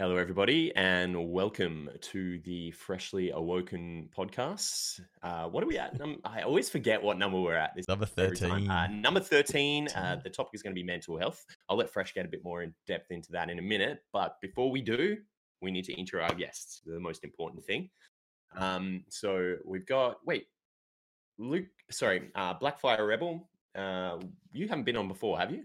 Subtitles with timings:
[0.00, 4.98] Hello, everybody, and welcome to the Freshly Awoken podcast.
[5.22, 5.98] Uh, what are we at?
[5.98, 7.76] Num- I always forget what number we're at.
[7.76, 8.70] This Number 13.
[8.70, 9.88] Uh, number 13.
[9.94, 11.44] Uh, the topic is going to be mental health.
[11.68, 13.98] I'll let Fresh get a bit more in depth into that in a minute.
[14.10, 15.18] But before we do,
[15.60, 17.90] we need to intro our guests, the most important thing.
[18.56, 20.46] Um, so we've got, wait,
[21.36, 23.50] Luke, sorry, uh, Blackfire Rebel.
[23.76, 24.16] Uh,
[24.50, 25.64] you haven't been on before, have you?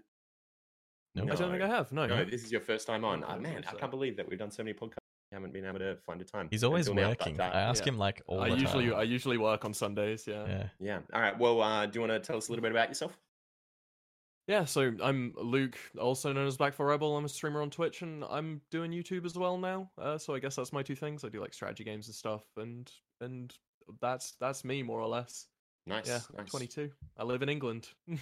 [1.16, 1.24] No.
[1.32, 1.92] I don't think I have.
[1.92, 3.24] No, No, this is your first time on.
[3.24, 4.98] I Oh, man, I can't believe that we've done so many podcasts.
[5.32, 6.50] We haven't been able to find a time.
[6.52, 7.42] He's always until now, but, working.
[7.42, 7.94] I ask yeah.
[7.94, 9.00] him like all I the usually time.
[9.00, 10.28] I usually work on Sundays.
[10.28, 10.46] Yeah.
[10.48, 10.68] yeah.
[10.80, 11.00] yeah.
[11.14, 11.38] All right.
[11.38, 13.18] Well, uh, do you want to tell us a little bit about yourself?
[14.48, 17.18] Yeah, so I'm Luke, also known as Blackfire Rebel.
[17.18, 19.90] I'm a streamer on Twitch, and I'm doing YouTube as well now.
[20.00, 21.24] Uh, so I guess that's my two things.
[21.24, 22.92] I do like strategy games and stuff, and
[23.22, 23.52] and
[24.02, 25.48] that's that's me more or less.
[25.88, 26.08] Nice.
[26.08, 26.50] yeah, nice.
[26.50, 26.92] 22.
[27.18, 27.88] I live in England.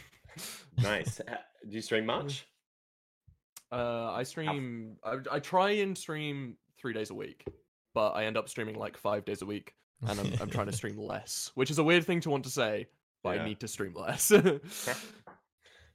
[0.81, 1.19] Nice.
[1.19, 1.35] Uh,
[1.69, 2.47] Do you stream much?
[3.73, 4.97] Uh, I stream.
[5.03, 7.45] I, I try and stream three days a week,
[7.93, 9.73] but I end up streaming like five days a week,
[10.07, 12.49] and I'm I'm trying to stream less, which is a weird thing to want to
[12.51, 12.87] say,
[13.23, 13.41] but Yeah.
[13.41, 14.31] I need to stream less.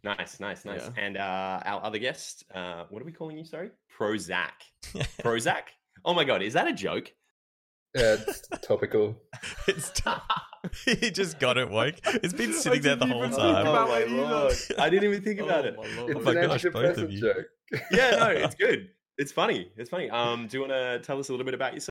[0.04, 0.64] Nice, nice, nice.
[0.96, 1.02] Yeah.
[1.04, 3.44] And uh, our other guest, uh, what are we calling you?
[3.44, 4.52] Sorry, Prozac.
[5.24, 5.62] Prozac.
[6.04, 7.12] Oh my god, is that a joke?
[7.98, 9.20] Yeah, it's topical.
[9.68, 10.10] it's t-
[11.00, 11.96] he just got it, woke.
[12.04, 13.66] It's been sitting there the whole time.
[13.66, 14.16] about oh my it either.
[14.22, 15.76] lord, I didn't even think about Oh it.
[15.76, 16.16] my lord.
[16.16, 17.20] It's my an gosh, both of antidepressant you.
[17.20, 17.46] joke.
[17.90, 18.90] Yeah, no, it's good.
[19.18, 19.72] It's funny.
[19.76, 20.08] It's funny.
[20.10, 21.90] Um, do you want to tell us a little bit about yourself?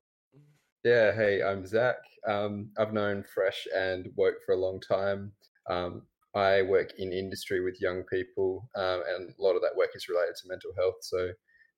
[0.84, 1.98] Yeah, hey, I'm Zach.
[2.26, 5.34] Um, I've known Fresh and Woke for a long time.
[5.70, 6.04] Um,
[6.36, 10.08] I work in industry with young people, um, and a lot of that work is
[10.08, 10.96] related to mental health.
[11.02, 11.30] So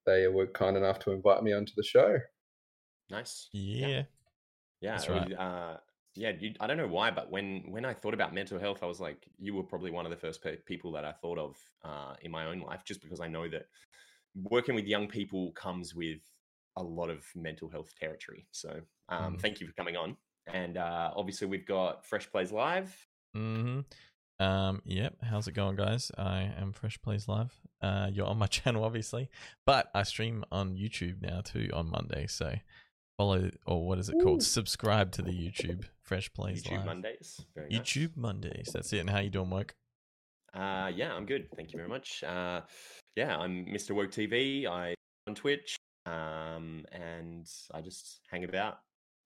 [0.06, 2.18] they were kind enough to invite me onto the show.
[3.10, 3.50] Nice.
[3.54, 4.04] Yeah.
[4.82, 5.34] Yeah, That's right.
[5.34, 5.78] uh,
[6.16, 6.32] yeah.
[6.40, 9.00] You, I don't know why, but when when I thought about mental health, I was
[9.00, 12.16] like, you were probably one of the first pe- people that I thought of uh,
[12.22, 13.66] in my own life, just because I know that
[14.36, 16.20] working with young people comes with
[16.78, 18.48] a lot of mental health territory.
[18.52, 19.42] So, um, Mm.
[19.42, 20.16] thank you for coming on.
[20.48, 23.08] And uh, obviously, we've got Fresh Plays Live.
[23.34, 23.82] hmm
[24.40, 25.16] Um, yep.
[25.22, 26.12] How's it going, guys?
[26.18, 27.54] I am Fresh Plays Live.
[27.82, 29.30] Uh, you're on my channel, obviously,
[29.66, 32.26] but I stream on YouTube now too on Monday.
[32.28, 32.54] So
[33.20, 34.42] follow, or what is it called?
[34.42, 36.86] Subscribe to the YouTube Fresh Plays YouTube Live.
[36.86, 37.46] Mondays.
[37.54, 37.82] Very nice.
[37.82, 38.70] YouTube Mondays.
[38.74, 39.00] That's it.
[39.00, 39.76] And how you doing, Woke?
[40.54, 41.50] Uh, yeah, I'm good.
[41.54, 42.24] Thank you very much.
[42.24, 42.62] Uh,
[43.18, 43.92] yeah, I'm Mr.
[43.92, 44.66] Woke TV.
[44.66, 44.96] I
[45.28, 45.76] on Twitch,
[46.06, 48.78] um, and I just hang about.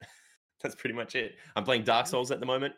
[0.63, 1.35] That's pretty much it.
[1.55, 2.73] I'm playing Dark Souls at the moment,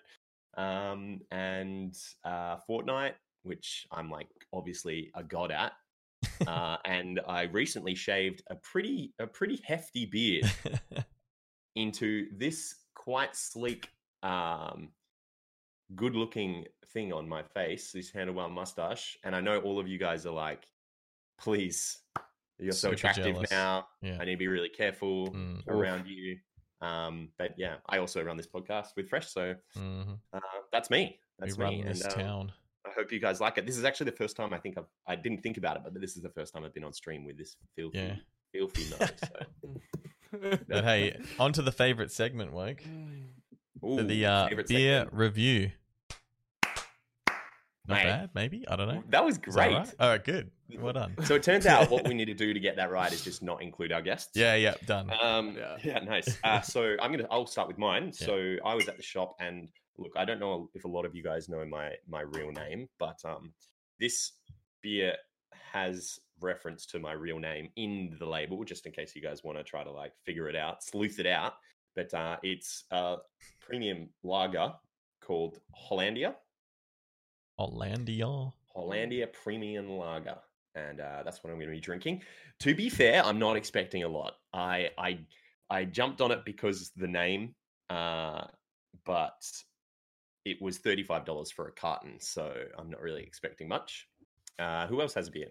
[0.57, 5.71] um, and uh, Fortnite, which I'm like obviously a god at.
[6.47, 10.49] Uh, and I recently shaved a pretty a pretty hefty beard
[11.75, 13.89] into this quite sleek,
[14.23, 14.89] um,
[15.95, 19.17] good looking thing on my face, this handlebar mustache.
[19.23, 20.65] And I know all of you guys are like,
[21.39, 21.99] please,
[22.59, 23.51] you're so attractive jealous.
[23.51, 23.87] now.
[24.01, 24.17] yeah.
[24.19, 25.59] I need to be really careful Mm.
[25.59, 25.67] Oof.
[25.67, 26.37] around you.
[26.81, 30.39] Um, but yeah, I also run this podcast with Fresh, so hmm uh,
[30.71, 31.19] that's me.
[31.39, 31.83] We That's run me.
[31.83, 32.51] this and, uh, town.
[32.95, 33.65] Hope you guys like it.
[33.65, 35.99] This is actually the first time I think I've I didn't think about it, but
[35.99, 38.15] this is the first time I've been on stream with this filthy, Yeah.
[38.53, 39.11] filthy nose.
[39.23, 39.75] So.
[40.67, 42.81] But hey, on to the favorite segment, Woke.
[43.85, 45.13] Ooh, the uh, beer segment.
[45.13, 45.71] review.
[47.87, 48.67] Not Mate, bad, maybe.
[48.67, 49.03] I don't know.
[49.09, 49.73] That was Is that great.
[49.75, 49.93] right?
[49.99, 50.49] All right, good.
[50.79, 51.13] Well done.
[51.25, 53.43] So it turns out what we need to do to get that right is just
[53.43, 54.31] not include our guests.
[54.33, 55.11] Yeah, yeah, done.
[55.21, 55.77] Um, yeah.
[55.83, 55.99] Yeah.
[55.99, 56.35] nice.
[56.43, 57.27] Uh, so I'm gonna.
[57.29, 58.05] I'll start with mine.
[58.19, 58.25] Yeah.
[58.25, 61.15] So I was at the shop, and look, I don't know if a lot of
[61.15, 63.53] you guys know my my real name, but um,
[63.99, 64.33] this
[64.81, 65.15] beer
[65.71, 69.57] has reference to my real name in the label, just in case you guys want
[69.57, 71.53] to try to like figure it out, sleuth it out.
[71.95, 73.17] But uh, it's a
[73.61, 74.73] premium lager
[75.21, 76.35] called Hollandia.
[77.57, 78.51] Hollandia.
[78.75, 80.37] Hollandia Premium Lager,
[80.75, 82.21] and uh, that's what I'm going to be drinking.
[82.59, 84.33] To be fair, I'm not expecting a lot.
[84.53, 85.19] I I
[85.69, 87.55] I jumped on it because the name,
[87.89, 88.45] uh,
[89.05, 89.41] but
[90.45, 94.07] it was thirty five dollars for a carton, so I'm not really expecting much.
[94.57, 95.49] Uh, who else has a beer?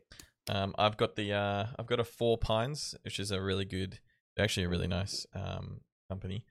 [0.49, 3.99] Um, I've got the uh, I've got a Four Pines, which is a really good,
[4.38, 6.44] actually a really nice um company.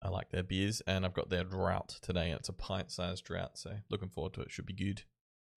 [0.00, 2.30] I like their beers, and I've got their drought today.
[2.30, 4.50] It's a pint-sized drought, so looking forward to it.
[4.50, 5.02] Should be good.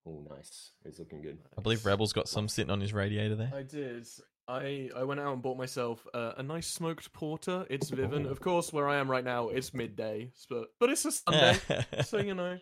[0.07, 0.71] Oh, nice.
[0.83, 1.37] It's looking good.
[1.55, 3.51] I believe Rebel's got some sitting on his radiator there.
[3.55, 4.07] I did.
[4.51, 7.65] I I went out and bought myself uh, a nice smoked porter.
[7.69, 8.73] It's Viven, of course.
[8.73, 11.57] Where I am right now, it's midday, but but it's a Sunday,
[12.03, 12.57] so you know.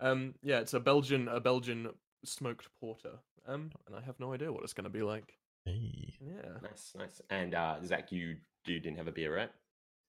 [0.00, 1.88] Um, yeah, it's a Belgian a Belgian
[2.24, 3.12] smoked porter.
[3.46, 5.34] Um, and I have no idea what it's going to be like.
[5.64, 6.14] Hey.
[6.20, 6.52] Yeah.
[6.62, 7.20] Nice, nice.
[7.30, 8.36] And uh, Zach, you
[8.66, 9.50] you didn't have a beer, right?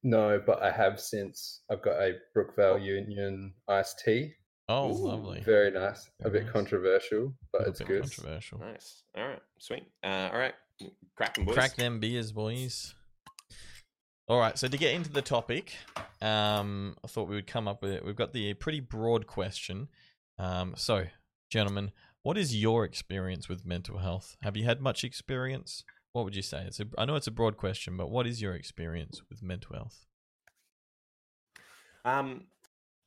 [0.04, 1.62] No, but I have since.
[1.70, 4.34] I've got a Brookvale Union iced tea.
[4.70, 5.42] Oh, Ooh, lovely.
[5.42, 6.10] Very nice.
[6.24, 6.52] A bit nice.
[6.52, 8.02] controversial, but Little it's bit good.
[8.02, 8.60] controversial.
[8.60, 9.04] Nice.
[9.16, 9.84] All right, sweet.
[10.04, 10.54] Uh, all right,
[11.16, 11.56] cracking boys.
[11.56, 12.94] Crack them beers, boys.
[14.28, 15.74] All right, so to get into the topic,
[16.22, 18.06] um, I thought we would come up with it.
[18.06, 19.88] We've got the pretty broad question.
[20.38, 21.06] Um, so,
[21.50, 21.92] gentlemen,
[22.24, 24.36] what is your experience with mental health?
[24.42, 25.86] Have you had much experience?
[26.12, 26.66] What would you say?
[26.68, 29.76] It's a, I know it's a broad question, but what is your experience with mental
[29.76, 30.06] health?
[32.04, 32.48] Um,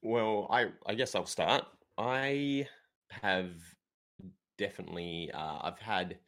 [0.03, 1.67] well, I I guess I'll start.
[1.99, 2.67] I
[3.11, 3.51] have
[4.57, 6.19] definitely uh, I've had.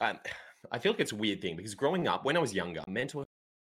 [0.00, 0.18] Um,
[0.72, 3.24] I feel like it's a weird thing because growing up, when I was younger, mental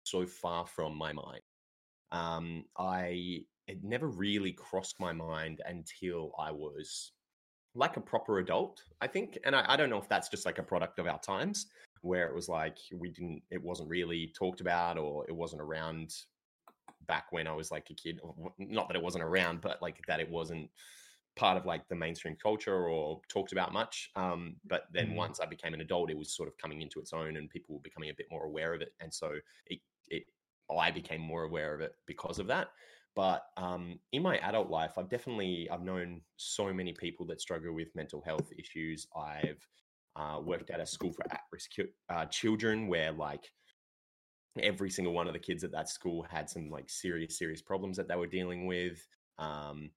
[0.03, 1.41] so far from my mind.
[2.11, 7.11] Um, I it never really crossed my mind until I was
[7.73, 9.37] like a proper adult, I think.
[9.43, 11.67] And I, I don't know if that's just like a product of our times
[12.01, 16.13] where it was like we didn't, it wasn't really talked about or it wasn't around
[17.07, 18.19] back when I was like a kid.
[18.59, 20.69] Not that it wasn't around, but like that it wasn't
[21.35, 24.09] part of like the mainstream culture or talked about much.
[24.15, 25.15] Um, but then mm.
[25.15, 27.75] once I became an adult, it was sort of coming into its own and people
[27.75, 28.93] were becoming a bit more aware of it.
[28.99, 29.31] And so
[29.67, 30.23] it, it,
[30.79, 32.69] I became more aware of it because of that.
[33.15, 37.73] But um, in my adult life, I've definitely I've known so many people that struggle
[37.73, 39.07] with mental health issues.
[39.15, 39.65] I've
[40.17, 41.71] uh, worked at a school for at-risk
[42.09, 43.49] uh, children where like
[44.61, 47.97] every single one of the kids at that school had some like serious serious problems
[47.97, 49.05] that they were dealing with
[49.37, 49.89] um,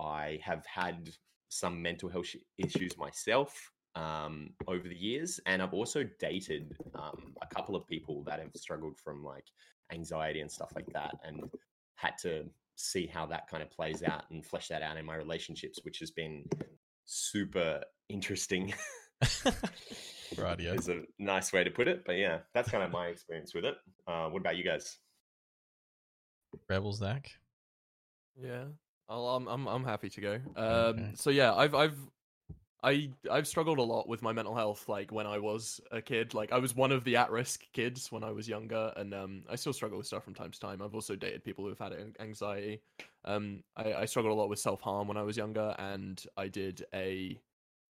[0.00, 1.10] i have had
[1.48, 7.54] some mental health issues myself um, over the years and i've also dated um, a
[7.54, 9.46] couple of people that have struggled from like
[9.92, 11.50] anxiety and stuff like that and
[11.96, 12.44] had to
[12.76, 15.98] see how that kind of plays out and flesh that out in my relationships which
[15.98, 16.44] has been
[17.04, 18.72] super interesting
[20.38, 23.54] Radio is a nice way to put it, but yeah, that's kind of my experience
[23.54, 23.74] with it.
[24.06, 24.98] Uh, what about you guys?
[26.68, 27.30] Rebel Zach.
[28.40, 28.64] Yeah,
[29.10, 30.40] I'll, I'm I'm I'm happy to go.
[30.56, 31.10] Um, okay.
[31.14, 31.98] so yeah, I've I've
[32.82, 34.88] I I've struggled a lot with my mental health.
[34.88, 38.22] Like when I was a kid, like I was one of the at-risk kids when
[38.22, 40.80] I was younger, and um, I still struggle with stuff from time to time.
[40.80, 42.80] I've also dated people who've had anxiety.
[43.24, 46.84] Um, I, I struggled a lot with self-harm when I was younger, and I did
[46.94, 47.38] a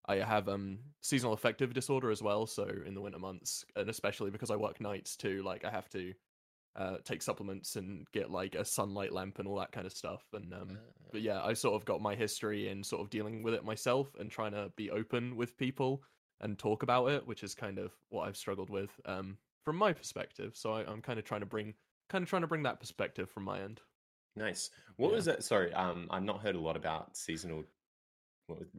[0.07, 2.47] I have um seasonal affective disorder as well.
[2.47, 5.89] So in the winter months, and especially because I work nights too, like I have
[5.91, 6.15] to
[6.77, 10.23] uh, take supplements and get like a sunlight lamp and all that kind of stuff.
[10.33, 13.43] And um, uh, but yeah, I sort of got my history in sort of dealing
[13.43, 16.03] with it myself and trying to be open with people
[16.41, 19.93] and talk about it, which is kind of what I've struggled with um, from my
[19.93, 20.53] perspective.
[20.55, 21.75] So I, am kind of trying to bring
[22.09, 23.81] kind of trying to bring that perspective from my end.
[24.37, 24.71] Nice.
[24.97, 25.17] What yeah.
[25.17, 25.45] was that?
[25.45, 27.65] Sorry, um, I've not heard a lot about seasonal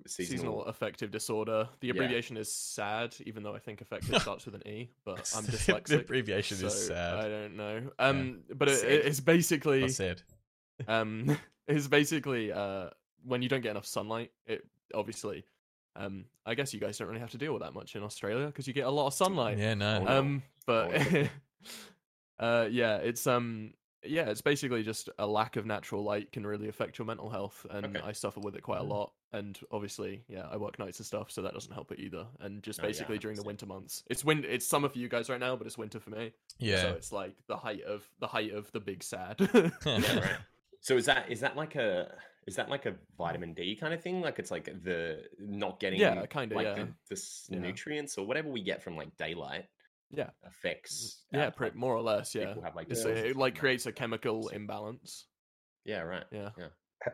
[0.08, 0.38] seasonal...
[0.38, 0.66] seasonal...
[0.66, 1.68] affective disorder.
[1.80, 2.42] The abbreviation yeah.
[2.42, 5.86] is SAD, even though I think affective starts with an E, but I'm dyslexic.
[5.86, 7.20] the abbreviation so is SAD.
[7.20, 7.82] I don't know.
[8.00, 8.56] Um, yeah.
[8.56, 10.22] but it, it's basically sad.
[10.88, 11.38] Um,
[11.68, 12.90] it's basically uh
[13.24, 14.32] when you don't get enough sunlight.
[14.46, 15.46] It obviously.
[15.94, 18.46] Um, I guess you guys don't really have to deal with that much in Australia
[18.46, 19.58] because you get a lot of sunlight.
[19.58, 20.06] Yeah, no.
[20.08, 20.90] Um, but
[22.40, 26.68] uh, yeah, it's um, yeah, it's basically just a lack of natural light can really
[26.68, 28.06] affect your mental health, and okay.
[28.06, 28.90] I suffer with it quite a mm.
[28.90, 29.12] lot.
[29.34, 32.26] And obviously, yeah, I work nights and stuff, so that doesn't help it either.
[32.40, 34.44] And just basically oh, yeah, during the winter months, it's win.
[34.48, 36.34] It's summer for you guys right now, but it's winter for me.
[36.60, 36.82] Yeah.
[36.82, 39.36] So it's like the height of the height of the big sad.
[39.86, 40.38] yeah, right.
[40.82, 42.12] So is that is that like a
[42.48, 44.22] is that like a vitamin D kind of thing?
[44.22, 46.86] Like it's like the not getting yeah, kind of like yeah.
[47.10, 49.66] the, the nutrients or whatever we get from like daylight
[50.14, 54.50] yeah affects yeah pretty, more or less yeah have, like, it like creates a chemical
[54.50, 55.28] imbalance
[55.86, 56.68] yeah right yeah yeah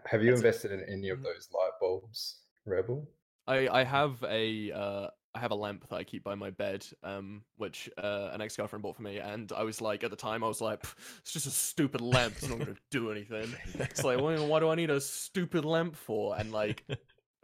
[0.06, 1.26] have you That's invested in any of mm-hmm.
[1.26, 3.08] those light bulbs rebel
[3.48, 6.84] i i have a uh I have a lamp that I keep by my bed,
[7.04, 10.44] um, which uh, an ex-girlfriend bought for me, and I was like, at the time,
[10.44, 10.84] I was like,
[11.20, 12.34] it's just a stupid lamp.
[12.38, 13.54] It's not going to do anything.
[13.76, 16.36] It's like, well, what do I need a stupid lamp for?
[16.36, 16.84] And like,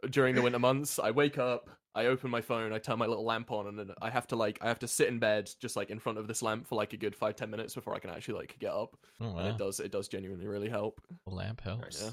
[0.09, 3.25] during the winter months, I wake up, I open my phone, I turn my little
[3.25, 5.75] lamp on, and then I have to like I have to sit in bed just
[5.75, 7.99] like in front of this lamp for like a good five ten minutes before I
[7.99, 8.97] can actually like get up.
[9.21, 9.37] Oh, wow.
[9.39, 11.01] And it does it does genuinely really help.
[11.27, 12.01] A lamp helps.
[12.01, 12.09] Yeah.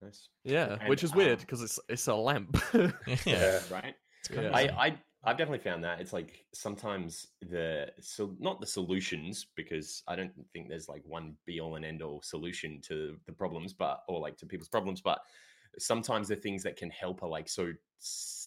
[0.00, 0.28] Nice.
[0.44, 2.56] Yeah, and, which is weird because um, it's it's a lamp.
[3.24, 3.60] yeah.
[3.70, 3.94] right.
[4.32, 4.50] Yeah.
[4.54, 10.02] I I I've definitely found that it's like sometimes the so not the solutions because
[10.06, 13.72] I don't think there's like one be all and end all solution to the problems,
[13.72, 15.18] but or like to people's problems, but
[15.78, 17.72] sometimes the things that can help are like so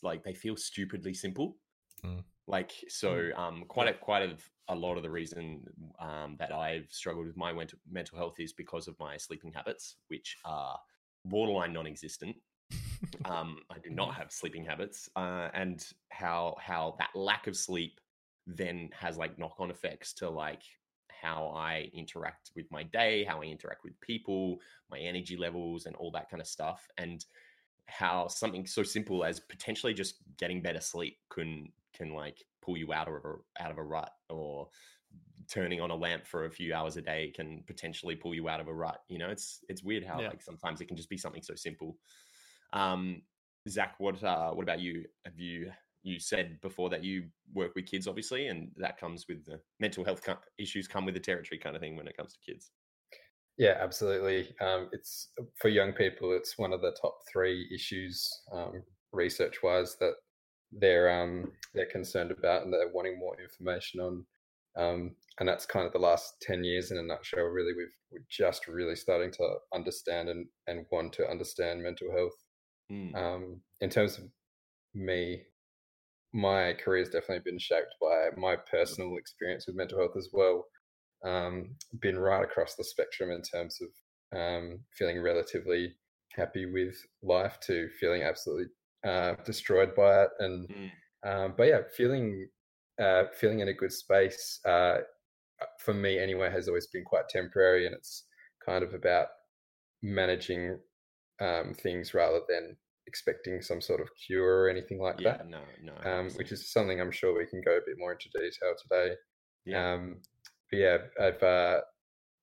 [0.04, 1.58] like they feel stupidly simple.
[2.06, 2.24] Mm.
[2.48, 3.38] Like so, mm.
[3.38, 4.36] um, quite a quite a,
[4.68, 5.64] a lot of the reason
[6.00, 7.54] um, that I've struggled with my
[7.90, 10.80] mental health is because of my sleeping habits, which are
[11.26, 12.36] borderline non-existent.
[13.26, 18.00] um, I do not have sleeping habits, uh, and how how that lack of sleep
[18.48, 20.64] then has like knock-on effects to like
[21.22, 24.60] how I interact with my day, how I interact with people,
[24.90, 26.88] my energy levels, and all that kind of stuff.
[26.98, 27.24] And
[27.88, 32.94] how something so simple as potentially just getting better sleep can can like pull you
[32.94, 34.70] out of a out of a rut or
[35.50, 38.62] turning on a lamp for a few hours a day can potentially pull you out
[38.62, 39.02] of a rut.
[39.10, 40.30] You know, it's it's weird how Yeah.
[40.30, 41.98] like sometimes it can just be something so simple.
[42.74, 43.24] Um,
[43.68, 45.06] Zach, what uh, what about you?
[45.26, 45.72] Have you
[46.04, 50.04] you said before that you work with kids, obviously, and that comes with the mental
[50.04, 50.22] health
[50.58, 52.72] issues come with the territory kind of thing when it comes to kids.
[53.58, 54.56] Yeah, absolutely.
[54.62, 55.30] Um, it's
[55.60, 56.34] for young people.
[56.34, 58.82] It's one of the top three issues um,
[59.12, 60.14] research-wise that
[60.72, 64.26] they're um, they're concerned about and they're wanting more information on.
[64.78, 67.44] Um, and that's kind of the last ten years in a nutshell.
[67.44, 72.46] Really, we've we're just really starting to understand and and want to understand mental health.
[72.92, 73.16] Mm.
[73.16, 74.24] Um, in terms of
[74.96, 75.44] me,
[76.34, 80.66] my career has definitely been shaped by my personal experience with mental health as well.
[81.24, 85.96] Um, been right across the spectrum in terms of um, feeling relatively
[86.34, 88.68] happy with life to feeling absolutely
[89.04, 90.92] uh, destroyed by it, and Mm.
[91.24, 92.50] um, but yeah, feeling
[93.00, 95.00] uh, feeling in a good space uh,
[95.80, 98.28] for me anyway has always been quite temporary, and it's
[98.66, 99.28] kind of about
[100.04, 100.80] managing
[101.42, 105.48] um, things rather than expecting some sort of cure or anything like Yeah, that.
[105.48, 108.30] no, no, Um, which is something I'm sure we can go a bit more into
[108.30, 109.16] detail today.
[109.66, 110.22] yeah, Um,
[110.70, 111.82] but yeah, I've uh,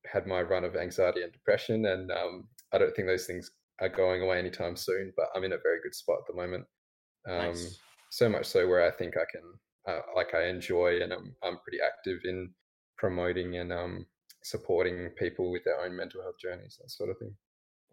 [0.07, 3.51] had my run of anxiety and depression, and um, I don't think those things
[3.81, 5.13] are going away anytime soon.
[5.17, 6.67] But I'm in a very good spot at the moment.
[7.29, 7.79] Um, nice.
[8.11, 9.43] So much so where I think I can,
[9.87, 12.55] uh, like, I enjoy, and I'm I'm pretty active in
[12.97, 14.07] promoting and um,
[14.43, 17.35] supporting people with their own mental health journeys, that sort of thing.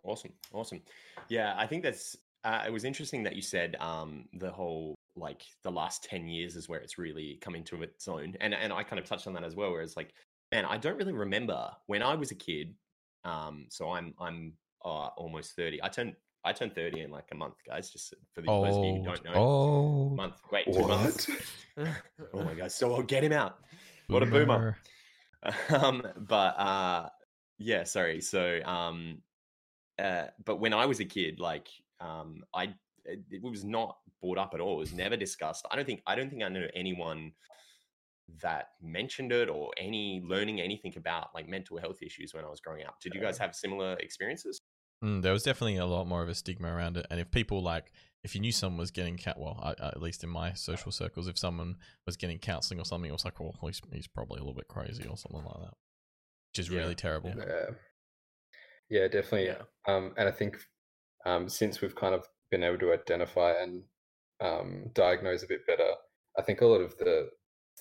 [0.03, 0.81] Awesome, awesome.
[1.29, 2.15] Yeah, I think that's.
[2.45, 6.55] Uh, it was interesting that you said um, the whole like the last ten years
[6.55, 9.33] is where it's really come into its own, and and I kind of touched on
[9.33, 9.71] that as well.
[9.71, 10.13] Where it's like,
[10.53, 12.75] man, I don't really remember when I was a kid.
[13.23, 14.53] Um, so I'm I'm
[14.85, 15.81] uh, almost thirty.
[15.83, 17.89] I turned I turned thirty in like a month, guys.
[17.89, 20.35] Just for the those of you who Oh, don't know, oh, month.
[20.51, 21.27] Wait, two months.
[21.77, 23.57] oh my god, so I'll get him out.
[24.07, 24.77] What a boomer.
[25.69, 27.09] um but uh
[27.57, 29.19] yeah sorry so um
[29.99, 31.67] uh but when i was a kid like
[31.99, 32.63] um i
[33.05, 36.01] it, it was not brought up at all it was never discussed i don't think
[36.07, 37.31] i don't think i know anyone
[38.41, 42.59] that mentioned it or any learning anything about like mental health issues when i was
[42.59, 44.61] growing up did you guys have similar experiences
[45.03, 47.61] Mm, there was definitely a lot more of a stigma around it, and if people
[47.61, 47.91] like,
[48.23, 50.89] if you knew someone was getting cat, well, I, I- at least in my social
[50.89, 51.75] circles, if someone
[52.05, 54.69] was getting counselling or something, it was like, well, he's, he's probably a little bit
[54.69, 55.73] crazy or something like that,
[56.53, 57.33] which is Yeah, really terrible.
[57.37, 57.43] yeah.
[58.89, 59.47] Yeah, yeah, definitely.
[59.47, 59.63] Yeah.
[59.85, 60.57] Um, and I think
[61.25, 63.83] um, since we've kind of been able to identify and
[64.41, 65.89] um, diagnose a bit better,
[66.37, 67.29] I think a lot of the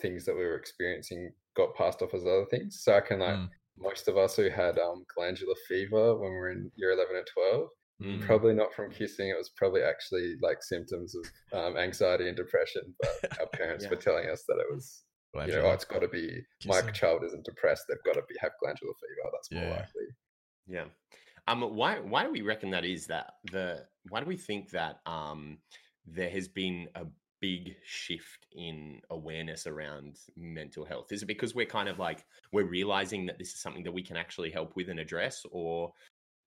[0.01, 2.81] things that we were experiencing got passed off as other things.
[2.83, 3.49] So I can like Mm.
[3.77, 7.27] most of us who had um, glandular fever when we were in year eleven and
[7.27, 7.69] twelve,
[8.03, 8.21] Mm.
[8.27, 9.29] probably not from kissing.
[9.29, 11.25] It was probably actually like symptoms of
[11.59, 12.83] um, anxiety and depression.
[13.01, 13.91] But our parents Yeah.
[13.91, 15.05] were telling us that it was,
[15.47, 17.85] you know, oh, it's got to be my child isn't depressed.
[17.89, 19.31] They've got to be have glandular fever.
[19.33, 19.71] That's more Yeah.
[19.77, 20.07] likely.
[20.67, 20.85] Yeah.
[21.47, 21.61] Um.
[21.63, 22.01] Why?
[22.01, 23.07] Why do we reckon that is?
[23.07, 25.59] That the why do we think that um
[26.07, 27.07] there has been a
[27.41, 31.13] big shift in awareness around mental health?
[31.13, 34.03] Is it because we're kind of like we're realizing that this is something that we
[34.03, 35.93] can actually help with and address, or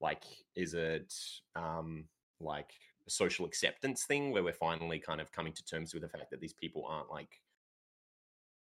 [0.01, 0.23] like
[0.55, 1.13] is it
[1.55, 2.07] um
[2.39, 2.71] like
[3.07, 6.29] a social acceptance thing where we're finally kind of coming to terms with the fact
[6.31, 7.41] that these people aren't like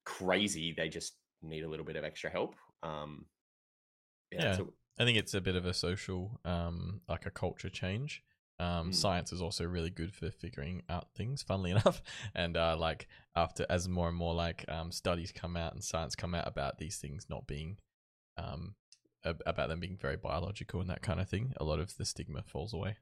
[0.05, 2.55] crazy; they just need a little bit of extra help.
[2.83, 3.25] Um.
[4.31, 4.55] Yeah.
[4.55, 8.24] so- I think it's a bit of a social, um, like a culture change.
[8.60, 8.95] Um, Mm.
[8.95, 12.01] Science is also really good for figuring out things, funnily enough.
[12.36, 16.15] And uh, like after as more and more like um, studies come out and science
[16.15, 17.77] come out about these things not being,
[18.38, 18.75] um,
[19.25, 22.05] ab- about them being very biological and that kind of thing, a lot of the
[22.05, 22.98] stigma falls away.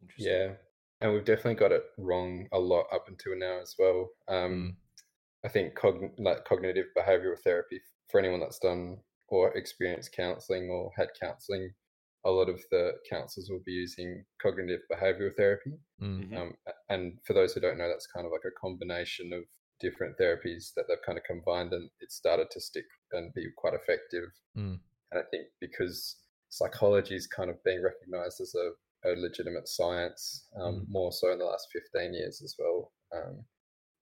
[0.00, 0.32] Interesting.
[0.32, 0.52] Yeah,
[1.00, 4.10] and we've definitely got it wrong a lot up until now as well.
[4.26, 4.76] Um,
[5.44, 8.98] I think cogn- like cognitive behavioral therapy for anyone that's done
[9.32, 11.72] or experienced counselling or had counselling,
[12.24, 15.72] a lot of the counsellors will be using cognitive behavioral therapy.
[16.00, 16.28] Mm.
[16.28, 16.36] Mhm.
[16.38, 16.50] Um,
[16.90, 19.44] and for those who don't know, that's kind of like a combination of
[19.80, 23.74] different therapies that they've kind of combined, and it started to stick and be quite
[23.74, 24.28] effective.
[24.56, 24.78] Mm.
[25.10, 26.16] And I think because
[26.50, 28.66] psychology is kind of being recognised as a,
[29.08, 30.84] a legitimate science, um, Mm.
[30.88, 32.92] more so in the last fifteen years as well.
[33.16, 33.44] Um,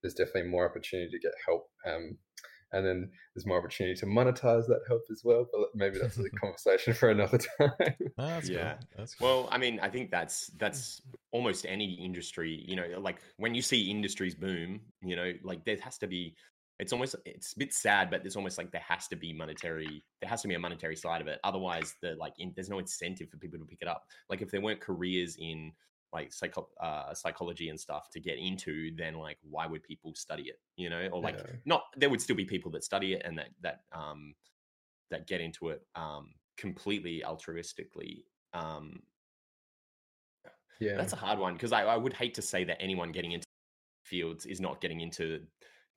[0.01, 1.69] there's definitely more opportunity to get help.
[2.73, 5.45] And then there's more opportunity to monetize that help as well.
[5.51, 7.71] But maybe that's a conversation for another time.
[8.17, 8.73] Ah, that's Yeah.
[8.73, 8.87] Cool.
[8.97, 9.27] That's cool.
[9.27, 11.01] Well, I mean, I think that's that's
[11.31, 12.63] almost any industry.
[12.67, 16.35] You know, like when you see industries boom, you know, like there has to be.
[16.79, 20.03] It's almost it's a bit sad, but there's almost like there has to be monetary.
[20.19, 21.39] There has to be a monetary side of it.
[21.43, 24.03] Otherwise, the like in, there's no incentive for people to pick it up.
[24.29, 25.71] Like if there weren't careers in
[26.13, 30.43] like psycho- uh, psychology and stuff to get into, then like why would people study
[30.43, 30.59] it?
[30.75, 31.55] You know, or like Yeah.
[31.65, 34.35] not there would still be people that study it and that that um
[35.09, 38.23] that get into it um completely altruistically.
[38.53, 39.03] Um
[40.79, 40.97] Yeah.
[40.97, 43.45] that's a hard one because I, I would hate to say that anyone getting into
[44.05, 45.41] fields is not getting into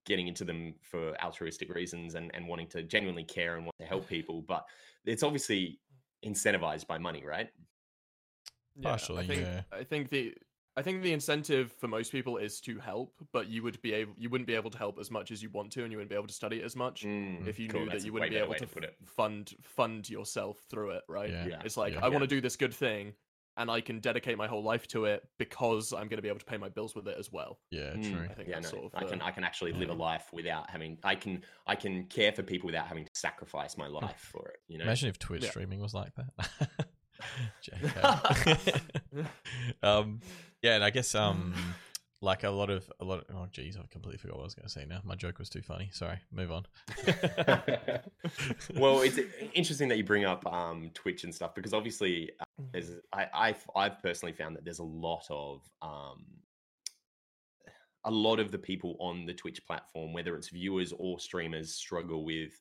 [0.07, 3.87] getting into them for altruistic reasons and, and wanting to genuinely care and want to
[3.87, 4.67] help people, but
[5.07, 5.81] it's obviously
[6.25, 7.49] incentivized by money, right?
[8.77, 9.61] Yeah, Partially, I think, yeah.
[9.73, 10.35] I think the
[10.77, 14.13] I think the incentive for most people is to help, but you would be able
[14.19, 16.11] you wouldn't be able to help as much as you want to, and you wouldn't
[16.11, 18.31] be able to study it as much Mm, if you cool, knew that you wouldn't
[18.33, 18.97] be able to, to put it.
[19.05, 21.03] fund fund yourself through it.
[21.09, 21.31] Right?
[21.31, 21.47] Yeah.
[21.47, 21.63] Yeah.
[21.65, 22.01] It's like Yeah.
[22.05, 23.13] I want to do this good thing,
[23.57, 26.41] and I can dedicate my whole life to it because I'm going to be able
[26.41, 27.61] to pay my bills with it as well.
[27.71, 28.27] Yeah, Mm, true.
[28.29, 30.27] I think yeah, that's no, sort of I can I can actually live a life
[30.33, 34.19] without having I can I can care for people without having to sacrifice my life
[34.33, 34.57] for it.
[34.67, 35.51] You know, Imagine if Twitch Yeah.
[35.51, 36.49] streaming was like that.
[37.63, 39.27] JK.
[39.83, 40.21] um,
[40.63, 41.55] yeah, and I guess um,
[42.25, 43.21] like a lot of a lot.
[43.21, 45.01] Of, oh, geez, I completely forgot what I was going to say now.
[45.05, 45.91] My joke was too funny.
[45.93, 46.67] Sorry, move on.
[48.77, 49.21] well, it's
[49.53, 53.65] interesting that you bring up um, Twitch and stuff because obviously, uh, there's I I've,
[53.77, 56.25] I've personally found that there's a lot of um,
[58.05, 62.25] a lot of the people on the Twitch platform, whether it's viewers or streamers, struggle
[62.25, 62.53] with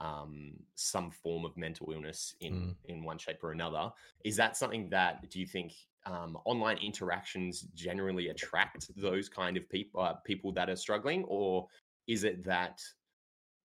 [0.00, 2.76] um, some form of mental illness in Mm.
[2.84, 3.90] in one shape or another.
[4.24, 5.72] Is that something that do you think
[6.06, 11.68] um, online interactions generally attract those kind of people uh, people that are struggling, or
[12.06, 12.80] is it that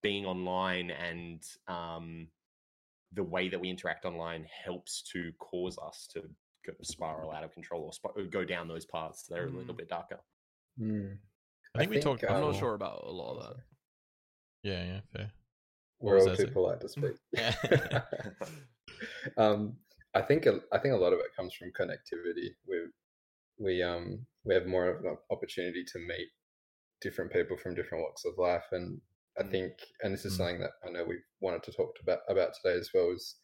[0.01, 2.27] being online and um,
[3.13, 6.23] the way that we interact online helps to cause us to
[6.81, 9.77] spiral out of control or sp- go down those paths that are a little Mm.
[9.77, 10.19] bit darker.
[10.77, 11.13] Hmm.
[11.75, 12.23] I think we talked.
[12.23, 13.63] I'm not sure about a lot of that.
[14.63, 15.31] Yeah, yeah, fair.
[16.03, 16.53] We're all too Zach?
[16.53, 17.15] polite to speak.
[19.37, 19.77] Um,
[20.13, 22.49] I think a, I think a lot of it comes from connectivity.
[22.67, 22.77] We
[23.57, 26.27] we um we have more of an opportunity to meet
[27.01, 29.01] different people from different walks of life, and
[29.39, 29.51] I Mm.
[29.51, 30.37] think, and this is Mm.
[30.37, 33.35] something that I know we wanted to talk about about today as well, is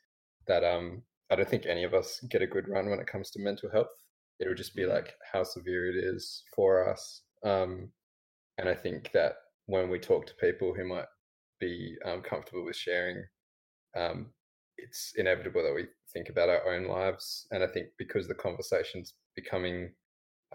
[0.48, 3.31] that um I don't think any of us get a good run when it comes
[3.31, 3.94] to mental health.
[4.40, 4.86] It would just be Mm.
[4.86, 7.92] like how severe it is for us, um,
[8.57, 11.07] and I think that when we talk to people who might
[11.59, 13.24] be um, comfortable with sharing
[13.95, 14.27] um,
[14.77, 17.48] it's inevitable that we think about our own lives.
[17.51, 19.91] And I think because the conversation's becoming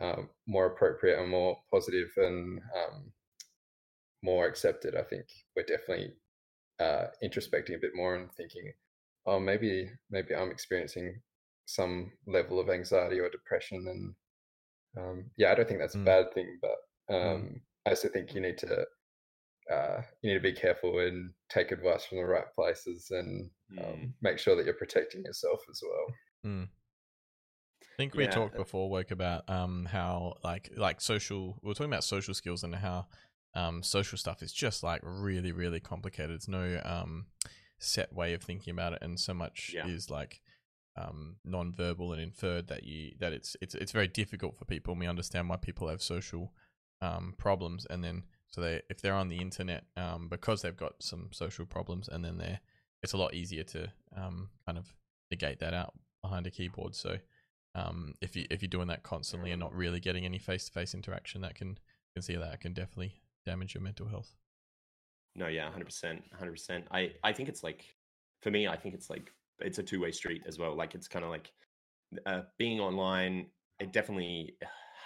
[0.00, 3.12] um, more appropriate and more positive and um,
[4.22, 6.12] more accepted, I think we're definitely
[6.80, 8.72] uh, introspecting a bit more and thinking,
[9.26, 11.20] oh, maybe maybe I'm experiencing
[11.66, 14.14] some level of anxiety or depression.
[14.96, 16.02] And um, yeah, I don't think that's Mm.
[16.02, 18.86] a bad thing, but um, I also think you need to
[19.72, 23.84] uh, you need to be careful and take advice from the right places and Mm.
[23.84, 26.14] um, make sure that you're protecting yourself as well.
[26.44, 26.68] Mm.
[27.82, 31.58] I think we Yeah, talked before, woke about um how like like social.
[31.62, 33.06] We were talking about social skills and how
[33.54, 36.32] um social stuff is just like really really complicated.
[36.32, 37.26] It's no um
[37.78, 39.86] set way of thinking about it, and so much Yeah.
[39.86, 40.40] is like
[40.96, 44.92] um non-verbal and inferred that you that it's it's it's very difficult for people.
[44.92, 46.52] And we understand why people have social
[47.00, 51.02] um problems, and then so they if they're on the internet um because they've got
[51.02, 52.60] some social problems, and then they're
[53.02, 54.94] it's a lot easier to um kind of
[55.32, 56.94] negate that out behind a keyboard.
[56.94, 57.16] So
[57.74, 60.72] um, if you if you're doing that constantly and not really getting any face to
[60.72, 61.78] face interaction, that can
[62.14, 63.14] can see that can definitely
[63.44, 64.32] damage your mental health.
[65.34, 66.86] No, yeah, hundred percent, hundred percent.
[66.92, 67.84] I I think it's like
[68.42, 70.76] for me, I think it's like it's a two way street as well.
[70.76, 71.50] Like it's kind of like
[72.26, 73.46] uh, being online.
[73.80, 74.56] It definitely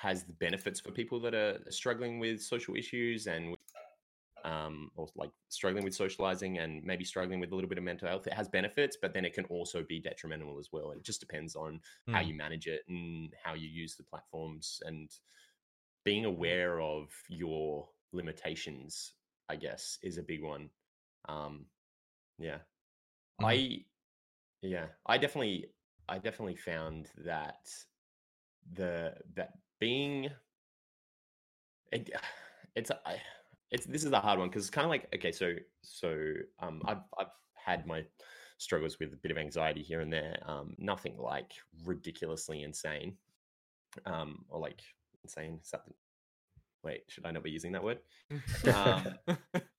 [0.00, 3.56] has the benefits for people that are struggling with social issues and
[4.44, 8.08] um or like struggling with socializing and maybe struggling with a little bit of mental
[8.08, 8.26] health.
[8.26, 10.92] It has benefits, but then it can also be detrimental as well.
[10.92, 12.28] It just depends on how Mm.
[12.28, 15.10] you manage it and how you use the platforms and
[16.04, 19.14] being aware of your limitations
[19.50, 20.70] i guess is a big one
[21.28, 21.66] um
[22.38, 22.60] yeah
[23.40, 23.46] Mhm.
[23.48, 23.84] i
[24.62, 25.74] yeah i definitely
[26.08, 27.68] i definitely found that
[28.72, 30.28] the that being
[31.92, 32.10] it,
[32.76, 32.90] it's
[33.70, 36.80] it's this is a hard one because it's kind of like okay so so um
[36.86, 38.02] i've i've had my
[38.58, 41.52] struggles with a bit of anxiety here and there um nothing like
[41.84, 43.16] ridiculously insane
[44.06, 44.80] um or like
[45.22, 45.94] insane is that the-
[46.84, 47.98] wait should i not be using that word
[48.72, 49.04] um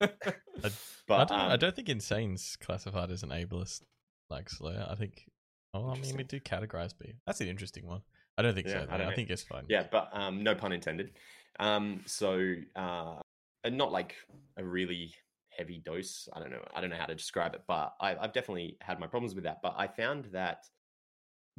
[0.62, 0.70] I,
[1.08, 3.82] but don't, I um, don't think insane's classified as an ableist
[4.30, 4.86] like slur.
[4.88, 5.28] I think.
[5.74, 7.14] Oh, I mean, we do categorize B.
[7.26, 8.02] That's an interesting one.
[8.40, 8.86] I don't think Yeah, so.
[8.90, 9.64] I don't I, think it's fine.
[9.68, 11.12] yeah but um no pun intended.
[11.58, 13.16] Um so uh
[13.64, 14.16] and not like
[14.56, 15.14] a really
[15.50, 16.28] heavy dose.
[16.32, 18.98] I don't know i don't know how to describe it but I, i've definitely had
[18.98, 19.58] my problems with that.
[19.62, 20.64] But i found that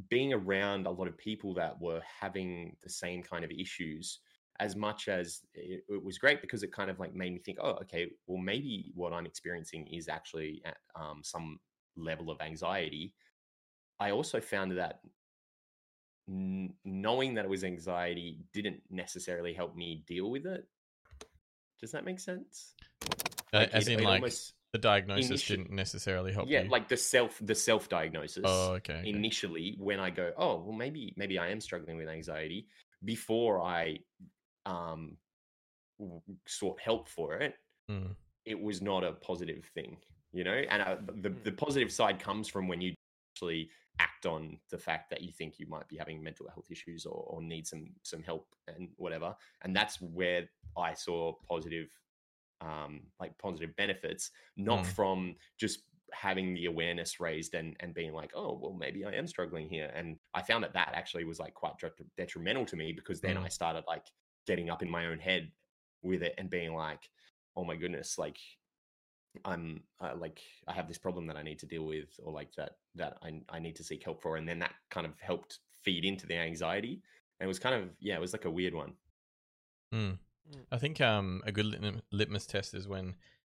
[0.10, 4.20] being around a lot of people that were having the same kind of issues
[4.60, 7.58] as much as it, it, was great because it kind of like made me think
[7.62, 11.60] oh okay well maybe what i'm experiencing is actually at, um, some
[11.96, 13.14] level of anxiety.
[14.00, 15.00] I also found that
[16.32, 20.66] n- knowing that it was anxiety didn't necessarily help me deal with it.
[21.80, 22.74] Does that make sense?
[23.54, 26.70] Uh, like as it, in it like almost, the diagnosis didn't necessarily help yeah you.
[26.70, 29.10] like the self the self diagnosis oh okay, okay.
[29.10, 32.68] initially when i go oh well maybe maybe i am struggling with anxiety
[33.04, 33.98] before i
[34.66, 35.18] um
[36.48, 37.56] sought help for it
[37.92, 38.16] mm.
[38.46, 39.98] it was not a positive thing
[40.34, 40.62] you know?
[40.70, 42.94] And uh, the the positive side comes from when you
[43.34, 47.06] actually act on the fact that you think you might be having mental health issues
[47.06, 51.88] or, or need some some help and whatever and that's where i saw positive
[52.62, 54.88] um, like positive benefits, not mm.
[54.88, 59.28] from just having the awareness raised and and being like, oh, well, maybe I am
[59.28, 59.92] struggling here.
[59.96, 61.74] And I found that that actually was like quite
[62.18, 63.44] detrimental to me because then mm.
[63.44, 64.06] I started like
[64.48, 65.52] getting up in my own head
[66.04, 67.10] with it and being like,
[67.56, 68.38] oh my goodness, like
[69.46, 72.54] I'm uh, like I have this problem that I need to deal with, or like
[72.56, 75.60] that that I I need to seek help for, and then that kind of helped
[75.84, 77.02] feed into the anxiety.
[77.40, 78.94] And it was kind of yeah, it was like a weird one.
[79.94, 80.18] Mm.
[80.50, 80.66] Mm.
[80.72, 83.16] I think um, a good litmus test is when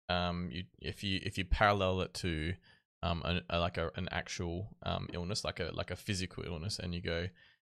[0.10, 2.54] um, you if you if you parallel it to
[3.02, 6.80] um, a, a, like a, an actual um, illness, like a like a physical illness,
[6.80, 7.28] and you go.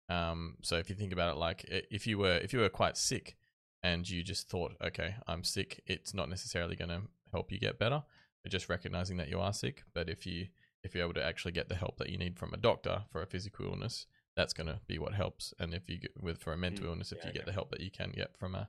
[0.09, 2.97] Um, so if you think about it, like if you were if you were quite
[2.97, 3.37] sick,
[3.83, 7.03] and you just thought, okay, I'm sick, it's not necessarily going to
[7.37, 8.03] help you get better.
[8.43, 9.83] But just recognizing that you are sick.
[9.95, 10.49] But if you
[10.83, 13.21] if you're able to actually get the help that you need from a doctor for
[13.23, 15.53] a physical illness, that's going to be what helps.
[15.59, 17.47] And if you get with for a mental mm, illness, if yeah, you get yeah.
[17.47, 18.69] the help that you can get from a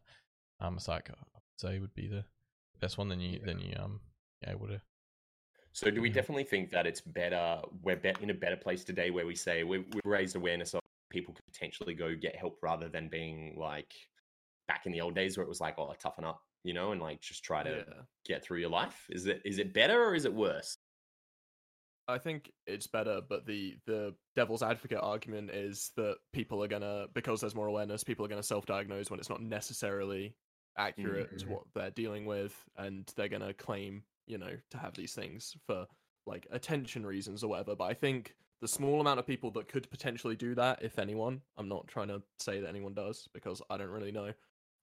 [0.60, 1.15] um, psych, I'd
[1.58, 2.25] say would be the
[2.80, 3.10] best one.
[3.10, 3.45] Then you, yeah.
[3.45, 3.99] then you um,
[4.45, 4.82] able to.
[5.73, 7.62] So, do we definitely think that it's better?
[7.84, 11.36] We're in a better place today, where we say we, we've raised awareness of people
[11.36, 13.93] could potentially go get help rather than being like
[14.67, 17.01] back in the old days where it was like, oh, toughen up, you know, and
[17.01, 18.01] like just try to yeah.
[18.25, 19.06] get through your life.
[19.10, 20.77] Is it is it better or is it worse?
[22.10, 27.08] I think it's better, but the the devil's advocate argument is that people are gonna
[27.13, 30.36] because there's more awareness, people are gonna self-diagnose when it's not necessarily
[30.77, 31.47] accurate mm-hmm.
[31.47, 35.56] to what they're dealing with and they're to claim you know to have these things
[35.65, 35.86] for
[36.25, 39.89] like attention reasons or whatever but i think the small amount of people that could
[39.89, 43.77] potentially do that if anyone i'm not trying to say that anyone does because i
[43.77, 44.32] don't really know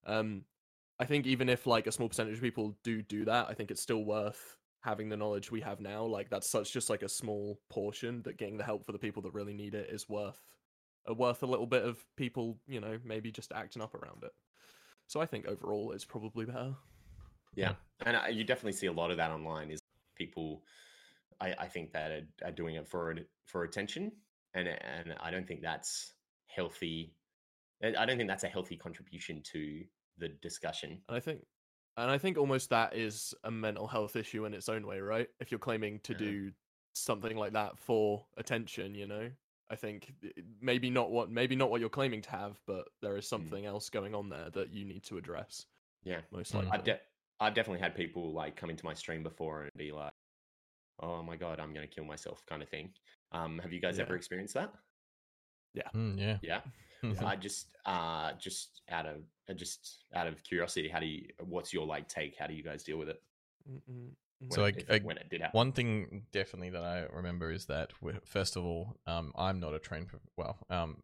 [0.07, 0.45] um
[0.99, 3.71] i think even if like a small percentage of people do do that i think
[3.71, 7.09] it's still worth having the knowledge we have now like that's such just like a
[7.09, 10.41] small portion that getting the help for the people that really need it is worth
[11.09, 14.33] uh, worth a little bit of people you know maybe just acting up around it
[15.07, 16.75] so I think overall it's probably better.
[17.55, 19.71] Yeah, and you definitely see a lot of that online.
[19.71, 19.81] Is
[20.17, 20.63] people,
[21.41, 23.15] I, I think that are, are doing it for
[23.47, 24.13] for attention,
[24.55, 26.15] and and I don't think that's
[26.47, 27.15] healthy.
[27.85, 29.83] I don't think that's a healthy contribution to
[30.19, 31.01] the discussion.
[31.09, 31.41] And I think,
[31.97, 35.29] and I think almost that is a mental health issue in its own way, right?
[35.41, 36.19] If you're claiming to yeah.
[36.19, 36.51] do
[36.95, 39.29] something like that for attention, you know,
[39.71, 40.13] I think
[40.61, 43.37] maybe not what maybe not what you're claiming to have, but there is hmm.
[43.37, 43.69] something mm.
[43.69, 45.67] else going on there that you need to address.
[46.05, 46.59] Yeah, most hmm.
[46.59, 46.73] likely.
[46.73, 47.01] I've, de-
[47.41, 50.13] I've definitely had people like come into my stream before and be like,
[51.01, 52.91] "Oh my god, I'm going to kill myself," kind of thing.
[53.33, 54.05] Um, have you guys yeah.
[54.05, 54.73] ever experienced that?
[55.75, 56.61] Yeah, mm, yeah, yeah.
[57.27, 59.17] I just, uh, just out of
[59.51, 61.29] uh, just out of curiosity, how do you?
[61.41, 62.37] What's your like take?
[62.39, 63.21] How do you guys deal with it?
[63.71, 64.11] Mm-mm
[64.51, 65.57] so I, I, when it did happen.
[65.57, 67.93] One thing definitely that I remember is that
[68.25, 71.03] first of all, um, I'm not a trained well, um,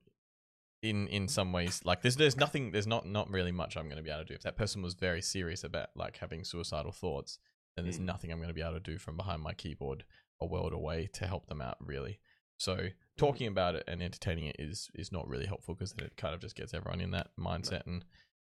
[0.82, 3.96] in in some ways, like there's there's nothing, there's not not really much I'm going
[3.96, 4.34] to be able to do.
[4.34, 7.38] If that person was very serious about like having suicidal thoughts,
[7.76, 8.04] then there's mm.
[8.04, 10.04] nothing I'm going to be able to do from behind my keyboard
[10.40, 12.18] a world away to help them out really.
[12.60, 16.16] So talking about it and entertaining it is is not really helpful because then it
[16.18, 18.04] kind of just gets everyone in that mindset and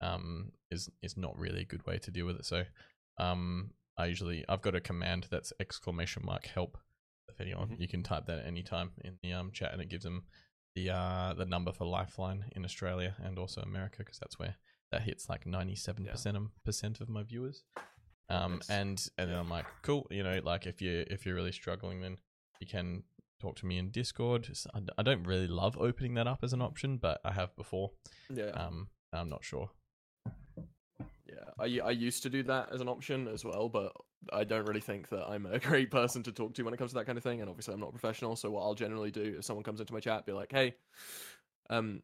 [0.00, 2.44] um is is not really a good way to deal with it.
[2.44, 2.64] So
[3.18, 6.78] um I usually I've got a command that's exclamation mark help.
[7.28, 7.80] If anyone, mm-hmm.
[7.80, 10.24] you can type that at any time in the um chat, and it gives them
[10.74, 14.56] the uh the number for Lifeline in Australia and also America because that's where
[14.90, 17.62] that hits like ninety seven percent percent of my viewers.
[18.28, 21.52] Um and and then I'm like cool, you know, like if you if you're really
[21.52, 22.16] struggling, then
[22.58, 23.04] you can
[23.42, 24.48] talk to me in Discord.
[24.96, 27.90] I don't really love opening that up as an option, but I have before.
[28.32, 28.50] Yeah.
[28.50, 29.70] Um, I'm not sure.
[31.26, 33.92] Yeah, I I used to do that as an option as well, but
[34.32, 36.92] I don't really think that I'm a great person to talk to when it comes
[36.92, 37.40] to that kind of thing.
[37.40, 38.36] And obviously, I'm not professional.
[38.36, 40.74] So what I'll generally do if someone comes into my chat, be like, "Hey,
[41.68, 42.02] um,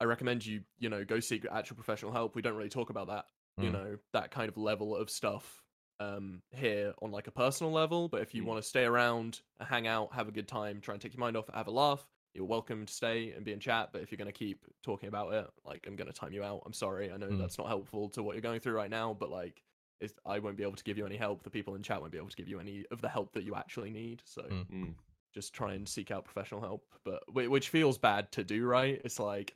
[0.00, 2.34] I recommend you, you know, go seek actual professional help.
[2.34, 3.26] We don't really talk about that,
[3.60, 3.64] mm.
[3.64, 5.63] you know, that kind of level of stuff
[6.00, 8.08] um here on like a personal level.
[8.08, 8.46] But if you mm.
[8.46, 11.36] want to stay around, hang out, have a good time, try and take your mind
[11.36, 13.90] off, have a laugh, you're welcome to stay and be in chat.
[13.92, 16.42] But if you're going to keep talking about it, like I'm going to time you
[16.42, 16.62] out.
[16.66, 17.12] I'm sorry.
[17.12, 17.38] I know Mm.
[17.38, 19.62] that's not helpful to what you're going through right now, but like
[20.00, 21.44] it's, I won't be able to give you any help.
[21.44, 23.44] The people in chat won't be able to give you any of the help that
[23.44, 24.22] you actually need.
[24.24, 24.66] So Mm.
[24.70, 24.94] Mm.
[25.32, 26.84] just try and seek out professional help.
[27.04, 29.00] But which feels bad to do, right?
[29.04, 29.54] It's like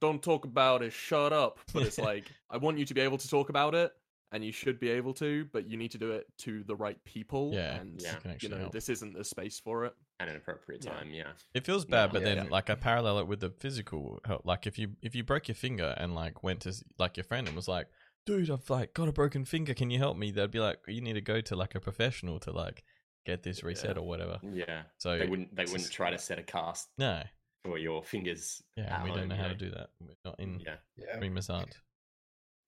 [0.00, 1.58] don't talk about it, shut up.
[1.72, 3.92] But it's like I want you to be able to talk about it.
[4.30, 7.02] And you should be able to, but you need to do it to the right
[7.04, 7.50] people.
[7.54, 8.12] Yeah, and Yeah.
[8.12, 8.72] you can you actually know help.
[8.72, 9.94] this isn't the space for it.
[10.20, 11.32] At an appropriate time, yeah.
[11.54, 12.34] It feels No, bad, but yeah.
[12.34, 14.44] then like I parallel it with the physical help.
[14.44, 17.46] Like if you if you broke your finger and like went to like your friend
[17.46, 17.86] and was like,
[18.26, 19.72] "Dude, I've like got a broken finger.
[19.72, 22.38] Can you help me?" They'd be like, "You need to go to like a professional
[22.40, 22.84] to like
[23.24, 24.02] get this reset Yeah.
[24.02, 24.82] or whatever." Yeah.
[24.98, 27.22] So they wouldn't they wouldn't try to set a cast No,
[27.64, 28.60] for your fingers.
[28.76, 29.88] yeah, at we don't home, know you how to do that.
[30.00, 30.76] We're not in Yeah.
[30.96, 31.16] Yeah.
[31.18, 31.78] Remus aren't.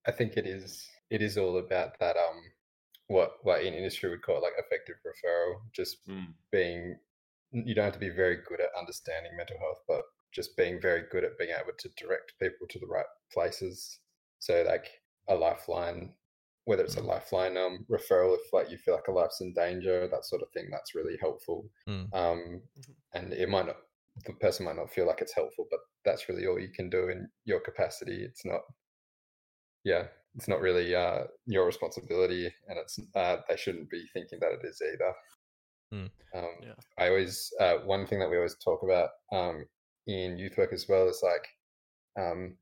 [0.07, 2.41] I think it is it is all about that um
[3.07, 6.33] what what in industry would call like effective referral, just Mm.
[6.51, 6.99] being
[7.51, 11.03] you don't have to be very good at understanding mental health, but just being very
[11.11, 13.99] good at being able to direct people to the right places.
[14.39, 16.15] So like a lifeline,
[16.65, 17.03] whether it's a Mm.
[17.03, 20.49] lifeline um referral if like you feel like a life's in danger, that sort of
[20.53, 21.69] thing, that's really helpful.
[21.87, 22.13] Mm.
[22.13, 22.95] Um Mhm.
[23.13, 23.77] and it might not
[24.25, 27.09] the person might not feel like it's helpful, but that's really all you can do
[27.09, 28.23] in your capacity.
[28.23, 28.61] It's not
[29.83, 34.51] yeah, it's not really uh, your responsibility, and it's uh, they shouldn't be thinking that
[34.53, 35.13] it is either.
[35.93, 36.09] Mm.
[36.33, 36.75] Um, Yeah.
[36.97, 39.65] I always uh, one thing that we always talk about um,
[40.07, 41.47] in youth work as well is like
[42.19, 42.55] um,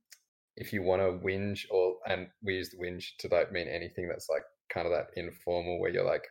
[0.55, 4.07] if you want to whinge or and we use the whinge to like mean anything
[4.07, 6.25] that's like kind of that informal where you're like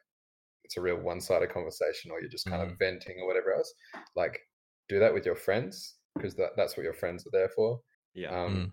[0.64, 2.72] it's a real one-sided conversation or you're just kind Mm.
[2.72, 3.72] of venting or whatever else
[4.16, 4.38] like
[4.88, 7.80] do that with your friends because that, that's what your friends are there for
[8.14, 8.30] Yeah.
[8.30, 8.72] um,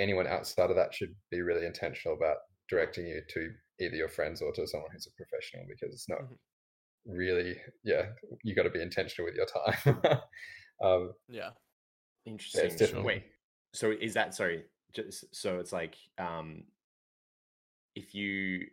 [0.00, 4.42] anyone outside of that should be really intentional about directing you to either your friends
[4.42, 6.38] or to someone who's a professional because it's not Mhm.
[7.06, 8.06] really yeah
[8.44, 10.20] you got to be intentional with your time
[10.82, 11.50] um, Yeah.
[12.26, 12.76] Interesting.
[12.76, 13.04] different.
[13.06, 13.24] Wait.
[13.72, 14.64] So is that sorry?
[14.92, 16.64] Just so it's like um,
[17.94, 18.66] if you.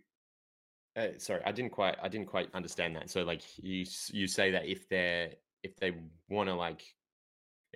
[0.96, 1.96] Uh, sorry, I didn't quite.
[2.02, 3.10] I didn't quite understand that.
[3.10, 5.32] So like you you say that if they're
[5.64, 5.94] if they
[6.30, 6.82] want to like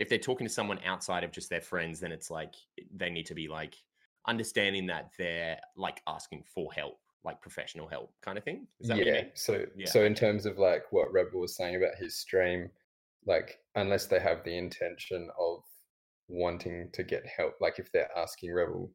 [0.01, 2.55] if they're talking to someone outside of just their friends, then it's like
[2.95, 3.75] they need to be like
[4.27, 8.67] understanding that they're like asking for help, like professional help, kind of thing.
[8.79, 9.31] Is that yeah mean?
[9.35, 9.85] so Yeah.
[9.85, 12.69] so in terms of like what rebel was saying about his stream
[13.25, 15.63] like unless they have the intention of
[16.27, 18.91] wanting to get help like if they're asking rebel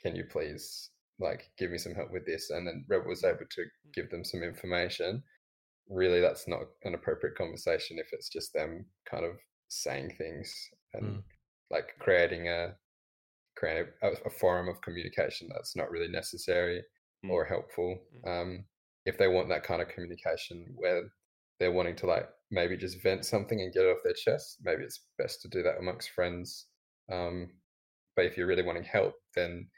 [0.00, 3.38] can you please like give me some help with this and then rebel was able
[3.50, 3.92] to mm.
[3.92, 5.22] give them some information
[5.90, 9.32] really that's not an appropriate conversation if it's just them kind of
[9.68, 10.54] saying things
[10.94, 11.22] and Mm.
[11.70, 12.76] like creating a
[13.56, 16.82] create a, a forum of communication that's not really necessary
[17.24, 17.30] Mm.
[17.30, 18.28] or helpful Mm.
[18.28, 18.66] um
[19.04, 21.12] if they want that kind of communication where
[21.58, 24.84] they're wanting to like maybe just vent something and get it off their chest maybe
[24.84, 26.68] it's best to do that amongst friends
[27.10, 27.52] um
[28.16, 29.70] but if you're really wanting help then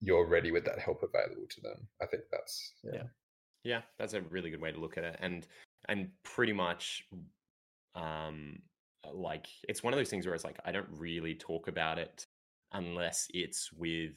[0.00, 3.08] you're ready with that help available to them i think that's yeah, Yeah.
[3.64, 5.46] Yeah, that's a really good way to look at it, and
[5.88, 7.08] and pretty much,
[7.94, 8.62] um,
[9.12, 12.26] like it's one of those things where it's like I don't really talk about it
[12.72, 14.16] unless it's with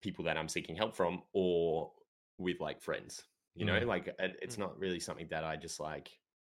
[0.00, 1.92] people that I'm seeking help from or
[2.38, 3.24] with like friends.
[3.54, 3.86] You know, Mm.
[3.86, 6.10] like it's not really something that I just like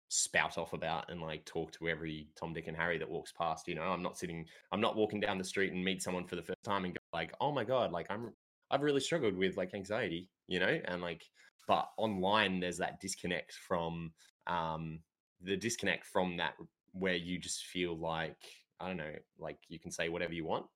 [0.09, 3.69] spout off about and like talk to every Tom, Dick, and Harry that walks past.
[3.69, 6.35] You know, I'm not sitting, I'm not walking down the street and meet someone for
[6.35, 8.33] the first time and go like, oh my god, like I'm,
[8.71, 10.29] I've really struggled with like anxiety.
[10.49, 11.23] You know, and like,
[11.69, 14.13] but online there's that disconnect from,
[14.49, 14.99] um,
[15.41, 16.55] the disconnect from that
[16.93, 18.37] where you just feel like
[18.81, 20.67] I don't know, like you can say whatever you want.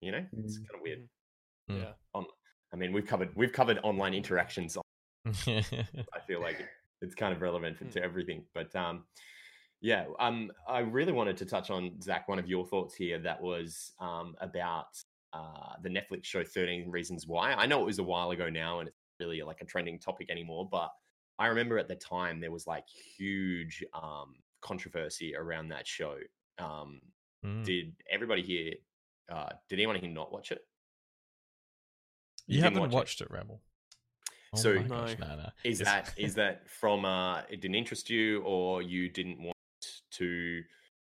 [0.00, 0.66] You know, it's Mm.
[0.68, 1.08] kind of weird.
[1.68, 1.76] Yeah.
[2.14, 2.22] Yeah.
[2.72, 4.82] I mean, we've covered we've covered online interactions On,
[5.26, 6.58] I feel like
[7.02, 7.92] it's kind of relevant for, Mm.
[7.92, 8.44] to everything.
[8.54, 9.04] But um,
[9.80, 12.28] yeah, um, I really wanted to touch on Zach.
[12.28, 14.86] One of your thoughts here that was um, about
[15.32, 17.52] uh, the Netflix show Thirteen Reasons Why.
[17.54, 20.30] I know it was a while ago now, and it's really like a trending topic
[20.30, 20.68] anymore.
[20.70, 20.90] But
[21.38, 22.84] I remember at the time there was like
[23.16, 26.16] huge um, controversy around that show.
[26.58, 27.00] Um,
[27.42, 27.64] Mm.
[27.64, 28.74] Did everybody here?
[29.32, 30.60] Uh, did anyone here not watch it?
[32.46, 33.62] You, didn't haven't watch watched it, Rebel.
[34.52, 35.26] Oh So- gosh, No.
[35.28, 35.48] no, no.
[35.64, 39.56] Is that is that from uh it didn't interest you or you didn't want
[40.12, 40.62] to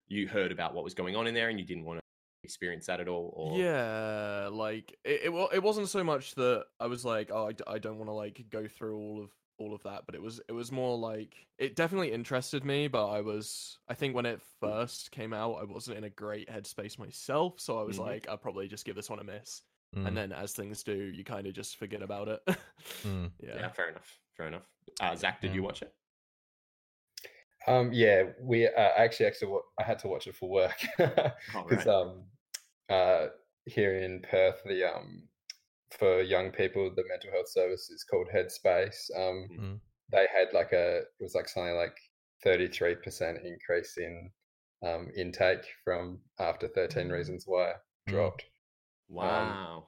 [0.08, 2.04] you heard about what was going on in there and you didn't want to
[2.44, 5.50] experience that at all or Yeah, like it, it.
[5.54, 8.44] It wasn't so much that I was like, oh, I, I don't want to like
[8.50, 11.76] go through all of all of that, but it was it was more like it
[11.76, 15.98] definitely interested me, but I was I think when it first came out, I wasn't
[15.98, 18.02] in a great headspace myself, so I was Mhm.
[18.06, 19.62] like, I'll probably just give this one a miss.
[19.96, 22.42] Mm, And then as things do, you kind of just forget about it.
[23.04, 23.32] mm.
[23.40, 23.56] yeah.
[23.56, 23.70] yeah.
[23.72, 25.94] fair enough fair enough uh zach did you watch it
[27.68, 30.86] Um, yeah, we uh, actually actually wa- I had to watch it for work
[31.56, 31.88] All because right.
[31.88, 32.26] um,
[32.90, 33.28] uh,
[33.66, 35.28] here in Perth, the um,
[35.98, 39.10] for young people, the mental health service is called Headspace.
[39.16, 39.80] Um, Mm.
[40.12, 41.98] they had like a it was like something like
[42.44, 44.32] thirty three percent increase in
[44.84, 47.74] um, intake from after thirteen reasons why
[48.08, 48.12] Mm.
[48.12, 48.46] dropped.
[49.08, 49.88] Wow.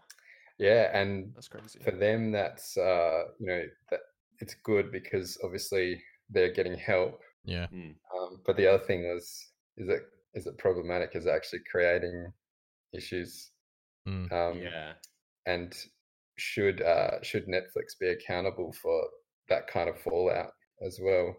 [0.57, 1.79] Yeah, and That's crazy.
[1.79, 3.99] for them that's uh you know that
[4.39, 7.67] it's good because obviously they're getting help Yeah.
[7.71, 7.95] Mm.
[8.15, 12.31] um, but the other thing was is it is it problematic is it actually creating
[12.93, 13.51] issues
[14.07, 14.31] Mm.
[14.31, 14.93] um yeah.
[15.45, 15.75] and
[16.38, 19.08] should uh should netflix be accountable for
[19.50, 20.52] that kind of fallout
[20.86, 21.36] as well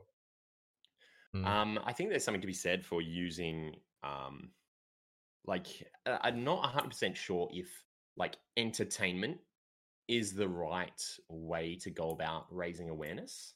[1.34, 1.46] Mm.
[1.46, 4.50] Um, I think there's something to be said for using, um,
[5.46, 5.66] like,
[6.06, 7.68] uh, I'm not 100% sure if,
[8.16, 9.38] like, entertainment
[10.08, 13.54] is the right way to go about raising awareness.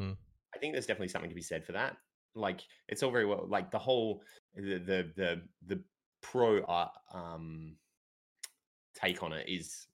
[0.00, 0.16] Mm.
[0.54, 1.96] I think there's definitely something to be said for that.
[2.34, 4.22] Like, it's all very well, like, the whole,
[4.54, 5.82] the, the, the, the
[6.22, 7.76] pro uh, um,
[8.94, 9.86] take on it is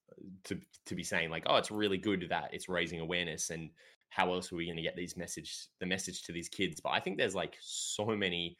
[0.45, 3.71] to, to be saying, like, oh, it's really good that it's raising awareness and
[4.11, 6.89] how else are we going to get these message the message to these kids but
[6.91, 8.57] i think there's like so many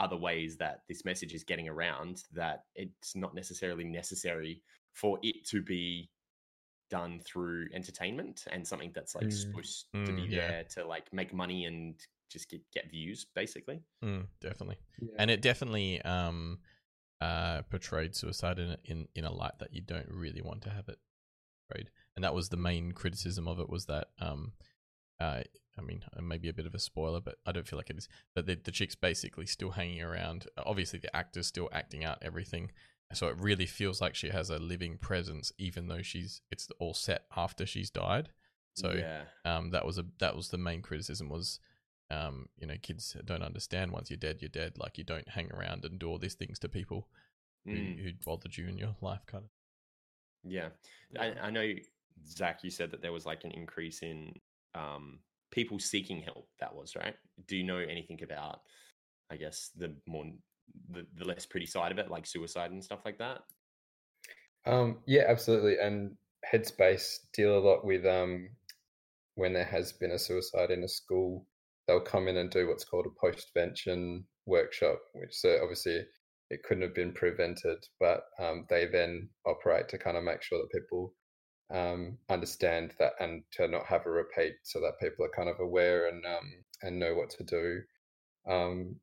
[0.00, 4.60] other ways that this message is getting around that it's not necessarily necessary
[4.92, 6.10] for it to be
[6.90, 9.32] done through entertainment and something that's like Mm.
[9.32, 10.48] supposed to be Mm, yeah.
[10.48, 11.94] there to like make money and
[12.28, 14.78] just get, get views basically Mm, definitely.
[15.00, 15.14] yeah.
[15.18, 16.58] and it definitely um
[17.20, 20.88] uh portrayed suicide in in in a light that you don't really want to have
[20.88, 20.98] it
[21.68, 24.52] portrayed and that was the main criticism of it was that um
[25.20, 25.40] uh
[25.78, 28.08] I mean, maybe a bit of a spoiler, but I don't feel like it is.
[28.34, 30.46] But the, the chick's basically still hanging around.
[30.56, 32.70] Obviously, the actor's still acting out everything,
[33.12, 36.94] so it really feels like she has a living presence, even though she's it's all
[36.94, 38.30] set after she's died.
[38.74, 41.60] So yeah um, that was a that was the main criticism was
[42.10, 44.78] um, you know kids don't understand once you're dead you're dead.
[44.78, 47.08] Like you don't hang around and do all these things to people
[47.70, 49.50] who, Mm, who bothered you in your life kind of.
[50.42, 50.68] Yeah.
[51.10, 51.22] Yeah.
[51.22, 51.72] I, I know
[52.26, 54.32] zach you said that there was like an increase in
[54.74, 55.18] um
[55.50, 57.14] people seeking help that was right?
[57.46, 58.60] Do you know anything about
[59.30, 60.24] i guess the more
[60.90, 63.40] the, the less pretty side of it like suicide and stuff like that?
[64.66, 65.78] Um, yeah, absolutely.
[65.78, 66.16] And
[66.52, 68.50] Headspace deal a lot with um,
[69.36, 71.46] when there has been a suicide in a school,
[71.86, 76.04] they'll come in and do what's called a postvention workshop, which so obviously
[76.50, 80.58] it couldn't have been prevented, but um, they then operate to kind of make sure
[80.58, 81.14] that people
[81.74, 85.58] um, understand that and to not have a repeat, so that people are kind of
[85.60, 87.80] aware and um, and know what to do.
[88.48, 88.96] Um,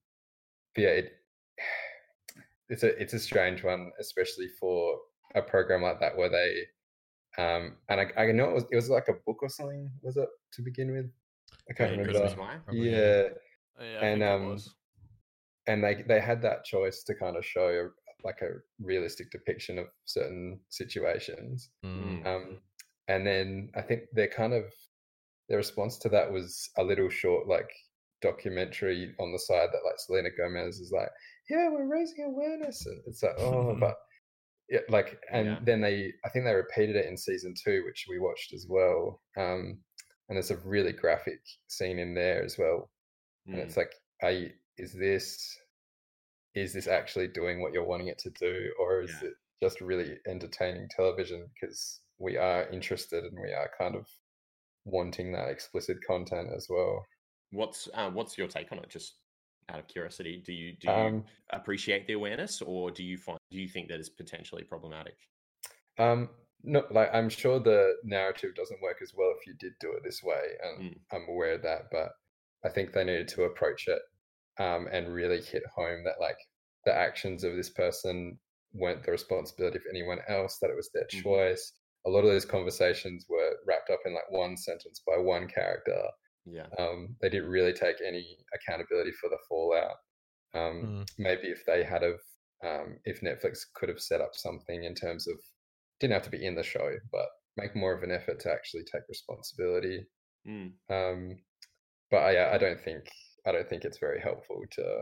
[0.77, 1.11] yeah, it,
[2.69, 4.97] it's a it's a strange one, especially for
[5.35, 6.63] a program like that where they
[7.37, 10.17] um and I, I know it was it was like a book or something was
[10.17, 11.09] it to begin with
[11.69, 13.29] I can't Yeah, remember Christmas Christmas why Probably, yeah
[13.79, 14.59] yeah, and, um,
[15.67, 17.89] and they they had that choice to kind of show a,
[18.25, 18.49] like a
[18.79, 22.25] realistic depiction of certain situations Mm.
[22.25, 22.61] um
[23.07, 24.73] and then I think their kind of
[25.49, 27.69] their response to that was a little short like
[28.21, 31.09] documentary on the side that like Selena Gomez is like
[31.49, 33.95] yeah we're raising awareness and it's like oh but
[34.69, 35.59] yeah like and Yeah.
[35.63, 39.21] then they i think they repeated it in season two which we watched as well
[39.37, 39.79] um
[40.29, 42.91] and there's a really graphic scene in there as well
[43.51, 45.59] and Mm, it's like are you, is this
[46.55, 49.23] is this actually doing what you're wanting it to do or is Yeah.
[49.23, 51.49] it just really entertaining television?
[51.53, 54.07] Because we are interested and we are kind of
[54.85, 57.09] wanting that explicit content as well.
[57.51, 58.89] What's uh, what's your take on it?
[58.89, 59.19] Just
[59.69, 63.39] out of curiosity do you do you um appreciate the awareness or do you find
[63.49, 65.29] do you think that is potentially problematic?
[65.97, 66.29] Um,
[66.63, 70.03] no, like I'm sure the narrative doesn't work as well if you did do it
[70.03, 71.03] this way, and Mm.
[71.11, 71.83] I'm aware of that.
[71.91, 72.11] But
[72.65, 74.01] I think they needed to approach it
[74.59, 76.37] um, and really hit home that like
[76.85, 78.39] the actions of this person
[78.73, 81.23] weren't the responsibility of anyone else; that it was their Mhm.
[81.23, 81.73] choice.
[82.05, 86.09] A lot of those conversations were wrapped up in like one sentence by one character.
[86.45, 89.97] yeah Um, they didn't really take any accountability for the fallout.
[90.53, 91.05] Um, Mm.
[91.17, 92.21] maybe if they had of
[92.63, 95.39] um, if Netflix could have set up something in terms of
[96.03, 98.83] didn't have to be in the show, but make more of an effort to actually
[98.83, 100.05] take responsibility.
[100.45, 101.37] Mm, Um,
[102.11, 103.05] but I, I don't think
[103.47, 105.01] I don't think it's very helpful to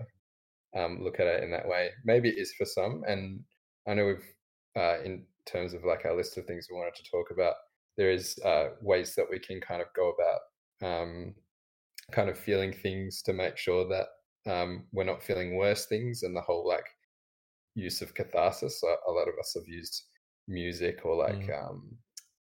[0.79, 1.89] um, look at it in that way.
[2.05, 3.43] Maybe it is for some, and
[3.87, 4.29] I know we've
[4.77, 7.55] uh, in terms of like our list of things we wanted to talk about.
[7.97, 11.33] There is uh, ways that we can kind of go about um,
[12.11, 14.07] kind of feeling things to make sure that
[14.51, 16.85] um, we're not feeling worse things, and the whole like
[17.73, 18.79] use of catharsis.
[18.81, 20.03] So a lot of us have used
[20.51, 21.69] music or like Mm.
[21.69, 21.97] um,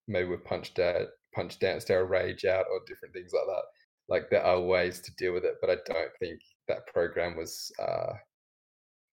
[0.07, 3.64] maybe we've punched out, punched danced our rage out, or different things like that.
[4.10, 7.72] like there are ways to deal with it, but I don't think that program was.
[7.80, 8.14] Uh,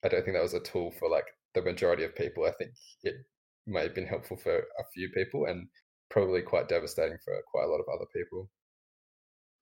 [0.05, 2.47] I don't think that was a tool for like the majority of people.
[2.47, 2.70] I think
[3.03, 3.14] it
[3.66, 5.68] may have been helpful for a few people and
[6.11, 8.49] probably quite devastating for quite a lot of other people.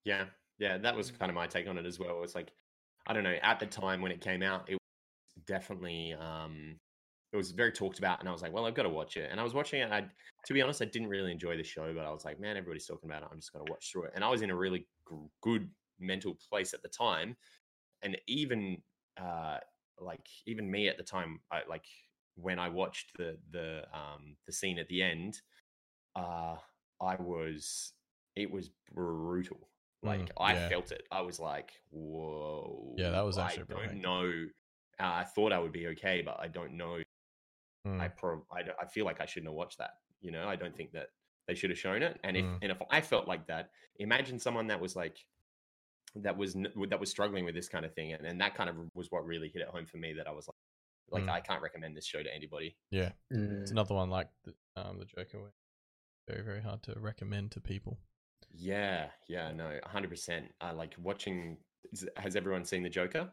[0.04, 0.26] Yeah,
[0.58, 2.16] yeah, that was kind of my take on it as well.
[2.16, 2.52] It was like,
[3.06, 6.78] I don't know, at the time when it came out, it was definitely um
[7.34, 9.28] it was very talked about, and I was like, well, I've got to watch it.
[9.30, 9.90] And I was watching it.
[9.90, 10.08] I,
[10.46, 12.86] to be honest, I didn't really enjoy the show, but I was like, man, everybody's
[12.86, 13.28] talking about it.
[13.32, 14.12] I'm just going to watch through it.
[14.14, 14.80] And I was in a really
[15.10, 17.36] g- good mental place at the time,
[18.02, 18.82] and even
[19.16, 19.58] uh
[19.98, 21.86] like even me at the time, I like
[22.36, 25.42] when I watched the the um the scene at the end,
[26.16, 26.56] uh
[27.00, 27.94] I was
[28.36, 29.70] it was brutal.
[30.02, 30.68] Like Mm, I yeah.
[30.68, 31.06] felt it.
[31.10, 32.94] I was like, whoa.
[32.98, 33.64] Yeah, that was actually.
[33.74, 34.46] I don't know.
[35.00, 37.03] Uh, I thought I would be okay, but I don't know.
[37.86, 39.90] I Mm, pro I, d- I feel like I shouldn't have watched that.
[40.20, 41.08] You know, I don't think that
[41.46, 42.18] they should have shown it.
[42.24, 42.58] And if Mm.
[42.62, 45.18] and if I felt like that, imagine someone that was like
[46.16, 48.76] that was that was struggling with this kind of thing, and, and that kind of
[48.94, 50.12] was what really hit it home for me.
[50.14, 51.32] That I was like, like Mm.
[51.36, 52.76] I can't recommend this show to anybody.
[52.90, 53.60] yeah, Mm.
[53.62, 55.40] it's another one like the, um, the Joker.
[55.40, 55.52] Where
[56.28, 57.98] very very hard to recommend to people.
[58.50, 60.54] Yeah, yeah, no, hundred percent.
[60.60, 61.58] I like watching.
[62.16, 63.30] Has everyone seen the Joker?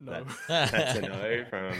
[0.00, 0.24] No.
[0.48, 1.72] That's a no from.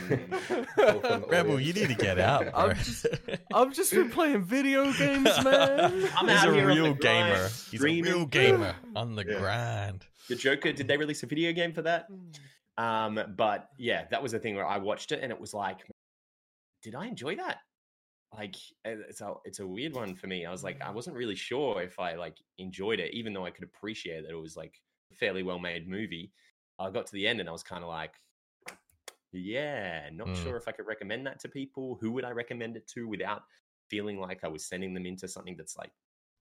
[1.01, 2.53] From Rebel, you need to get out, bro.
[2.55, 3.07] I'm just-
[3.55, 6.09] I've just been playing video games, man.
[6.17, 7.49] I'm He's out a here on the real gamer.
[7.71, 9.39] He's a real gamer on the Yeah.
[9.39, 10.07] grind.
[10.29, 10.73] The Joker.
[10.73, 12.07] Did they release a video game for that?
[12.77, 15.79] Um, but yeah, that was the thing where I watched it and it was like,
[16.83, 17.59] did I enjoy that?
[18.37, 18.55] Like,
[18.87, 20.47] uh, it's a it's a weird one for me.
[20.47, 23.51] I was like, I wasn't really sure if I like enjoyed it, even though I
[23.51, 24.75] could appreciate that it was like
[25.11, 26.31] a fairly well made movie.
[26.81, 28.15] I got to the end and I was kind of like,
[29.33, 30.43] yeah, not Mm.
[30.43, 31.97] sure if I could recommend that to people.
[32.01, 33.43] Who would I recommend it to without
[33.89, 35.93] feeling like I was sending them into something that's like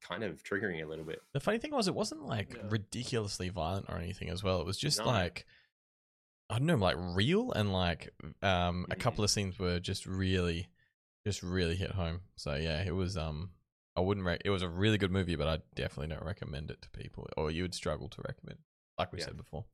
[0.02, 1.22] kind of triggering a little bit?
[1.34, 2.68] The funny thing was, it wasn't like Yeah.
[2.70, 4.60] ridiculously violent or anything as well.
[4.62, 5.06] It was just No.
[5.06, 5.46] like
[6.50, 8.10] I don't know, like real and like
[8.42, 10.68] um a couple of scenes were just really,
[11.28, 12.22] just really hit home.
[12.38, 13.52] So yeah, it was um
[13.96, 14.26] I wouldn't.
[14.26, 17.28] Re- it was a really good movie, but I definitely don't recommend it to people,
[17.36, 18.60] or you would struggle to recommend.
[18.98, 19.26] Like we Yeah.
[19.26, 19.66] said before.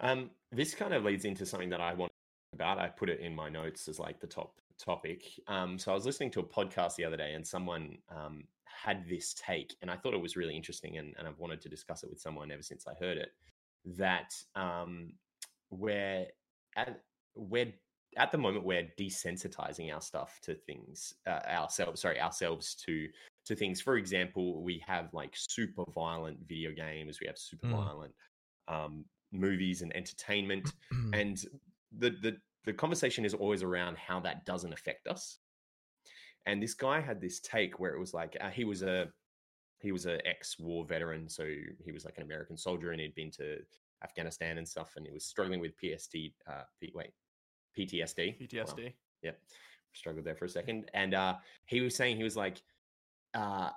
[0.00, 2.78] Um, this kind of leads into something that I want to talk about.
[2.78, 5.24] I put it in my notes as like the top topic.
[5.46, 9.08] Um, so I was listening to a podcast the other day, and someone um, had
[9.08, 12.02] this take, and I thought it was really interesting, and, and I've wanted to discuss
[12.02, 13.30] it with someone ever since I heard it.
[13.84, 15.12] That um,
[15.70, 16.26] we're
[16.76, 17.00] at
[17.34, 17.72] we're
[18.16, 22.00] at the moment we're desensitizing our stuff to things uh, ourselves.
[22.00, 23.08] Sorry, ourselves to
[23.46, 23.80] to things.
[23.80, 27.20] For example, we have like super violent video games.
[27.20, 27.84] We have super Mm.
[27.84, 28.14] violent
[28.68, 31.20] um, movies and entertainment, Mm.
[31.20, 31.44] and
[31.98, 35.38] the the the conversation is always around how that doesn't affect us.
[36.46, 39.08] And this guy had this take where it was like uh, he was a
[39.80, 41.44] he was an ex-war veteran, so
[41.84, 43.58] he was like an American soldier, and he'd been to
[44.04, 46.14] Afghanistan and stuff, and he was struggling with PST.
[46.46, 47.10] Uh, P- wait,
[47.76, 48.38] PTSD.
[48.40, 48.46] Wow.
[48.64, 48.92] PTSD.
[49.22, 49.40] Yep.
[49.92, 50.90] Struggled there for a second.
[50.94, 51.36] And uh
[51.66, 52.62] he was saying he was like
[53.34, 53.70] uh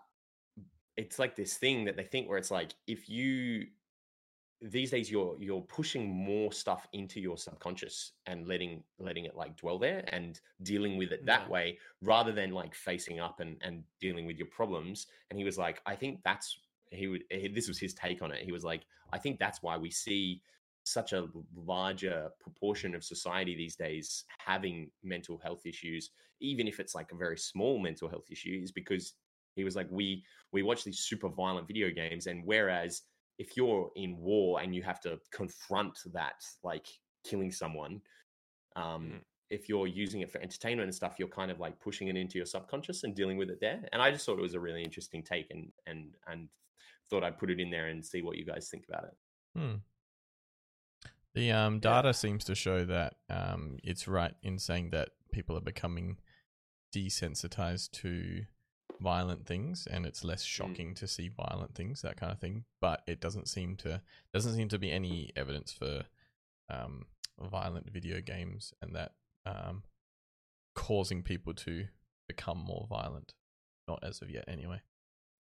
[0.98, 3.68] it's like this thing that they think where it's like if you
[4.62, 9.56] these days you're you're pushing more stuff into your subconscious and letting letting it like
[9.58, 11.50] dwell there and dealing with it that Yeah.
[11.50, 15.58] way rather than like facing up and and dealing with your problems and he was
[15.58, 16.58] like i think that's
[16.92, 19.62] he would he, this was his take on it he was like i think that's
[19.62, 20.42] why we see
[20.84, 26.96] such a larger proportion of society these days having mental health issues even if it's
[26.96, 29.14] like a very small mental health issue is because
[29.56, 33.02] he was like we we watch these super violent video games and whereas
[33.38, 36.88] if you're in war and you have to confront that like
[37.24, 38.02] killing someone
[38.76, 39.22] um Mm.
[39.50, 42.38] if you're using it for entertainment and stuff you're kind of like pushing it into
[42.38, 44.84] your subconscious and dealing with it there and i just thought it was a really
[44.84, 46.50] interesting take and and and
[47.10, 49.16] thought i'd put it in there and see what you guys think about it
[49.58, 49.76] Hmm.
[51.34, 55.62] The um, data seems to show that um, it's right in saying that people are
[55.62, 56.18] becoming
[56.96, 58.46] desensitized to
[59.00, 62.66] violent things, and it's less shocking to see violent things, that kind of thing.
[62.82, 64.02] But it doesn't seem to
[64.34, 66.04] doesn't seem to be any evidence for
[66.70, 67.06] um,
[67.40, 69.14] violent video games and that
[69.46, 69.84] um,
[70.74, 71.86] causing people to
[72.28, 73.34] become more violent.
[73.88, 74.82] Not as of yet, anyway.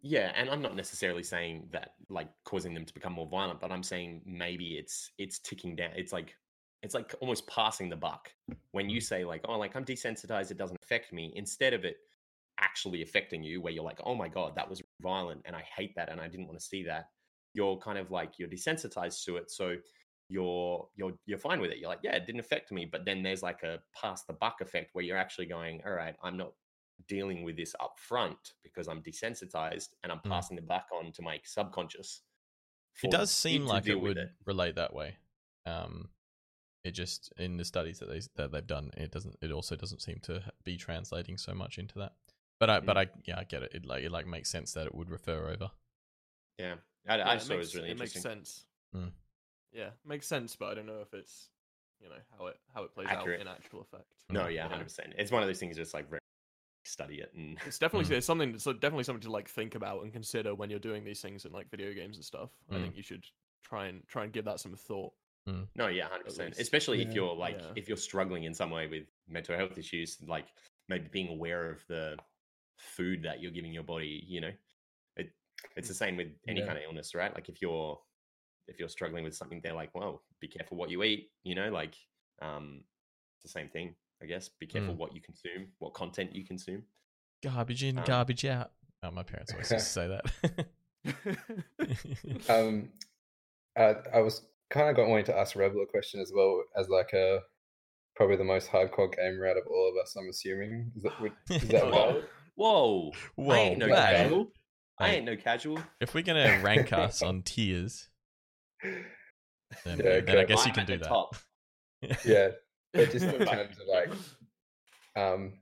[0.01, 3.71] Yeah, and I'm not necessarily saying that like causing them to become more violent, but
[3.71, 5.91] I'm saying maybe it's it's ticking down.
[5.95, 6.35] It's like
[6.83, 8.31] it's like almost passing the buck
[8.71, 11.97] when you say like, oh, like I'm desensitized, it doesn't affect me, instead of it
[12.59, 15.95] actually affecting you, where you're like, oh my god, that was violent, and I hate
[15.95, 17.09] that, and I didn't want to see that.
[17.53, 19.75] You're kind of like you're desensitized to it, so
[20.29, 21.77] you're you're you're fine with it.
[21.77, 24.61] You're like, yeah, it didn't affect me, but then there's like a pass the buck
[24.61, 26.53] effect where you're actually going, all right, I'm not
[27.07, 30.29] dealing with this up front because I'm desensitized and I'm Mm.
[30.29, 32.21] passing it back on to my subconscious.
[33.03, 35.17] It does seem like it would relate that way.
[35.65, 36.09] Um,
[36.83, 39.37] it just in the studies that they that they've done, it doesn't.
[39.41, 42.13] It also doesn't seem to be translating so much into that.
[42.65, 43.71] But I, but I, yeah, I get it.
[43.75, 45.69] It like it like makes sense that it would refer over.
[46.57, 46.75] Yeah,
[47.07, 48.21] I, Yeah, I it just thought it makes- was really interesting.
[48.21, 48.65] it makes sense.
[48.95, 49.11] Mm.
[49.71, 51.49] Yeah, makes sense, but I don't know if it's
[52.01, 53.41] you know how it how it plays Accurate.
[53.41, 54.11] out in actual effect.
[54.29, 54.67] No, Mm, yeah, yeah.
[54.69, 55.13] hundred percent.
[55.17, 55.75] It's one of those things.
[55.75, 56.07] Just like
[56.85, 58.17] study it and It's definitely Mm.
[58.17, 58.53] it's something.
[58.53, 61.51] It's definitely something to like think about and consider when you're doing these things in
[61.51, 62.49] like video games and stuff.
[62.71, 62.81] I Mm.
[62.83, 63.25] think you should
[63.63, 65.13] try and try and give that some thought.
[65.75, 66.49] No, yeah, hundred percent.
[66.49, 66.61] least.
[66.61, 67.73] Especially if you're like Yeah.
[67.75, 70.47] if you're struggling in some way with mental health issues, like
[70.87, 72.17] maybe being aware of the
[72.77, 74.23] food that you're giving your body.
[74.27, 74.51] You know,
[75.17, 75.31] it
[75.75, 76.65] it's the same with any Yeah.
[76.67, 77.33] kind of illness, right?
[77.33, 77.99] Like if you're
[78.67, 81.31] if you're struggling with something, they're like, well, be careful what you eat.
[81.43, 81.95] You know, like
[82.41, 82.83] um,
[83.35, 84.49] it's the same thing, I guess.
[84.59, 86.83] Be careful what you consume, what content you consume.
[87.43, 88.71] Garbage in, Um, garbage out.
[89.03, 90.65] Oh, my parents always used to say that.
[92.49, 92.89] Um,
[93.77, 96.89] I, I was kind of got wanting to ask Rebel a question as well as
[96.89, 97.41] like a
[98.15, 100.15] probably the most hardcore gamer out of all of us.
[100.15, 102.23] I'm assuming is that would, is that valid?
[102.55, 103.95] Whoa, Whoa, I ain't no man.
[103.97, 104.47] casual.
[104.99, 105.79] I ain't no casual.
[105.99, 108.07] if we're gonna rank us on tiers,
[108.81, 111.07] then, Yeah, then I guess you I'm can do that.
[111.07, 111.35] top.
[112.25, 112.49] yeah,
[112.93, 114.09] but just in terms of like
[115.17, 115.53] um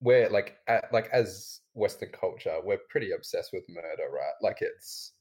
[0.00, 5.14] we're like at, like as western culture we're pretty obsessed with murder right like it's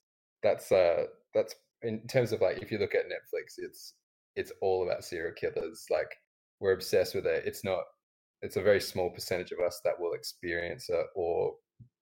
[0.43, 3.93] that's uh that's in terms of like if you look at netflix it's
[4.35, 6.09] it's all about serial killers like
[6.59, 7.83] we're obsessed with it it's not
[8.41, 11.53] it's a very small percentage of us that will experience it or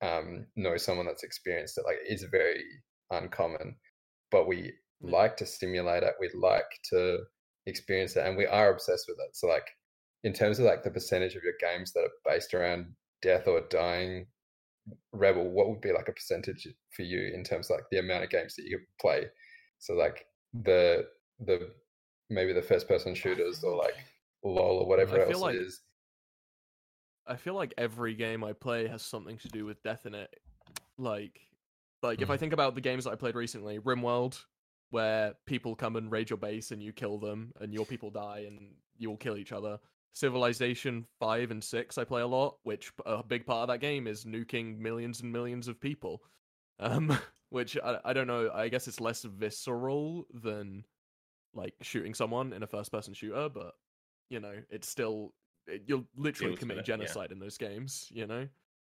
[0.01, 2.63] um know someone that's experienced it like it's very
[3.11, 3.75] uncommon
[4.31, 7.19] but we like to stimulate it we like to
[7.67, 9.67] experience it and we are obsessed with it so like
[10.23, 12.85] in terms of like the percentage of your games that are based around
[13.21, 14.25] death or dying
[15.13, 18.23] rebel what would be like a percentage for you in terms of like the amount
[18.23, 19.25] of games that you could play?
[19.79, 21.05] So like the
[21.39, 21.71] the
[22.29, 23.95] maybe the first person shooters or like
[24.43, 25.81] lol or whatever else like- it is
[27.27, 30.33] I feel like every game I play has something to do with death in it.
[30.97, 31.41] Like,
[32.03, 32.33] like if Mm.
[32.33, 34.43] I think about the games that I played recently, RimWorld,
[34.91, 38.45] where people come and raid your base and you kill them, and your people die
[38.47, 39.79] and you all kill each other.
[40.13, 44.07] Civilization five and six I play a lot, which a big part of that game
[44.07, 46.21] is nuking millions and millions of people.
[46.77, 47.17] Um,
[47.51, 48.51] which I, I don't know.
[48.53, 50.83] I guess it's less visceral than
[51.53, 53.75] like shooting someone in a first person shooter, but
[54.29, 55.33] you know, it's still
[55.67, 56.95] it, you're literally Deals with committing it, yeah.
[56.95, 58.07] genocide in those games.
[58.11, 58.47] You know,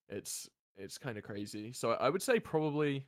[0.10, 1.74] it's it's kind of crazy.
[1.74, 3.08] So I would say probably.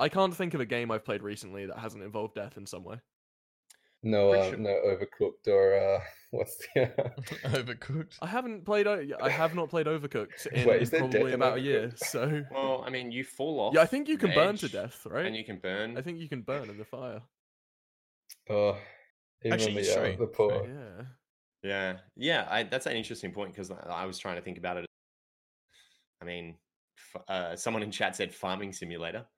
[0.00, 2.84] I can't think of a game I've played recently that hasn't involved death in some
[2.84, 3.00] way.
[4.04, 6.00] no uh, sure- no overcooked or uh
[6.30, 6.86] what's the
[7.46, 8.16] Overcooked.
[8.22, 8.86] I haven't played.
[8.86, 11.90] I have not played Overcooked in Wait, is there death probably in about a year.
[11.96, 13.74] So Well, I mean, you fall off.
[13.74, 15.26] yeah, I think you can burn to death, right?
[15.26, 15.98] And you can burn.
[15.98, 17.22] I think you can burn in the fire.
[18.50, 18.76] oh
[19.44, 20.68] even Actually, the, uh, true, the poor true.
[20.74, 21.04] Yeah.
[21.62, 24.76] Yeah, yeah, I, that's an interesting point because I, I was trying to think about
[24.76, 24.86] it.
[26.22, 26.54] I mean,
[27.14, 29.26] f- uh, someone in chat said farming simulator.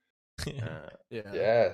[0.47, 1.23] Uh, Yeah.
[1.35, 1.73] yeah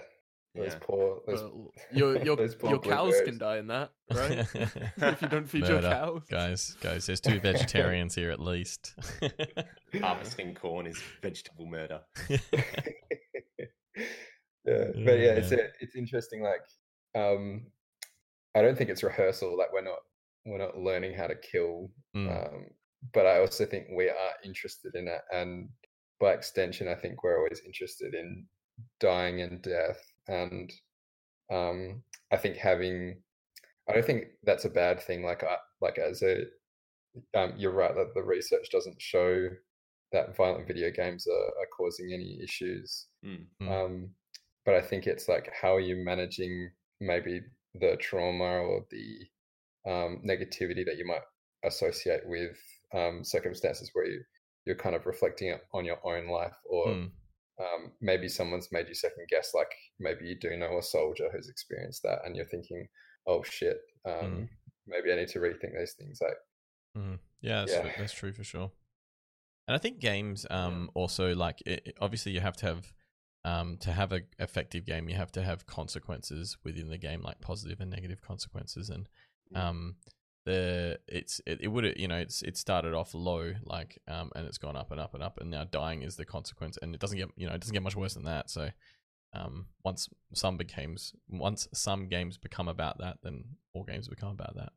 [0.56, 0.78] those yeah.
[0.80, 4.38] poor those, Well, your your those poor your cows can die in that, right?
[4.54, 6.22] if you don't feed your cows.
[6.28, 8.94] guys, guys, there's two vegetarians here at least.
[10.00, 12.00] harvesting corn is vegetable murder.
[12.28, 12.38] yeah,
[14.64, 16.42] Yeah, but yeah, it's a, it's interesting.
[16.42, 16.62] Like,
[17.14, 17.66] um,
[18.54, 19.56] I don't think it's rehearsal.
[19.56, 19.98] Like, we're not
[20.46, 21.90] we're not learning how to kill.
[22.16, 22.30] Mm.
[22.30, 22.66] Um,
[23.12, 25.68] but I also think we are interested in it, and
[26.20, 28.46] by extension, I think we're always interested in
[29.00, 30.00] dying and death.
[30.28, 30.72] And
[31.52, 33.20] um, I think having,
[33.88, 35.24] I don't think that's a bad thing.
[35.24, 36.44] Like, I, like as a,
[37.38, 39.48] um, you're right that the research doesn't show
[40.12, 43.06] that violent video games are, are causing any issues.
[43.24, 43.46] Mm.
[43.62, 43.70] Mm.
[43.70, 44.10] Um,
[44.64, 46.70] but I think it's like how are you managing
[47.00, 47.42] maybe
[47.74, 49.26] the trauma or the
[49.86, 51.22] um, negativity that you might
[51.64, 52.56] associate with
[52.94, 54.20] um, circumstances where you,
[54.64, 57.10] you're kind of reflecting on your own life or Mm.
[57.60, 61.48] um, maybe someone's made you second guess like maybe you do know a soldier who's
[61.48, 62.86] experienced that and you're thinking
[63.26, 64.48] oh shit um, Mm.
[64.86, 66.36] maybe i need to rethink those things like
[66.96, 67.18] Mhm.
[67.40, 67.92] Yeah, that's, Yeah.
[67.98, 68.70] that's true for sure.
[69.68, 72.92] And I think games um also like it, obviously you have to have
[73.44, 77.40] um to have a effective game you have to have consequences within the game like
[77.40, 79.08] positive and negative consequences and.
[79.54, 79.96] Um
[80.44, 84.46] the it's it, it would you know it's it started off low like um and
[84.46, 87.00] it's gone up and up and up and now dying is the consequence and it
[87.00, 88.68] doesn't get you know it doesn't get much worse than that so
[89.32, 93.44] um once some games once some games become about that then
[93.74, 94.72] all games become about that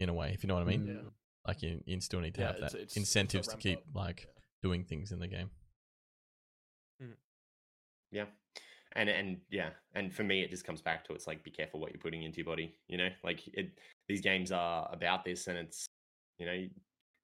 [0.00, 1.10] in a way if you know what I mean Yeah.
[1.46, 3.56] Like you, you still need to Yeah, have it's- that it's- it's a incentives to
[3.56, 3.84] keep up.
[3.94, 4.42] like Yeah.
[4.62, 5.50] doing things in the game.
[8.10, 8.26] Yeah.
[8.96, 11.78] And and yeah, and for me it just comes back to it's like be careful
[11.80, 13.08] what you're putting into your body, you know?
[13.22, 13.78] Like it
[14.08, 15.86] these games are about this and it's
[16.38, 16.66] you know,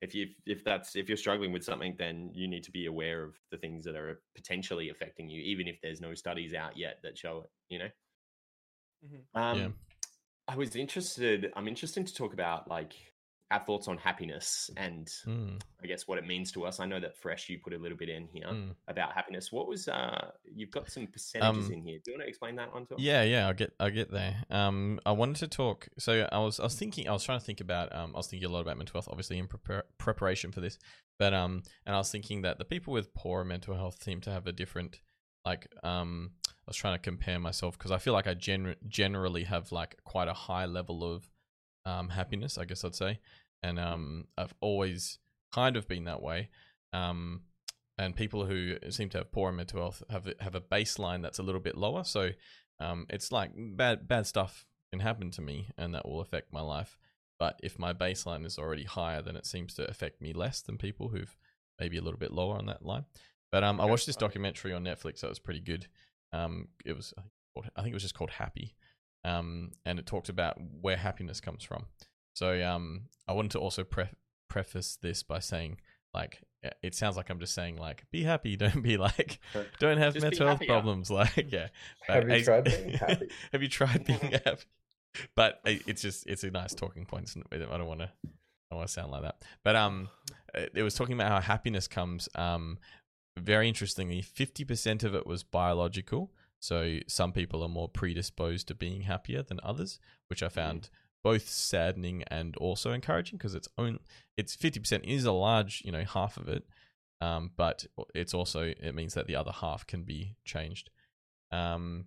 [0.00, 3.24] if you if that's if you're struggling with something then you need to be aware
[3.24, 6.98] of the things that are potentially affecting you even if there's no studies out yet
[7.02, 7.90] that show it, you know?
[9.02, 9.26] Mhm.
[9.34, 9.72] Um Yeah.
[10.48, 12.94] I was interested I'm interested to talk about like
[13.51, 16.80] our thoughts on happiness and Mm, I guess what it means to us.
[16.80, 18.74] I know that Fresh you put a little bit in here mm.
[18.88, 19.53] about happiness.
[19.53, 21.99] What was uh you've got some percentages Um, in here.
[22.05, 23.01] Do you want to explain that one to us?
[23.01, 24.42] Yeah, yeah, I'll get I'll get there.
[24.51, 25.88] Um, I wanted to talk.
[25.99, 28.26] So I was I was thinking I was trying to think about um I was
[28.26, 30.78] thinking a lot about mental health, obviously in prepar- preparation for this,
[31.18, 34.30] but um and I was thinking that the people with poor mental health seem to
[34.30, 35.01] have a different
[35.44, 39.44] like um I was trying to compare myself because I feel like I gen- generally
[39.44, 41.28] have like quite a high level of
[41.87, 43.20] um happiness, I guess I'd say,
[43.62, 45.18] and um I've always
[45.55, 46.51] kind of been that way.
[46.93, 47.43] Um,
[47.99, 51.39] and people who seem to have poor mental health have a, have a baseline that's
[51.39, 52.05] a little bit lower.
[52.05, 52.30] So
[52.78, 56.61] um, it's like bad bad stuff can happen to me, and that will affect my
[56.61, 56.99] life.
[57.39, 60.76] But if my baseline is already higher, then it seems to affect me less than
[60.78, 61.37] people who've
[61.80, 63.05] maybe a little bit lower on that line.
[63.53, 65.87] But um, I watched this documentary on Netflix that was pretty good.
[66.32, 68.74] Um, it was I think called- I think it was just called Happy,
[69.27, 71.87] um, and it talked about where happiness comes from.
[72.35, 74.11] So um, I wanted to also pre-
[74.49, 75.79] preface this by saying
[76.14, 79.41] like eh, it sounds like I'm just saying like be happy, don't be like
[79.81, 81.11] don't have Just mental health problems.
[81.16, 81.68] Like yeah,
[82.09, 83.29] Have you tried being happy?
[83.53, 84.64] have you tried being happy?
[85.35, 87.35] But it's just it's a nice talking point.
[87.51, 88.29] I don't want to I
[88.70, 89.43] don't want to sound like that.
[89.64, 90.09] But um,
[90.55, 92.29] it it was talking about how happiness comes.
[92.35, 92.79] Um,
[93.39, 96.31] very interestingly, fifty percent of it was biological.
[96.66, 100.90] So some people are more predisposed to being happier than others, which I found
[101.22, 104.00] both saddening and also encouraging because it's own
[104.36, 106.64] it's fifty percent is a large you know half of it,
[107.20, 107.86] um, but
[108.16, 110.90] it's also it means that the other half can be changed.
[111.52, 112.06] Um,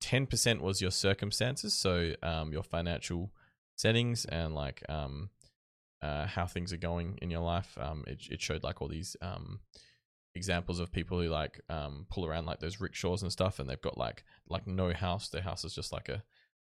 [0.00, 3.34] ten percent was your circumstances, so um, your financial
[3.76, 5.28] settings and like um,
[6.00, 7.76] uh, how things are going in your life.
[7.78, 9.60] Um, it it showed like all these um
[10.34, 13.80] examples of people who like um pull around like those rickshaws and stuff, and they've
[13.80, 15.28] got like like no house.
[15.28, 16.22] Their house is just like a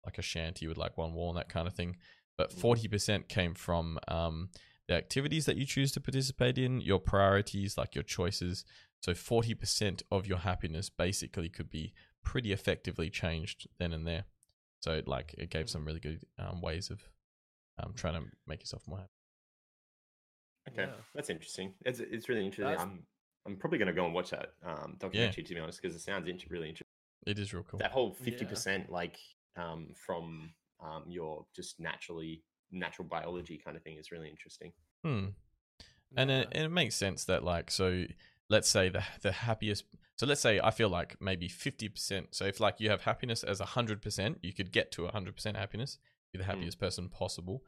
[0.06, 1.98] like a shanty with like one wall and that kind of thing.
[2.38, 4.50] But forty percent came from um
[4.88, 8.66] the activities that you choose to participate in, your priorities, like your choices.
[9.02, 11.94] So forty percent of your happiness basically could be
[12.24, 14.26] pretty effectively changed then and there.
[14.82, 17.02] So it, like it gave some really good um, ways of
[17.82, 19.10] um, trying to make yourself more happy.
[20.70, 20.96] Okay, Yeah.
[21.14, 21.74] that's interesting.
[21.86, 22.66] It's it's really interesting.
[22.66, 23.04] That's- I'm
[23.46, 26.02] I'm probably going to go and watch that um, documentary to be honest because it
[26.02, 26.86] sounds int- really interesting.
[27.26, 27.80] It is real cool.
[27.80, 28.26] That whole Yeah.
[28.26, 29.18] fifty percent like
[29.56, 34.72] um, from um, your just naturally natural biology kind of thing is really interesting.
[35.04, 35.28] Hmm.
[36.18, 36.40] and Yeah.
[36.42, 38.06] it, and it makes sense that like so
[38.50, 39.86] let's say the the happiest
[40.18, 43.60] so let's say i feel like maybe 50% so if like you have happiness as
[43.62, 45.98] 100% you could get to 100% happiness
[46.34, 46.48] be the Mm.
[46.48, 47.64] happiest person possible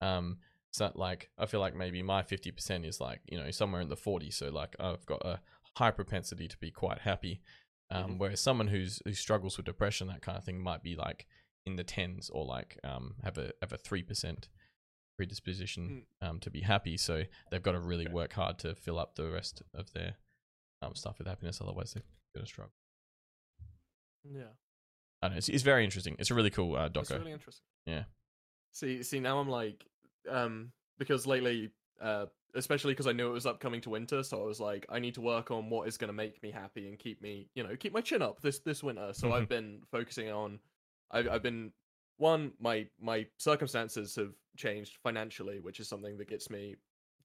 [0.00, 0.38] um
[0.76, 3.96] so like i feel like maybe my 50% is like you know somewhere in the
[3.96, 5.40] 40s so like i've got a
[5.78, 7.40] high propensity to be quite happy
[7.90, 8.18] um Mhm.
[8.18, 11.26] whereas someone who's who struggles with depression that kind of thing might be like
[11.66, 14.48] in the tens or like um have a have a 3%
[15.18, 16.96] predisposition um, to be happy.
[16.98, 18.12] So they've got to really Okay.
[18.12, 20.16] work hard to fill up the rest of their
[20.82, 21.58] um, stuff with happiness.
[21.60, 22.02] Otherwise, they're
[22.34, 22.72] going to struggle.
[24.24, 24.42] yeah.
[25.22, 25.38] I don't know.
[25.38, 26.16] It's, it's very interesting.
[26.18, 27.18] It's a really cool uh, doco.
[27.18, 27.64] really interesting.
[27.86, 28.04] Yeah.
[28.72, 29.86] See, see, now I'm like,
[30.30, 31.70] um, because lately,
[32.00, 34.98] uh, especially because I knew it was upcoming to winter, so I was like, I
[34.98, 37.62] need to work on what is going to make me happy and keep me, you
[37.62, 39.10] know, keep my chin up this this winter.
[39.12, 40.58] So I've been focusing on,
[41.10, 41.72] I've I've been
[42.18, 46.76] one, my my circumstances have changed financially, which is something that gets me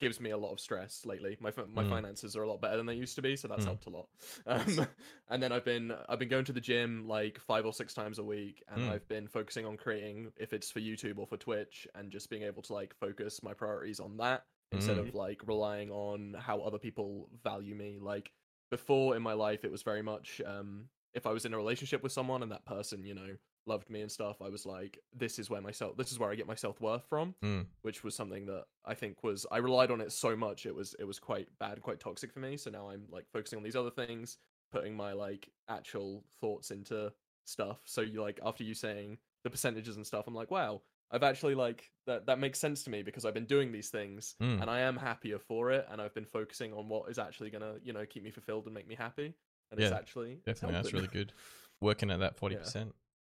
[0.02, 1.38] gives me a lot of stress lately.
[1.40, 1.86] My my Mm.
[1.86, 3.66] finances are a lot better than they used to be, so that's Mm.
[3.66, 4.10] helped a lot.
[4.46, 4.88] Um,
[5.30, 8.20] and then I've been I've been going to the gym like five or six times
[8.20, 8.90] a week, and Mm.
[8.90, 12.44] I've been focusing on creating if it's for YouTube or for Twitch, and just being
[12.44, 15.08] able to like focus my priorities on that instead Mm.
[15.08, 18.00] of like relying on how other people value me.
[18.00, 18.34] Like
[18.70, 22.04] before in my life, it was very much um, if I was in a relationship
[22.04, 23.36] with someone and that person, you know,
[23.66, 26.36] loved me and stuff, I was like, this is where myself, this is where I
[26.36, 27.68] get my self worth from Mm.
[27.82, 30.96] which was something that I think was I relied on it so much it was
[31.00, 32.58] it was quite bad, quite toxic for me.
[32.58, 34.38] So now I'm like focusing on these other things,
[34.72, 37.12] putting my like actual thoughts into
[37.46, 37.82] stuff.
[37.86, 40.82] So you like after you saying the percentages and stuff, I'm like, wow,
[41.12, 44.36] I've actually like that that makes sense to me because I've been doing these things
[44.42, 44.62] Mm.
[44.62, 47.76] and I am happier for it and I've been focusing on what is actually gonna,
[47.84, 49.34] you know, keep me fulfilled and make me happy.
[49.72, 51.34] And it's Yeah, actually it's Definitely, that's really good.
[51.80, 52.94] Working at that forty percent.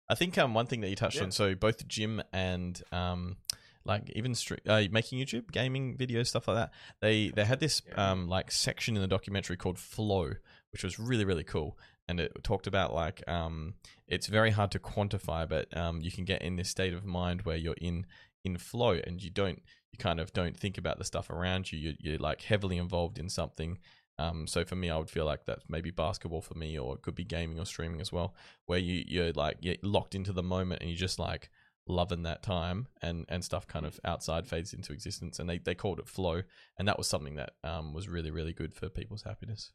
[0.10, 1.24] I think um one thing that you touched Yeah.
[1.24, 1.32] on.
[1.32, 3.38] So both gym and um
[3.86, 6.72] like even stre- uh, making YouTube, gaming videos, stuff like that.
[7.00, 8.12] They they had this Yeah.
[8.12, 10.34] um like section in the documentary called Flow,
[10.72, 11.78] which was really really cool,
[12.08, 13.76] and it talked about like um
[14.08, 17.42] it's very hard to quantify, but um you can get in this state of mind
[17.44, 18.06] where you're in
[18.44, 21.80] in flow and you don't you kind of don't think about the stuff around you.
[21.80, 23.80] you you're like heavily involved in something.
[24.20, 27.02] Um, so for me, I would feel like that's maybe basketball for me, or it
[27.02, 30.44] could be gaming or streaming as well, where you you're like you're locked into the
[30.44, 31.50] moment and you're just like
[31.88, 35.74] loving that time and and stuff kind of outside fades into existence and they, they
[35.74, 36.42] called it flow
[36.78, 39.72] and that was something that um was really really good for people's happiness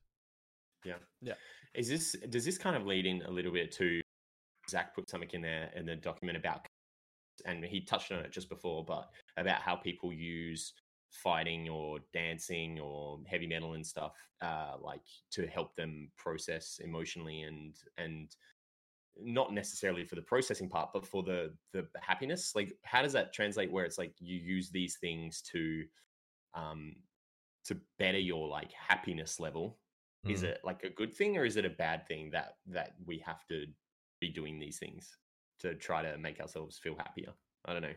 [0.84, 1.34] Yeah, yeah.
[1.74, 4.02] Is this does this kind of lead in a little bit to
[4.68, 6.66] Zach put something in there in the document about
[7.46, 10.74] and he touched on it just before, but about how people use
[11.12, 17.42] fighting or dancing or heavy metal and stuff uh like to help them process emotionally
[17.42, 18.36] and and
[19.16, 23.32] not necessarily for the processing part but for the the happiness like how does that
[23.32, 25.84] translate where it's like you use these things to
[26.54, 26.96] um
[27.64, 29.80] to better your like happiness level
[30.28, 30.50] is Mm.
[30.50, 33.46] it like a good thing or is it a bad thing that that we have
[33.48, 33.66] to
[34.20, 35.18] be doing these things
[35.60, 37.34] to try to make ourselves feel happier
[37.66, 37.94] i don't know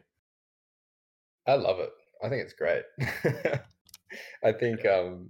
[1.47, 1.93] I love it.
[2.23, 2.83] I think it's great.
[4.43, 5.29] I think um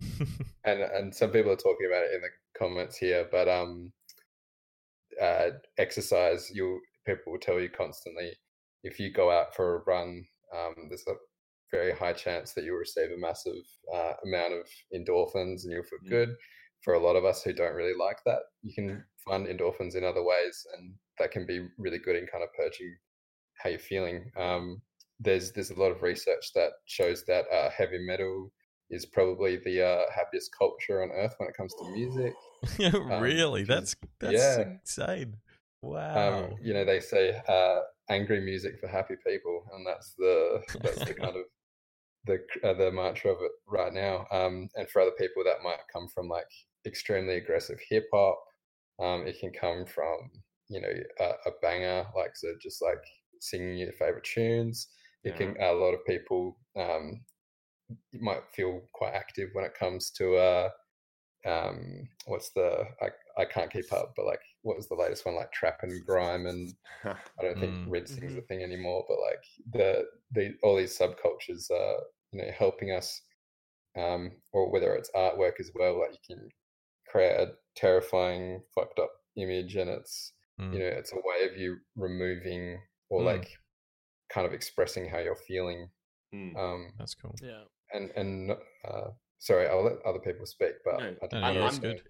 [0.66, 3.92] and and some people are talking about it in the comments here, but um
[5.22, 8.34] uh exercise you people will tell you constantly
[8.84, 10.24] if you go out for a run,
[10.56, 11.14] um there's a
[11.72, 13.64] very high chance that you'll receive a massive
[13.94, 16.10] uh, amount of endorphins and you'll feel Mm.
[16.10, 16.36] good.
[16.84, 20.04] For a lot of us who don't really like that, you can find endorphins in
[20.04, 22.96] other ways, and that can be really good in kind of purging
[23.58, 24.32] how you're feeling.
[24.38, 24.82] Um,
[25.20, 28.52] there's there's a lot of research that shows that uh, heavy metal
[28.90, 32.34] is probably the uh, happiest culture on earth when it comes to music.
[33.20, 34.62] really which that's that's yeah.
[34.62, 35.36] insane
[35.82, 40.62] wow Um, you know, they say uh, angry music for happy people, and that's the
[40.82, 41.44] that's the kind of
[42.26, 44.26] the uh, the mantra of it right now.
[44.32, 46.48] Um, and for other people, that might come from like
[46.86, 48.40] extremely aggressive hip hop.
[49.00, 50.32] Um, it can come from
[50.70, 53.04] you know a, a banger, like so just like
[53.40, 54.88] singing your favorite tunes.
[55.26, 55.38] It Yeah.
[55.38, 57.26] can a lot of people um,
[58.14, 60.70] might feel quite active when it comes to uh,
[61.46, 63.10] um, what's the I,
[63.42, 66.46] I can't keep up, but like what was the latest one like trap and grime
[66.48, 66.76] and
[67.40, 67.86] I don't think Mm.
[67.86, 68.44] rinsing is a Mhm.
[68.44, 72.00] thing anymore, but like the the all these subcultures are
[72.32, 73.22] you know helping us,
[73.98, 76.00] um, or whether it's artwork as well.
[76.02, 76.50] Like you can
[77.08, 80.72] create a terrifying fucked up image, and it's Mm.
[80.72, 83.24] you know it's a way of you removing or Mm.
[83.24, 83.50] like
[84.30, 85.90] kind of expressing how you're feeling.
[86.34, 86.56] Mm.
[86.58, 87.64] Um, that's cool Yeah.
[87.94, 88.52] and and
[88.88, 89.10] uh,
[89.40, 92.02] sorry, I'll let other people speak, but No, I no, didn't no, know that's good.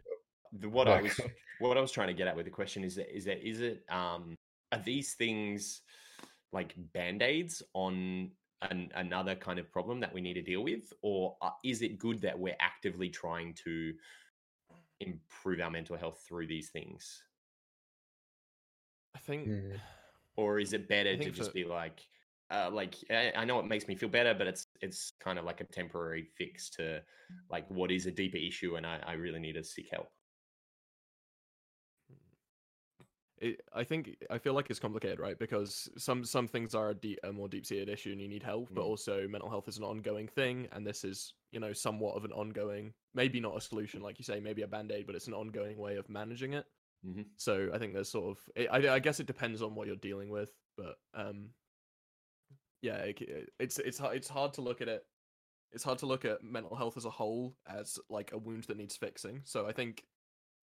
[0.60, 1.20] the, what I was
[1.60, 3.62] what I was trying to get at with the question is that is that is
[3.62, 4.36] it um
[4.72, 5.82] are these things
[6.52, 11.36] like band-aids on an, another kind of problem that we need to deal with or
[11.42, 13.94] uh, is it good that we're actively trying to
[15.02, 17.22] improve our mental health through these things
[19.16, 19.80] I think Mm.
[20.38, 22.02] Or is it better to just for- be like
[22.52, 25.46] uh, like I, I know it makes me feel better but it's it's kind of
[25.46, 27.02] like a temporary fix to
[27.50, 30.12] like what is a deeper issue and i, I really need to seek help
[33.38, 35.38] it, I think I feel like it's complicated, right?
[35.38, 38.44] Because some some things are a, deep, a more deep seated issue and you need
[38.44, 38.86] help, but Mm.
[38.86, 42.32] also mental health is an ongoing thing, and this is you know somewhat of an
[42.32, 45.34] ongoing, maybe not a solution like you say, maybe a band aid, but it's an
[45.34, 46.66] ongoing way of managing it.
[47.06, 47.26] Mhm.
[47.38, 50.30] So I think there's sort of I, I guess it depends on what you're dealing
[50.30, 51.54] with, but um,
[52.82, 55.04] yeah, it, it's it's it's hard to look at it.
[55.72, 58.78] It's hard to look at mental health as a whole as like a wound that
[58.78, 59.42] needs fixing.
[59.44, 60.06] So I think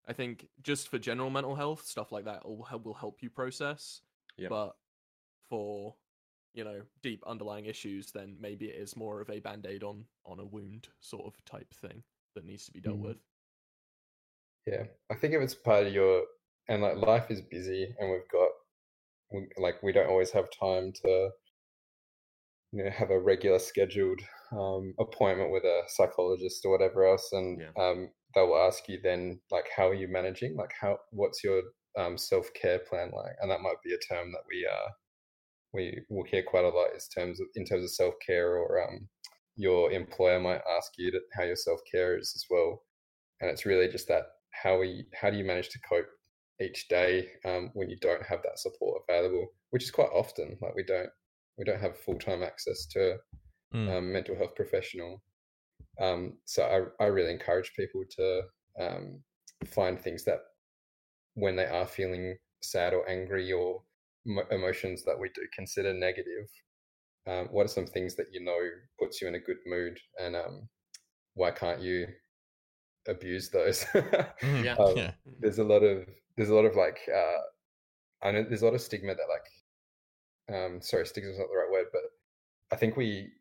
[0.06, 3.30] I think just for general mental health stuff like that will help will help you
[3.30, 4.02] process.
[4.36, 4.50] Yep.
[4.50, 4.76] But
[5.48, 5.96] for
[6.54, 10.06] you know deep underlying issues, then maybe it is more of a band aid on
[10.24, 12.02] on a wound sort of type thing
[12.34, 13.02] that needs to be dealt Mm.
[13.02, 13.18] with.
[14.66, 16.24] Yeah, I think if it's part of your
[16.68, 18.50] and like life is busy, and we've got
[19.32, 21.30] we, like we don't always have time to
[22.72, 24.20] you know have a regular scheduled
[24.52, 27.72] um, appointment with a psychologist or whatever else, and Yeah.
[27.78, 31.62] um, they will ask you then like how are you managing, like how what's your
[31.98, 34.88] um, self care plan like, and that might be a term that we uh
[35.74, 38.82] we will hear quite a lot is terms of in terms of self care or
[38.82, 39.08] um
[39.56, 42.84] your employer might ask you to, how your self care is as well.
[43.40, 46.06] And it's really just that how we how do you manage to cope
[46.60, 50.74] each day um, when you don't have that support available which is quite often like
[50.74, 51.08] we don't
[51.58, 53.16] we don't have full-time access to
[53.74, 53.88] Mm.
[53.88, 55.22] um, mental health professional
[55.98, 58.42] um, so I, I really encourage people to
[58.78, 59.22] um,
[59.66, 60.40] find things that
[61.32, 63.82] when they are feeling sad or angry or
[64.26, 66.48] mo- emotions that we do consider negative
[67.26, 68.58] um, what are some things that you know
[68.98, 70.68] puts you in a good mood, and um,
[71.34, 72.06] why can't you
[73.08, 73.84] abuse those?
[74.42, 74.78] Mhm, Yeah.
[74.78, 75.14] Um, yeah.
[75.40, 77.38] there's a lot of there's a lot of like uh,
[78.22, 79.46] I know there's a lot of stigma that like
[80.48, 82.02] um, sorry, stigma is not the right word, but
[82.72, 83.32] I think we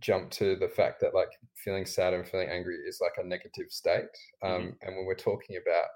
[0.00, 3.70] jump to the fact that like feeling sad and feeling angry is like a negative
[3.70, 4.06] state.
[4.42, 4.78] Um, Mhm.
[4.82, 5.88] And when we're talking about,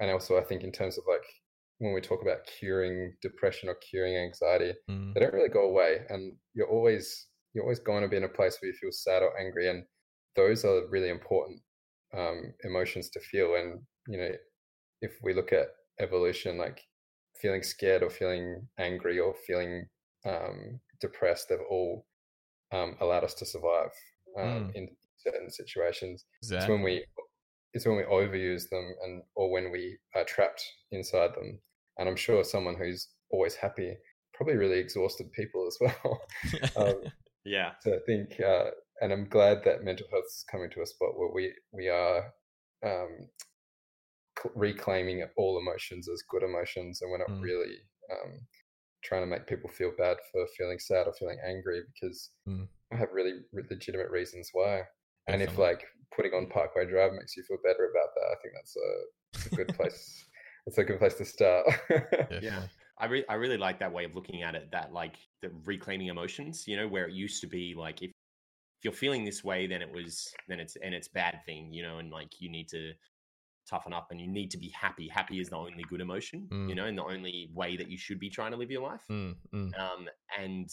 [0.00, 1.24] and also I think in terms of like
[1.78, 6.06] when we talk about curing depression or curing anxiety, Mm, they don't really go away,
[6.08, 9.22] and you're always you're always going to be in a place where you feel sad
[9.22, 9.86] or angry, and
[10.36, 11.62] those are really important
[12.16, 13.54] um, emotions to feel.
[13.54, 14.30] And you know,
[15.00, 15.68] if we look at
[16.00, 16.82] evolution, like
[17.40, 19.86] feeling scared or feeling angry or feeling
[20.26, 22.06] um, depressed, they've all
[22.72, 23.90] um, allowed us to survive
[24.38, 24.72] um, Mm.
[24.74, 24.88] in
[25.18, 26.24] certain situations.
[26.42, 27.04] It's when we
[27.74, 31.60] it's when we overuse them and or when we are trapped inside them.
[31.98, 33.96] And I'm sure someone who's always happy,
[34.34, 36.20] probably really exhausted people as well.
[36.76, 37.02] um,
[37.44, 37.72] Yeah.
[37.80, 38.70] so I think, uh,
[39.00, 42.32] and I'm glad that mental health is coming to a spot where we we are
[42.84, 43.28] um,
[44.40, 47.42] cl- reclaiming all emotions as good emotions, and we're not Mm.
[47.42, 47.76] really
[48.10, 48.46] um,
[49.04, 52.68] trying to make people feel bad for feeling sad or feeling angry because Mm.
[52.92, 54.82] I have really re- legitimate reasons why.
[55.28, 55.84] And if like
[56.16, 58.88] putting on Parkway Drive makes you feel better about that, I think that's a,
[59.34, 60.24] that's a good place.
[60.66, 61.66] That's a good place to start.
[62.42, 62.60] yeah.
[62.98, 64.70] I really, I really like that way of looking at it.
[64.70, 68.10] That like the reclaiming emotions, you know, where it used to be like if
[68.78, 71.82] if you're feeling this way, then it was then it's and it's bad thing, you
[71.82, 72.94] know, and like you need to
[73.66, 75.08] toughen up and you need to be happy.
[75.08, 76.68] Happy is the only good emotion, Mm.
[76.68, 79.10] you know, and the only way that you should be trying to live your life.
[79.10, 80.08] Mm, mm, Um,
[80.38, 80.70] and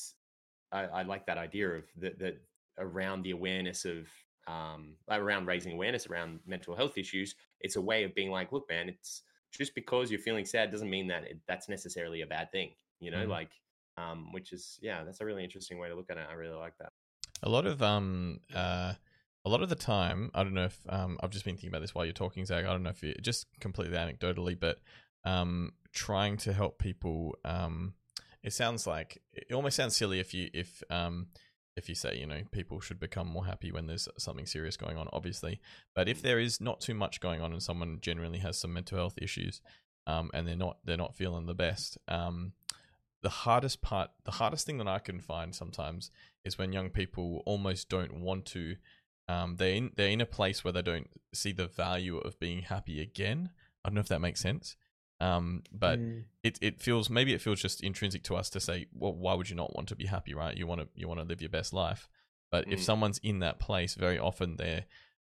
[0.72, 2.42] I, I like that idea of that that
[2.78, 4.10] around the awareness of
[4.48, 7.36] um around raising awareness around mental health issues.
[7.62, 10.90] It's a way of being like, look, man, it's just because you're feeling sad doesn't
[10.90, 13.30] mean that it, that's necessarily a bad thing, you know, Mhm.
[13.30, 13.54] like
[13.98, 16.28] um, which is yeah, that's a really interesting way to look at it.
[16.30, 16.94] I really like that.
[17.44, 18.94] A lot of um uh
[19.46, 21.82] a lot of the time, I don't know if um I've just been thinking about
[21.82, 22.66] this while you're talking, Zach.
[22.66, 24.80] I don't know if you just completely anecdotally, but
[25.26, 27.94] um trying to help people um
[28.44, 31.28] it sounds like it almost sounds silly if you if um
[31.76, 34.98] if you say you know people should become more happy when there's something serious going
[34.98, 35.60] on obviously
[35.96, 38.98] but if there is not too much going on and someone generally has some mental
[38.98, 39.62] health issues
[40.06, 42.54] um and they're not they're not feeling the best um
[43.26, 46.12] the hardest part the hardest thing that i can find sometimes
[46.48, 48.64] is when young people almost don't want to
[49.28, 52.62] um they're in they're in a place where they don't see the value of being
[52.62, 53.50] happy again.
[53.84, 54.76] I don't know if that makes sense.
[55.20, 56.24] Um but Mm.
[56.48, 59.50] it, it feels maybe it feels just intrinsic to us to say well why would
[59.50, 60.56] you not want to be happy right?
[60.56, 62.08] You want to you want to live your best life.
[62.52, 62.84] But if Mm.
[62.90, 64.86] someone's in that place very often they're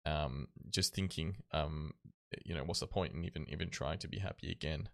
[0.04, 1.92] um just thinking um
[2.44, 4.88] you know what's the point in even even trying to be happy again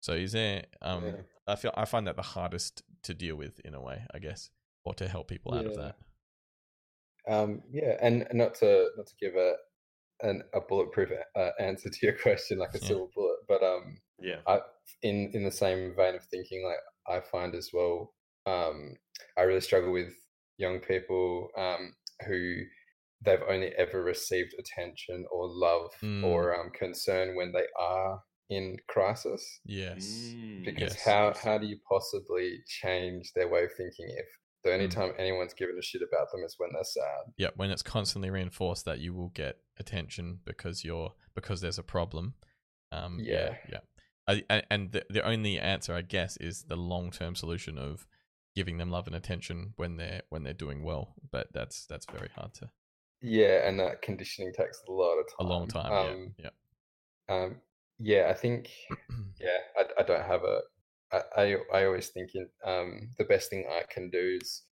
[0.00, 1.12] so is there um Yeah.
[1.46, 4.50] i feel i find that the hardest to deal with in a way i guess
[4.84, 5.96] or to help people out of that
[7.28, 9.54] Um, yeah, and not to not to give a
[10.22, 12.88] an, a bulletproof uh, answer to your question like a Yeah.
[12.88, 14.40] silver bullet, but um, Yeah.
[14.46, 14.60] I
[15.02, 18.14] in in the same vein of thinking, like I find as well,
[18.46, 18.94] um,
[19.36, 20.12] I really struggle with
[20.56, 21.94] young people um,
[22.26, 22.62] who
[23.24, 26.24] they've only ever received attention or love Mm.
[26.24, 29.60] or um, concern when they are in crisis.
[29.64, 34.26] yes Mm, Because Yes, how how do you possibly change their way of thinking if
[34.64, 34.94] the only Mm.
[34.94, 37.32] time anyone's given a shit about them is when they're sad?
[37.36, 41.82] yeah when it's constantly reinforced that you will get attention because you're because there's a
[41.82, 42.34] problem
[42.92, 43.56] um yeah Yeah.
[43.70, 43.80] yeah
[44.26, 48.06] I, and- and the, the only answer i guess is the long-term solution of
[48.56, 52.30] giving them love and attention when they're when they're doing well but that's that's very
[52.34, 52.70] hard to
[53.20, 55.46] Yeah, and that conditioning takes a lot of time.
[55.46, 56.50] a long time Um, yeah
[57.28, 57.60] um,
[57.98, 58.70] yeah, I think
[59.40, 60.60] yeah I, I don't have a.
[61.12, 64.64] I, I I always think in, um, the best thing I can do is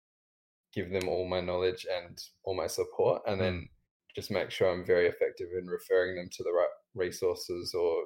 [0.74, 3.70] give them all my knowledge and all my support, and then
[4.16, 8.04] just make sure I'm very effective in referring them to the right resources or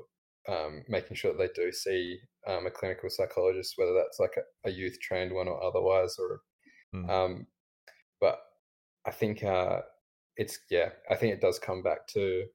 [0.47, 4.69] um, making sure that they do see um, a clinical psychologist, whether that's like a,
[4.69, 6.41] a youth trained one or otherwise, or
[6.95, 7.07] Mm.
[7.07, 7.47] um,
[8.19, 8.39] but
[9.05, 9.81] I think uh,
[10.37, 12.45] it's yeah, I think it does come back to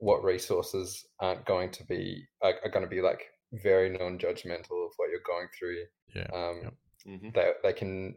[0.00, 3.22] what resources aren't going to be are, are going to be like
[3.52, 5.84] very non-judgmental of what you're going through.
[6.14, 6.74] yeah Um, Yep.
[7.06, 7.34] Mhm.
[7.34, 8.14] They they can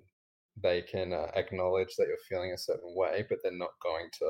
[0.61, 4.29] they can uh, acknowledge that you're feeling a certain way, but they're not going to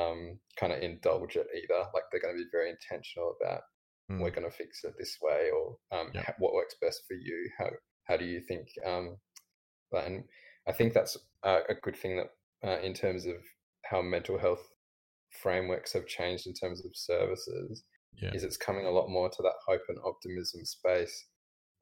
[0.00, 1.80] um, kind of indulge it either.
[1.92, 3.62] Like they're going to be very intentional about
[4.10, 4.20] Mm.
[4.20, 6.24] we're going to fix it this way, or um, Yep.
[6.24, 7.48] ha- what works best for you.
[7.58, 7.70] How
[8.08, 8.66] how do you think?
[8.84, 9.16] Um,
[9.92, 10.06] that?
[10.06, 10.24] and
[10.66, 12.30] I think that's uh, a good thing that
[12.68, 13.36] uh, in terms of
[13.84, 14.64] how mental health
[15.42, 19.42] frameworks have changed in terms of services yeah is it's coming a lot more to
[19.42, 21.26] that hope and optimism space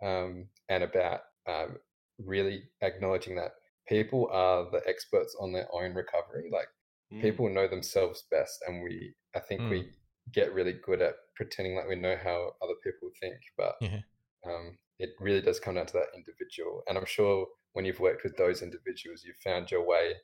[0.02, 1.78] um, and about um,
[2.18, 3.52] really acknowledging that
[3.88, 6.48] people are the experts on their own recovery.
[6.52, 6.68] Like
[7.10, 7.20] Mm.
[7.22, 9.70] people know themselves best, and we I think Mm.
[9.70, 9.92] we
[10.32, 14.02] get really good at pretending like we know how other people think, but Yeah.
[14.46, 16.82] um, it really does come down to that individual.
[16.88, 20.16] And I'm sure when you've worked with those individuals, you've found your way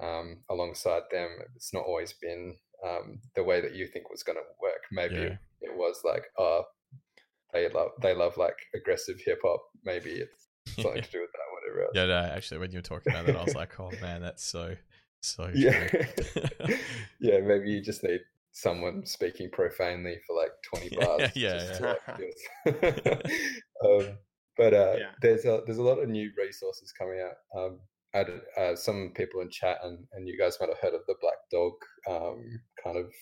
[0.00, 1.38] um, alongside them.
[1.56, 4.82] It's not always been um, the way that you think was going to work.
[4.92, 5.36] Maybe Yeah.
[5.60, 6.62] it was like, oh,
[7.52, 9.60] they love they love like aggressive hip hop.
[9.84, 10.48] Maybe it's
[10.80, 11.92] something to do with that, whatever else.
[11.94, 14.44] Yeah, no, actually, when you were talking about that, I was like, oh man, that's
[14.44, 14.76] so,
[15.20, 15.88] so Yeah.
[15.88, 16.04] true.
[17.20, 18.20] yeah, maybe you just need
[18.52, 21.30] someone speaking profanely for like 20 Yeah, bars.
[21.34, 21.78] yeah, just yeah.
[21.78, 23.22] to, like, feel-
[23.84, 24.18] um,
[24.56, 25.10] but uh, Yeah.
[25.22, 27.36] there's a there's a lot of new resources coming out.
[27.58, 27.80] Um,
[28.14, 31.02] I d- uh, some people in chat and, and you guys might have heard of
[31.06, 31.72] the Black Dog
[32.08, 32.42] um,
[32.82, 33.12] kind of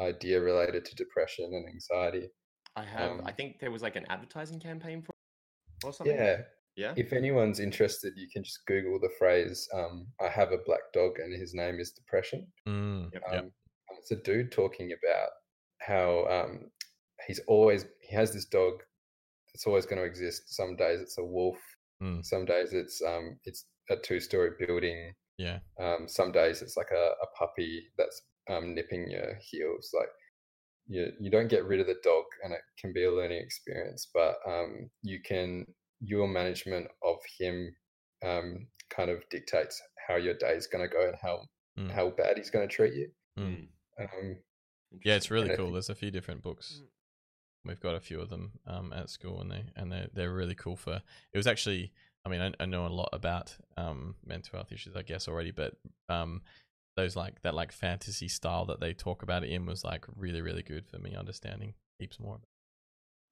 [0.00, 2.28] idea related to depression and anxiety.
[2.76, 3.10] I have.
[3.10, 5.12] um, I think there was like an advertising campaign for
[5.84, 6.16] or something.
[6.16, 6.42] Yeah,
[6.76, 6.94] Yeah.
[6.96, 11.18] if anyone's interested, you can just Google the phrase um, "I have a black dog
[11.18, 13.22] and his name is depression." Mm, Yep.
[13.30, 13.40] yep.
[13.42, 13.52] Um,
[13.88, 15.28] and it's a dude talking about
[15.80, 16.70] how um,
[17.26, 18.82] he's always he has this dog
[19.52, 20.54] that's always going to exist.
[20.54, 21.58] Some days it's a wolf.
[22.02, 22.24] Mm.
[22.24, 25.12] Some days it's um, it's a two-story building.
[25.36, 25.58] Yeah.
[25.78, 29.90] Um, some days it's like a, a puppy that's um, nipping your heels.
[29.92, 30.08] Like
[30.86, 34.08] you you don't get rid of the dog, and it can be a learning experience.
[34.12, 35.66] But um, you can
[36.00, 37.74] your management of him
[38.24, 41.40] um, kind of dictates how your day is going to go and how
[41.78, 41.90] Mm.
[41.90, 43.08] how bad he's going to treat you.
[43.38, 43.66] Mm.
[43.98, 44.36] Um,
[45.02, 45.66] Yeah, it's really cool.
[45.68, 46.82] think- There's a few different books.
[46.82, 46.88] Mm.
[47.64, 50.54] We've got a few of them um, at school, and they and they they're really
[50.54, 51.00] cool for.
[51.32, 51.90] It was actually,
[52.26, 55.50] I mean, I, I know a lot about um, mental health issues, I guess already,
[55.50, 55.72] but
[56.10, 56.42] um,
[56.96, 60.40] those like that like fantasy style that they talk about it in was like really
[60.42, 62.36] really good for me understanding heaps more.
[62.36, 62.48] of it.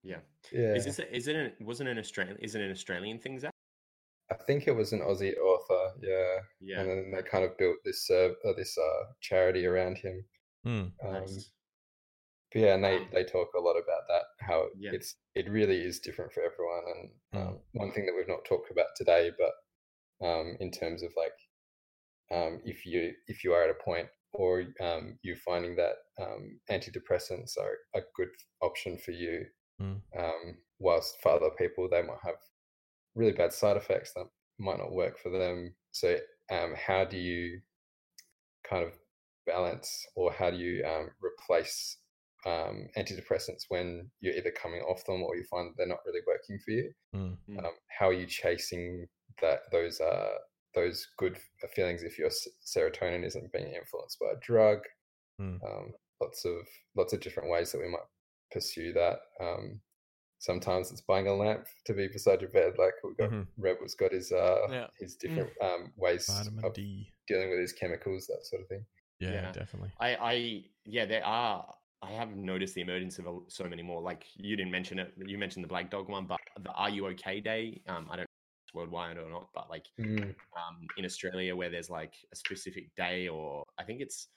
[0.02, 0.16] Yeah.
[0.50, 0.98] yeah, Is this?
[0.98, 1.36] A, is it?
[1.36, 2.36] An, wasn't an Australian?
[2.38, 3.52] Is it an Australian thing, Zach?
[4.30, 5.92] I think it was an Aussie author.
[6.00, 6.80] Yeah, Yeah.
[6.80, 10.24] and then they kind of built this uh, uh, this uh, charity around him.
[10.66, 11.50] Mm, Um, Nice.
[12.52, 14.92] but yeah, and they, they talk a lot about that how Yeah.
[14.94, 16.84] it's it really is different for everyone.
[16.96, 17.48] And Mm.
[17.48, 19.52] um, one thing that we've not talked about today, but
[20.26, 21.34] um, in terms of like
[22.32, 26.60] um, if you if you are at a point or um, you're finding that um,
[26.70, 28.28] antidepressants are a good
[28.62, 29.44] option for you,
[29.80, 30.02] Mm.
[30.18, 32.34] um, whilst for other people they might have
[33.14, 34.26] really bad side effects that
[34.58, 35.74] might not work for them.
[35.92, 36.18] So
[36.52, 37.60] um, how do you
[38.68, 38.92] kind of
[39.46, 41.96] balance or how do you um, replace
[42.44, 46.58] um, antidepressants when you're either coming off them or you find they're not really working
[46.62, 46.92] for you?
[47.16, 47.36] Mm.
[47.58, 49.06] Um, how are you chasing
[49.40, 50.34] that those uh,
[50.74, 51.38] those good
[51.74, 52.30] feelings if your
[52.64, 54.78] serotonin isn't being influenced by a drug?
[55.40, 55.58] Mm.
[55.64, 56.52] Um, lots of
[56.96, 58.00] lots of different ways that we might
[58.52, 59.18] pursue that.
[59.40, 59.80] Um,
[60.38, 63.46] sometimes it's buying a lamp to be beside your bed, like we've got Mhm.
[63.58, 64.86] Rebel's got his uh, Yeah.
[64.98, 67.12] his different um, ways Vitamin of D.
[67.26, 68.84] dealing with his chemicals, that sort of thing.
[69.18, 69.52] Yeah, Yeah.
[69.52, 69.92] definitely.
[70.00, 71.74] I, I, yeah, there are.
[72.02, 74.00] I have noticed the emergence of so many more.
[74.00, 75.12] Like you didn't mention it.
[75.18, 77.82] You mentioned the Black Dog one, but the Are You Okay Day.
[77.86, 78.29] Um, I don't know if it's
[78.74, 80.34] worldwide or not, but like Mm.
[80.56, 84.28] um, in Australia where there's like a specific day, or I think it's.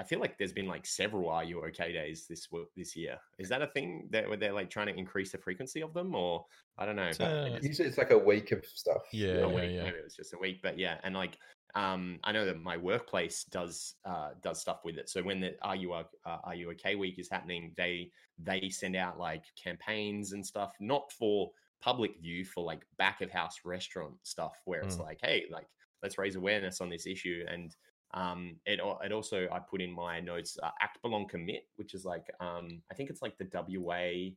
[0.00, 3.18] I feel like there's been like several Are You Okay days this this year.
[3.40, 6.14] Is that a thing that where they're like trying to increase the frequency of them,
[6.14, 6.46] or
[6.78, 7.06] I don't know.
[7.08, 9.02] It's, uh, it just- Usually, it's like a week of stuff.
[9.12, 9.70] Yeah, yeah, week.
[9.72, 9.82] yeah.
[9.84, 11.36] Maybe it was just a week, but yeah, and like
[11.74, 15.08] um, I know that my workplace does uh, does stuff with it.
[15.10, 18.94] So when the Are You uh, Are You Okay week is happening, they they send
[18.94, 21.50] out like campaigns and stuff, not for
[21.80, 25.04] public view, for like back of house restaurant stuff, where it's Mm.
[25.04, 25.68] like, hey, like
[26.02, 27.74] let's raise awareness on this issue and.
[28.14, 32.06] Um, it it also I put in my notes uh, act belong commit, which is
[32.06, 34.30] like um I think it's like the WA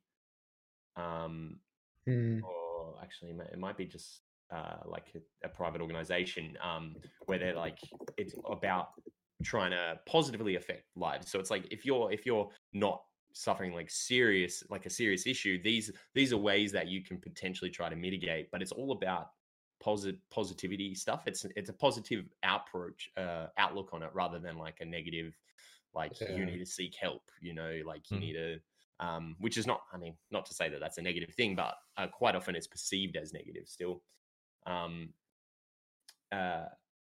[0.97, 1.59] um
[2.07, 2.41] Mm.
[2.43, 7.55] or actually it might- be just uh, like a, a private organization um, where they're
[7.55, 7.79] like
[8.17, 8.89] it's about
[9.43, 13.89] trying to positively affect lives so it's like if you're if you're not suffering like
[13.89, 17.95] serious like a serious issue these these are ways that you can potentially try to
[17.95, 19.31] mitigate but it's all about
[19.79, 24.79] positive positivity stuff it's it's a positive approach uh, outlook on it rather than like
[24.79, 25.37] a negative
[25.93, 26.27] like Yeah.
[26.27, 28.21] you need to seek help you know like you Mm.
[28.21, 28.59] need to
[28.99, 31.73] um, which is not, I mean, not to say that that's a negative thing, but
[31.97, 34.03] uh, quite often it's perceived as negative still.
[34.67, 35.15] Um,
[36.31, 36.65] uh,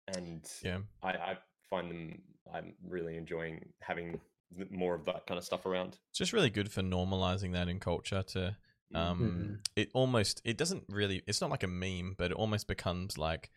[0.08, 0.80] and Yeah.
[1.04, 1.38] I, I
[1.70, 4.20] find them, I'm really enjoying having
[4.70, 5.98] more of that kind of stuff around.
[6.10, 8.58] It's just really good for normalizing that in culture to
[8.96, 9.60] um Mhm.
[9.76, 13.52] it almost it doesn't really it's not like a meme but it almost becomes like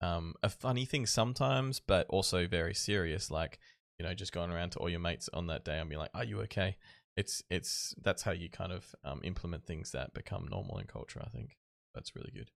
[0.00, 3.58] um a funny thing sometimes but also very serious like
[3.98, 6.10] you know just going around to all your mates on that day and be like
[6.14, 6.76] are you okay
[7.16, 11.20] it's it's that's how you kind of um implement things that become normal in culture
[11.24, 11.56] i think
[11.92, 12.52] that's really good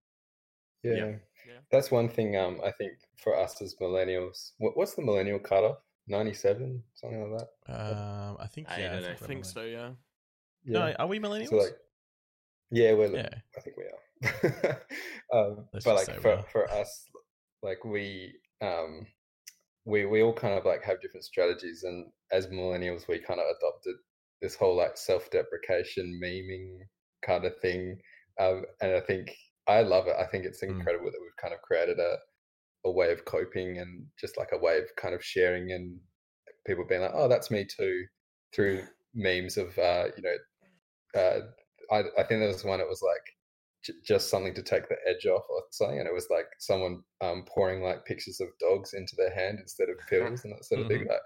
[0.83, 0.95] Yeah.
[0.95, 1.07] Yeah.
[1.47, 1.59] Yeah.
[1.71, 4.53] That's one thing um I think for us as millennials.
[4.59, 5.79] What, what's the millennial cutoff?
[6.11, 7.73] 97, something like that.
[7.73, 9.05] Um, I think I yeah, don't.
[9.05, 9.63] I we're think so.
[9.63, 9.91] Yeah.
[10.65, 11.49] No, are we millennials?
[11.49, 11.77] So like
[12.71, 13.29] yeah, we're yeah.
[13.57, 14.83] I think we are.
[15.35, 17.07] um, Let's but like for, for us,
[17.63, 19.07] like we um
[19.85, 23.47] we we all kind of like have different strategies, and as millennials, we kind of
[23.57, 23.97] adopted
[24.43, 26.79] this whole like self-deprecation memeing
[27.23, 27.99] kind of thing,
[28.39, 29.35] um, and I think
[29.67, 30.17] I love it.
[30.19, 30.79] I think it's Mm.
[30.79, 32.19] incredible that we've kind of created a
[32.85, 35.99] a way of coping and just like a way of kind of sharing and
[36.67, 38.05] people being like, oh, that's me too,
[38.55, 38.83] through
[39.15, 40.37] memes of uh, you know
[41.21, 41.41] uh,
[41.93, 42.81] I, I think there was one.
[42.81, 43.23] It was like
[43.85, 47.03] j- just something to take the edge off or something, and it was like someone
[47.21, 50.83] um, pouring like pictures of dogs into their hand instead of pills and that sort
[50.83, 51.01] of thing.
[51.01, 51.21] Like, I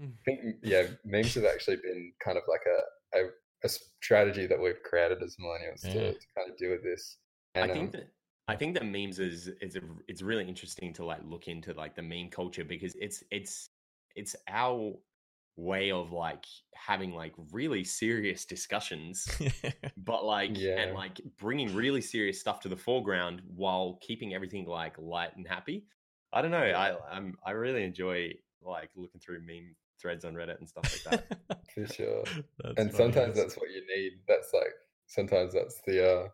[0.00, 0.12] Mm.
[0.24, 3.22] think yeah, memes have actually been kind of like a a,
[3.64, 5.92] a strategy that we've created as millennials Yeah.
[5.92, 7.18] to, to kind of deal with this.
[7.54, 8.08] And I think um, that
[8.48, 11.94] I think that memes is is a, it's really interesting to like look into like
[11.94, 13.70] the meme culture because it's it's
[14.14, 14.94] it's our
[15.56, 19.28] way of like having like really serious discussions
[19.98, 20.78] but like Yeah.
[20.78, 25.46] and like bringing really serious stuff to the foreground while keeping everything like light and
[25.46, 25.84] happy
[26.32, 28.32] i don't know i i'm i really enjoy
[28.62, 31.38] like looking through meme threads on reddit and stuff like that
[31.74, 32.24] for sure.
[32.58, 34.12] That's and funny, sometimes that's what you need.
[34.28, 34.74] That's like
[35.06, 36.28] sometimes that's the uh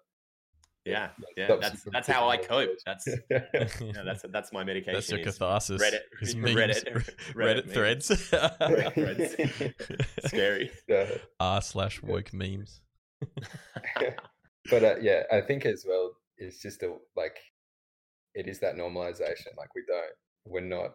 [0.85, 3.45] yeah yeah that's that's how i cope that's yeah
[4.05, 5.83] that's that's my medication That's your catharsis.
[5.83, 7.05] Reddit- is Reddit-
[7.35, 8.09] Reddit Reddit threads.
[8.95, 9.35] threads.
[10.27, 11.11] scary yeah.
[11.41, 12.09] R slash Yeah.
[12.11, 12.81] woke memes.
[14.71, 17.37] but uh, yeah, I think as well, it's just a like
[18.35, 19.57] it is that normalization.
[19.57, 20.13] Like we don't,
[20.45, 20.91] we're not,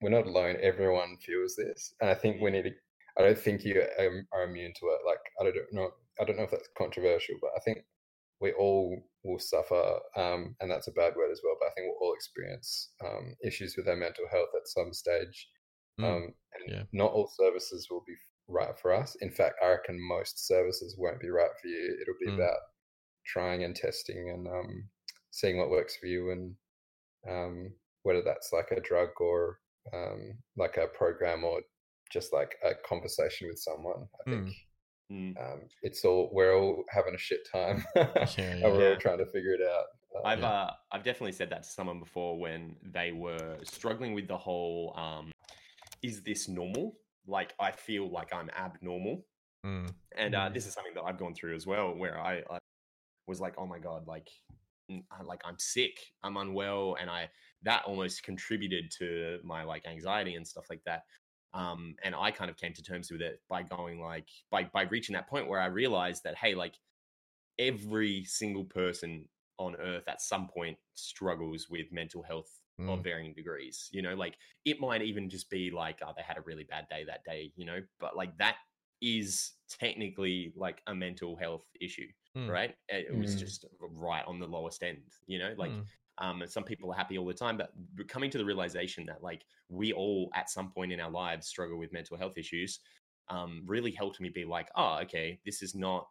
[0.00, 0.56] we're not alone.
[0.62, 2.70] Everyone feels this, and I think we need to.
[3.18, 5.00] I don't think you um, are immune to it.
[5.06, 5.90] Like I don't know,
[6.20, 7.84] I don't know if that's controversial, but I think
[8.44, 9.82] we all will suffer,
[10.16, 11.56] um, and that's a bad word as well.
[11.58, 15.48] But I think we'll all experience um, issues with our mental health at some stage.
[15.98, 16.22] Mm, Um,
[16.54, 16.82] and yeah.
[16.92, 18.14] not all services will be
[18.48, 19.16] right for us.
[19.22, 21.96] In fact, I reckon most services won't be right for you.
[22.00, 22.34] It'll be Mm.
[22.34, 22.60] about
[23.24, 24.90] trying and testing and um,
[25.30, 26.54] seeing what works for you, and
[27.26, 29.60] um, whether that's like a drug or
[29.94, 30.20] um,
[30.56, 31.62] like a program or
[32.12, 34.06] just like a conversation with someone.
[34.20, 34.54] I think Mm.
[35.10, 38.66] Um, it's all we're all having a shit time, and yeah.
[38.68, 39.84] we're all trying to figure it out.
[40.16, 40.48] Um, I've Yeah.
[40.48, 44.94] uh, I've definitely said that to someone before when they were struggling with the whole
[44.96, 45.32] um,
[46.02, 46.96] is this normal?
[47.26, 49.24] Like I feel like I'm abnormal,
[49.64, 50.54] Mm, and uh, Mm.
[50.54, 52.58] this is something that I've gone through as well, where I, I
[53.26, 54.28] was like, oh my god, like
[55.24, 57.30] like I'm sick, I'm unwell, and I
[57.62, 61.02] that almost contributed to my like anxiety and stuff like that.
[61.54, 64.82] Um, and I kind of came to terms with it by going like by by
[64.82, 66.74] reaching that point where I realized that hey, like
[67.58, 69.28] every single person
[69.58, 72.86] on earth at some point struggles with mental health Mm.
[72.88, 76.36] of varying degrees you know like it might even just be like oh they had
[76.36, 78.56] a really bad day that day you know but like that
[79.00, 82.48] is technically like a mental health issue Mm.
[82.48, 83.36] right it, it was Mm.
[83.36, 85.88] just right on the lowest end you know like Mm.
[86.18, 87.72] Um and some people are happy all the time but
[88.08, 91.78] coming to the realization that like we all at some point in our lives struggle
[91.78, 92.80] with mental health issues
[93.28, 96.06] um really helped me be like oh okay this is not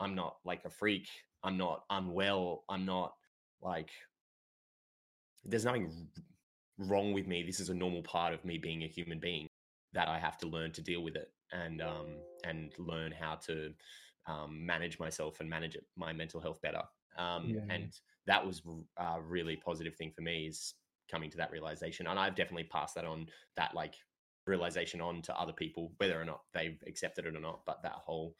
[0.00, 1.08] i'm not like a freak.
[1.42, 2.64] I'm not unwell.
[2.68, 3.14] I'm not
[3.62, 3.90] like
[5.44, 6.06] there's nothing
[6.76, 7.42] wrong with me.
[7.42, 9.46] This is a normal part of me being a human being
[9.92, 12.06] that i have to learn to deal with it and um
[12.44, 13.72] and learn how to
[14.26, 16.82] um, manage myself and manage it, my mental health better.
[17.18, 17.60] Um Yeah.
[17.70, 17.92] and
[18.26, 18.62] that was
[18.98, 20.74] a really positive thing for me is
[21.10, 23.26] coming to that realization and i've definitely passed that on
[23.56, 23.94] that like
[24.46, 27.92] realization on to other people whether or not they've accepted it or not but that
[27.92, 28.34] whole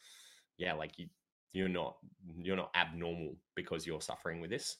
[0.57, 1.07] yeah like you
[1.53, 1.97] you're not
[2.39, 4.77] you're not abnormal because you're suffering with this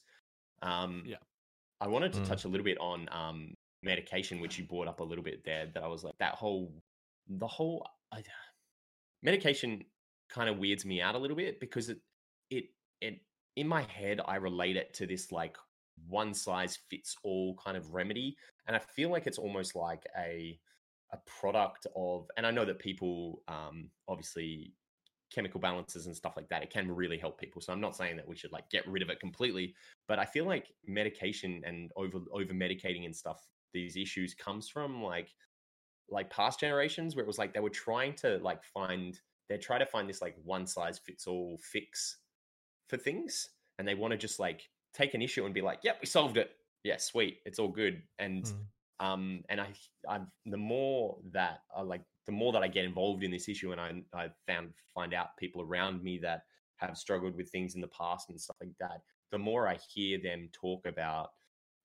[0.61, 1.17] um Yeah.
[1.81, 2.27] i wanted to Mm.
[2.27, 3.53] touch a little bit on um
[3.83, 6.71] medication which you brought up a little bit there that i was like that whole
[7.27, 8.23] the whole I,
[9.23, 9.83] medication
[10.29, 11.99] kind of weirds me out a little bit because it
[12.49, 12.65] it
[13.01, 13.19] it
[13.55, 15.57] in my head i relate it to this like
[16.07, 18.35] one size fits all kind of remedy
[18.67, 20.57] and i feel like it's almost like a
[21.13, 24.73] a product of and i know that people um obviously
[25.33, 28.17] chemical balances and stuff like that it can really help people so i'm not saying
[28.17, 29.73] that we should like get rid of it completely
[30.07, 35.01] but i feel like medication and over over medicating and stuff these issues comes from
[35.01, 35.29] like
[36.09, 39.77] like past generations where it was like they were trying to like find they try
[39.77, 42.17] to find this like one size fits all fix
[42.91, 43.49] for things
[43.79, 44.61] and they want to just like
[44.93, 46.51] take an issue and be like yep we solved it
[46.83, 48.65] yeah sweet it's all good and Mm.
[49.07, 49.69] um and i
[50.07, 53.71] i've the more that i like the more that i get involved in this issue
[53.71, 56.43] and i i found find out people around me that
[56.75, 59.01] have struggled with things in the past and stuff like that
[59.31, 61.29] the more I hear them talk about,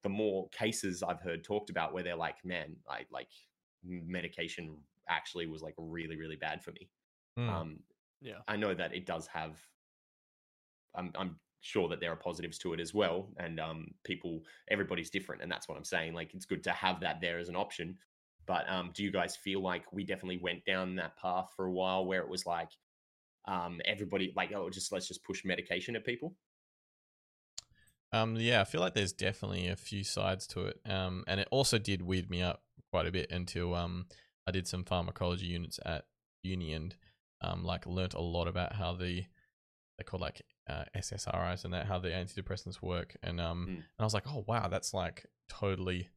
[0.03, 3.29] the more cases I've heard talked about where they're like, man, I like
[3.85, 4.77] medication
[5.09, 6.91] actually was like really, really bad for me.
[7.39, 7.49] Mm.
[7.49, 7.79] Um,
[8.21, 8.41] Yeah.
[8.49, 9.59] I know that it does have.
[10.97, 15.11] I'm I'm sure that there are positives to it as well, and um, people, everybody's
[15.11, 16.15] different, and that's what I'm saying.
[16.15, 17.97] Like it's good to have that there as an option.
[18.47, 21.73] But um, do you guys feel like we definitely went down that path for a
[21.73, 22.71] while where it was like,
[23.49, 26.37] um, everybody like, oh, just let's just push medication at people?
[28.13, 30.81] Um, yeah, I feel like there's definitely a few sides to it.
[30.87, 34.07] Um, and it also did weird me up quite a bit until um
[34.47, 36.05] I did some pharmacology units at
[36.43, 36.95] uni and
[37.43, 39.25] um like learnt a lot about how the
[39.99, 43.75] they call like uh, SSRIs and that how the antidepressants work and um Mm.
[43.77, 46.09] and I was like oh wow that's like totally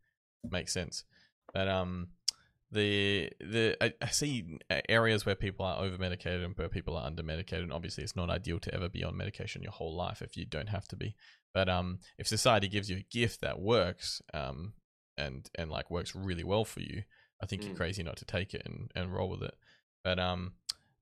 [0.49, 1.03] makes sense
[1.53, 2.09] but um
[2.71, 7.05] the the I, I see areas where people are over medicated and where people are
[7.05, 10.21] under medicated and obviously it's not ideal to ever be on medication your whole life
[10.21, 11.15] if you don't have to be
[11.53, 14.73] but um if society gives you a gift that works um
[15.17, 17.03] and and like works really well for you
[17.41, 17.77] i think you're Mm.
[17.77, 19.55] crazy not to take it and and roll with it
[20.03, 20.53] but um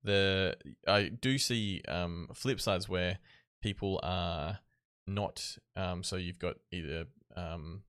[0.03, 0.55] the
[0.87, 3.19] i do see um flip sides where
[3.61, 4.59] people are
[5.07, 7.05] not um so you've got either
[7.35, 7.84] um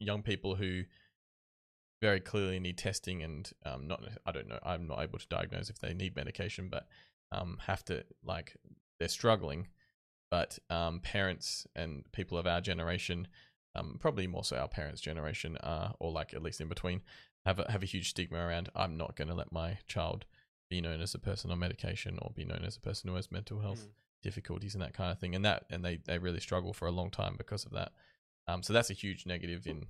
[0.00, 0.82] young people who
[2.02, 5.70] very clearly need testing and um not i don't know i'm not able to diagnose
[5.70, 6.86] if they need medication but
[7.32, 8.56] um have to like
[8.98, 9.66] they're struggling
[10.30, 13.26] but um parents and people of our generation
[13.74, 17.00] um probably more so our parents generation uh or like at least in between
[17.46, 20.24] have a, have a huge stigma around i'm not going to let my child
[20.68, 23.30] be known as a person on medication or be known as a person who has
[23.32, 23.90] mental health Mm.
[24.26, 26.96] Difficulties and that kind of thing and that and they they really struggle for a
[26.98, 27.92] long time because of that
[28.48, 29.86] um so that's a huge negative in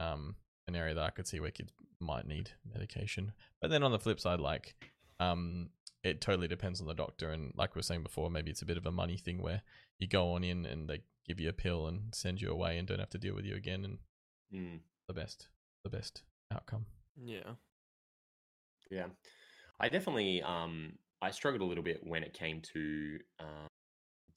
[0.00, 0.34] um
[0.66, 3.98] an area that i could see where kids might need medication but then on the
[3.98, 4.74] flip side like
[5.20, 5.68] um
[6.02, 8.70] it totally depends on the doctor and like we were saying before maybe it's a
[8.72, 9.62] bit of a money thing where
[10.00, 12.88] you go on in and they give you a pill and send you away and
[12.88, 13.98] don't have to deal with you again and
[14.54, 14.78] Mm.
[15.06, 15.48] the best
[15.84, 16.86] the best outcome
[17.22, 17.50] Yeah.
[18.90, 19.08] Yeah,
[19.78, 23.67] I definitely um I struggled a little bit when it came to um,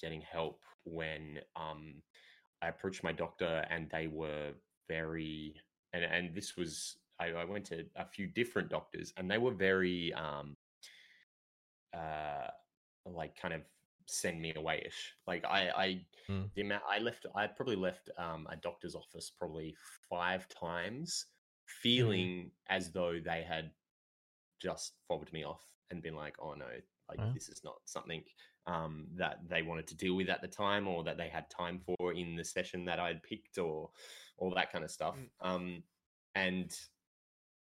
[0.02, 2.02] getting help when um
[2.62, 4.54] I approached my doctor and they were
[4.88, 5.60] very
[5.94, 9.54] and and this was I, I went to a few different doctors and they were
[9.54, 10.58] very um
[11.94, 12.48] uh
[13.06, 13.62] like kind of
[14.08, 16.50] send me away ish like I I Mm.
[16.56, 19.76] the amount I left I probably left um a doctor's office probably
[20.10, 21.26] five times
[21.66, 23.72] feeling as though they had
[24.60, 26.70] just fobbed me off and been like, oh no,
[27.10, 28.24] like this is not something
[28.68, 31.80] um, that they wanted to deal with at the time or that they had time
[31.80, 33.90] for in the session that I'd picked or
[34.38, 35.16] all that kind of stuff.
[35.44, 35.50] Mm.
[35.50, 35.84] Um,
[36.36, 36.74] and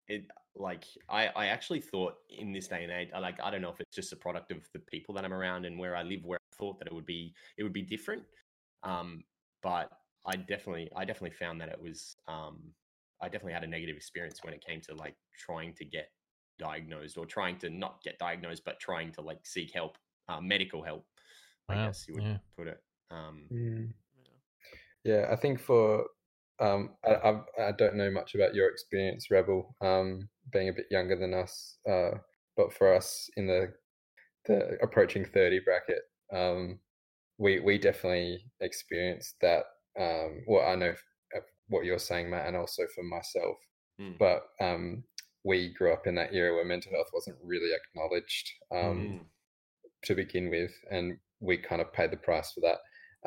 [0.08, 3.62] it like I, I actually thought in this day and age, I like I don't
[3.62, 6.02] know if it's just a product of the people that I'm around and where I
[6.02, 8.22] live, where I thought that it would be it would be different.
[8.82, 9.24] Um,
[9.62, 9.90] but
[10.24, 12.58] I definitely I definitely found that it was um,
[13.20, 16.08] I definitely had a negative experience when it came to like trying to get
[16.58, 19.98] diagnosed or trying to not get diagnosed, but trying to like seek help,
[20.28, 21.06] uh, medical help.
[21.68, 22.38] I guess you would yeah.
[22.56, 22.78] put it.
[23.10, 23.92] Um, Mm.
[25.04, 25.12] Yeah.
[25.14, 26.06] Yeah, I think for
[26.58, 30.86] um, I, I I don't know much about your experience, Rebel, um, being a bit
[30.90, 32.12] younger than us, uh,
[32.56, 33.72] but for us in the
[34.46, 36.78] the approaching thirty bracket, um,
[37.38, 39.64] we we definitely experienced that.
[39.98, 40.94] Um, well, I know
[41.68, 43.56] what you're saying, Matt, and also for myself,
[44.00, 44.18] Mm.
[44.18, 45.04] but um,
[45.44, 48.50] we grew up in that era where mental health wasn't really acknowledged.
[48.70, 49.20] Um, mm,
[50.06, 52.78] to begin with, and we kind of paid the price for that.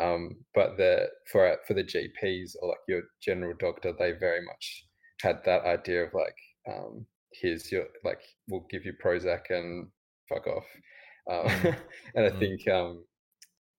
[0.01, 4.85] Um, but the for for the GPs or like your general doctor, they very much
[5.22, 6.38] had that idea of like,
[6.72, 9.89] um, here's your like, we'll give you Prozac and
[10.30, 10.65] fuck off.
[11.30, 11.76] Um, Mm.
[12.15, 12.39] and I Mm.
[12.39, 13.06] think um,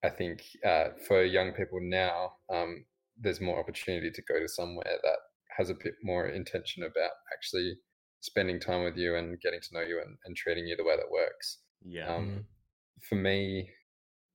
[0.03, 2.87] I think uh, for young people now, um,
[3.19, 5.19] there's more opportunity to go to somewhere that
[5.57, 7.77] has a bit more intention about actually
[8.21, 10.97] spending time with you and getting to know you and, and treating you the way
[10.97, 12.15] that works yeah.
[12.15, 12.45] um, Mm.
[13.09, 13.71] For me,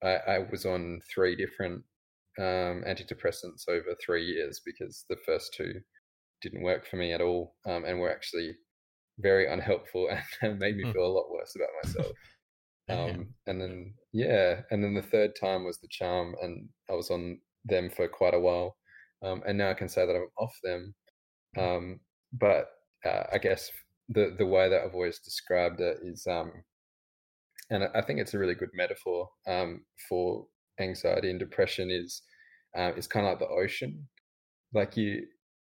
[0.03, 1.83] I, I was on three different
[2.39, 5.81] um, antidepressants over three years because the first two
[6.41, 8.55] didn't work for me at all um, and were actually
[9.19, 10.09] very unhelpful
[10.41, 10.91] and made me Hmm.
[10.93, 12.17] feel a lot worse about myself.
[12.89, 17.09] Um, and then, yeah, and then the third time was the charm, and I was
[17.09, 18.77] on them for quite a while.
[19.23, 20.95] Um, and now I can say that I'm off them.
[21.57, 22.01] Um,
[22.33, 22.69] but
[23.05, 23.71] uh, I guess
[24.09, 26.63] the the way that I've always described it is, um,
[27.69, 30.47] and I- think it's a really good metaphor um, for
[30.79, 32.21] anxiety and depression is
[32.77, 34.07] uh, it's kind of like the ocean.
[34.73, 35.25] Like you,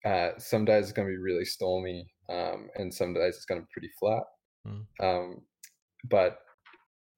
[0.05, 3.61] uh, some days it's going to be really stormy, um, and some days it's going
[3.61, 4.23] to be pretty flat.
[4.66, 4.85] Mm.
[5.01, 5.41] Um,
[6.09, 6.39] but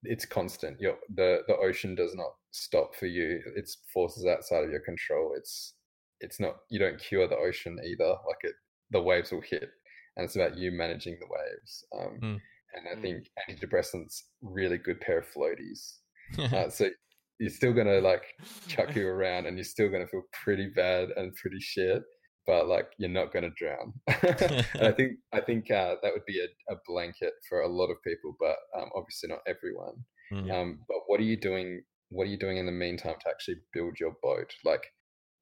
[0.03, 0.81] it's constant.
[0.81, 3.41] Your the the ocean does not stop for you.
[3.55, 5.35] It's forces outside of your control.
[5.37, 5.75] It's
[6.21, 8.09] it's not you don't cure the ocean either.
[8.09, 8.55] Like it,
[8.91, 9.69] the waves will hit,
[10.17, 11.85] and it's about you managing the waves.
[11.99, 12.41] Um, Mm.
[12.77, 13.03] And I Mm.
[13.03, 15.99] think antidepressants really good pair of floaties.
[16.53, 16.91] Uh, so
[17.39, 18.25] you're still gonna like
[18.69, 22.03] chuck you around, and you're still gonna feel pretty bad and pretty shit.
[22.47, 23.93] But like you're not gonna drown.
[24.09, 28.03] I think I think uh, that would be a, a blanket for a lot of
[28.05, 29.97] people, but um, obviously not everyone.
[30.33, 30.51] Mm.
[30.53, 31.83] Um, but what are you doing?
[32.11, 34.53] What are you doing in the meantime to actually build your boat?
[34.65, 34.85] Like,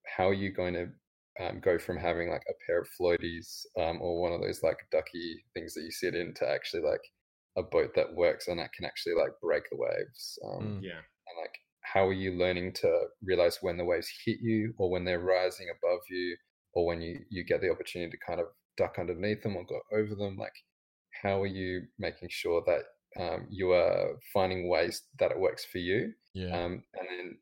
[0.06, 0.86] how are you going to
[1.40, 4.78] um, go from having like a pair of floaties um, or one of those like
[4.92, 7.00] ducky things that you sit in to actually like
[7.56, 10.38] a boat that works and that can actually like break the waves?
[10.44, 10.82] Um, Mm.
[10.82, 11.00] Yeah.
[11.26, 15.04] And like, how are you learning to realize when the waves hit you or when
[15.04, 16.36] they're rising above you
[16.74, 19.80] or when you you get the opportunity to kind of duck underneath them or go
[19.92, 20.36] over them?
[20.36, 20.54] Like,
[21.22, 22.84] how are you making sure that
[23.22, 26.64] um, you are finding ways that it works for you yeah.
[26.64, 27.38] um, and then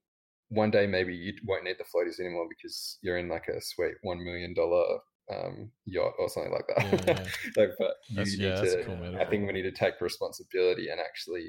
[0.49, 3.95] one day maybe you won't need the floaties anymore because you're in like a sweet
[4.03, 4.99] one million dollar
[5.33, 7.07] um, yacht or something like that.
[7.07, 7.25] Yeah,
[7.63, 8.85] like, but you That's- need yeah, to.
[8.85, 11.47] cool I think we need to take responsibility and actually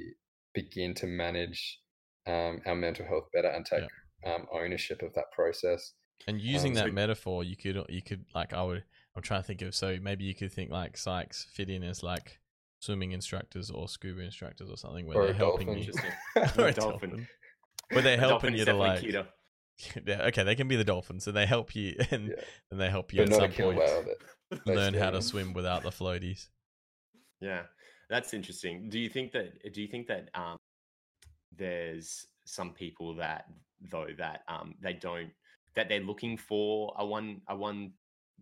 [0.54, 1.80] begin to manage
[2.28, 3.84] um, our mental health better and take
[4.26, 5.94] um, ownership of that process.
[6.28, 8.84] And using Um, that so- metaphor, you could you could like I would
[9.16, 12.02] I'm trying to think of so maybe you could think like psychs fit in as
[12.02, 12.40] like
[12.80, 15.84] swimming instructors or scuba instructors or something where Or they're helping dolphin.
[15.84, 16.42] you.
[16.64, 17.10] Or a dolphin.
[17.10, 17.28] dolphin.
[17.92, 19.28] Where they're helping you to like cuter.
[20.06, 22.44] yeah, okay, they can be the dolphins and they help you and Yeah.
[22.72, 24.04] and they help you but at some point whale.
[24.04, 26.48] That they learn how to swim without the floaties.
[27.42, 27.64] Yeah,
[28.10, 28.90] that's interesting.
[28.90, 29.74] Do you think that?
[29.74, 30.58] Do you think that um,
[31.56, 33.46] there's some people that
[33.92, 35.32] though that um, they don't
[35.76, 37.94] that they're looking for a one a one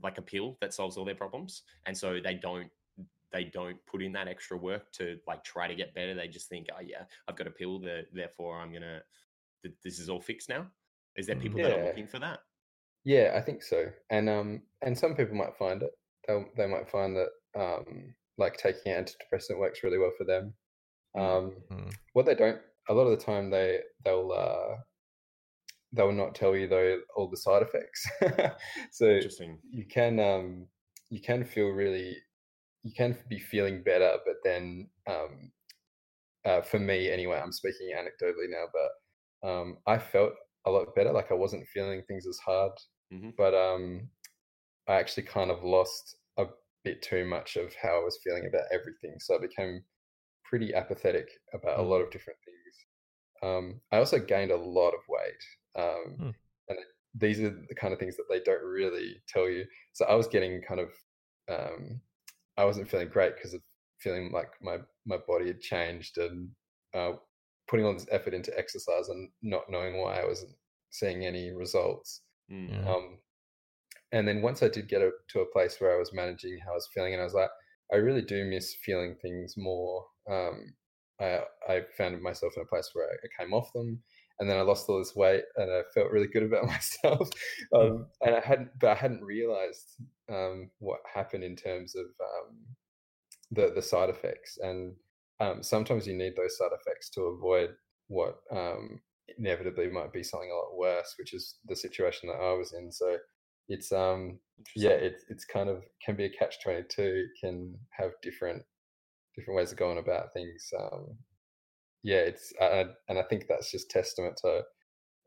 [0.04, 2.70] like a pill that solves all their problems, and so they don't
[3.32, 6.14] they don't put in that extra work to like try to get better.
[6.14, 9.02] They just think, oh yeah, I've got a pill, that therefore I'm gonna
[9.64, 10.68] th- this is all fixed now.
[11.18, 12.40] Is there people that are looking for that?
[13.04, 13.92] Yeah, I think so.
[14.10, 15.92] And um and some people might find it.
[16.28, 17.30] They they might find that
[17.60, 20.54] um like taking an antidepressant works really well for them.
[21.16, 21.22] Mm.
[21.22, 21.94] Um Mm.
[22.14, 24.78] what they don't a lot of the time they they'll uh
[25.94, 28.08] they'll not tell you though all the side effects.
[28.92, 29.60] so Interesting.
[29.70, 30.68] you can um
[31.10, 32.18] you can feel really
[32.84, 35.52] you can be feeling better, but then um
[36.44, 40.34] uh, for me anyway, I'm speaking anecdotally now, but um I felt
[40.66, 41.12] a lot better.
[41.12, 42.74] Like I wasn't feeling things as hard
[43.12, 43.32] Mhm.
[43.38, 44.10] but um,
[44.88, 46.48] I actually kind of lost a
[46.84, 49.16] bit too much of how I was feeling about everything.
[49.20, 49.86] So I became
[50.46, 52.88] pretty apathetic about a lot of different things.
[53.44, 55.44] Um, I also gained a lot of weight,
[55.76, 56.32] um, Hmm.
[56.70, 56.80] and
[57.16, 59.66] these are the kind of things that they don't really tell you.
[59.94, 60.94] So I was getting kind of,
[61.50, 62.02] um,
[62.58, 63.64] I wasn't feeling great because of
[64.00, 66.52] feeling like my my body had changed and
[66.94, 67.14] uh,
[67.68, 70.56] putting all this effort into exercise and not knowing why I wasn't
[70.90, 72.22] seeing any results.
[72.52, 72.88] Mm.
[72.88, 73.18] Um,
[74.12, 76.72] and then once I did get a, to a place where I was managing how
[76.72, 77.50] I was feeling, and I was like,
[77.94, 80.06] I really do miss feeling things more.
[80.30, 80.74] Um,
[81.20, 84.00] I, I found myself in a place where I came off them,
[84.40, 87.30] and then I lost all this weight, and I felt really good about myself.
[87.76, 89.96] um, and I hadn't, but I hadn't realized
[90.30, 92.58] um, what happened in terms of um,
[93.52, 94.58] the the side effects.
[94.62, 94.94] And
[95.42, 97.72] um, sometimes you need those side effects to avoid
[98.08, 99.02] what um,
[99.38, 102.92] inevitably might be something a lot worse, which is the situation that I was in.
[102.92, 103.18] So
[103.68, 104.40] it's um
[104.76, 107.26] yeah, it's it's kind of can be a catch twenty two.
[107.40, 108.64] Can have different
[109.36, 110.70] different ways of going about things.
[110.80, 111.18] Um,
[112.04, 114.64] yeah, it's uh, and I think that's just testament to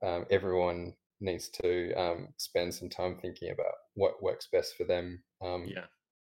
[0.07, 5.23] um, everyone needs to um, spend some time thinking about what works best for them.
[5.43, 5.87] Um, yeah.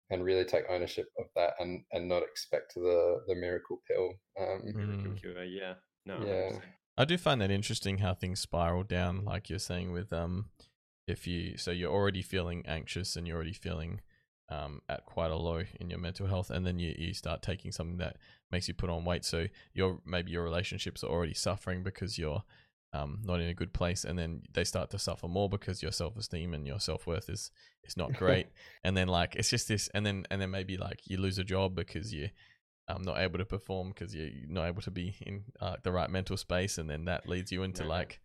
[0.09, 4.13] And really take ownership of that and and not expect the the miracle pill.
[4.39, 5.17] Um, Miracle Mm.
[5.19, 5.75] cure, Yeah.
[6.05, 6.19] No.
[6.25, 6.51] Yeah.
[6.51, 6.61] 100%.
[6.97, 10.49] I do find that interesting how things spiral down, like you're saying with um,
[11.07, 14.01] if you so you're already feeling anxious and you're already feeling
[14.49, 17.71] um at quite a low in your mental health, and then you you start taking
[17.71, 18.17] something that
[18.51, 22.43] makes you put on weight, so your maybe your relationships are already suffering because you're
[22.93, 25.91] um not in a good place, and then they start to suffer more because your
[25.91, 27.51] self esteem and your self worth is
[27.83, 28.47] is not great,
[28.83, 31.43] and then like it's just this, and then and then maybe like you lose a
[31.43, 32.29] job because you
[32.87, 36.09] um, not able to perform because you're not able to be in uh, the right
[36.09, 37.89] mental space, and then that leads you into Yeah.
[37.89, 38.19] like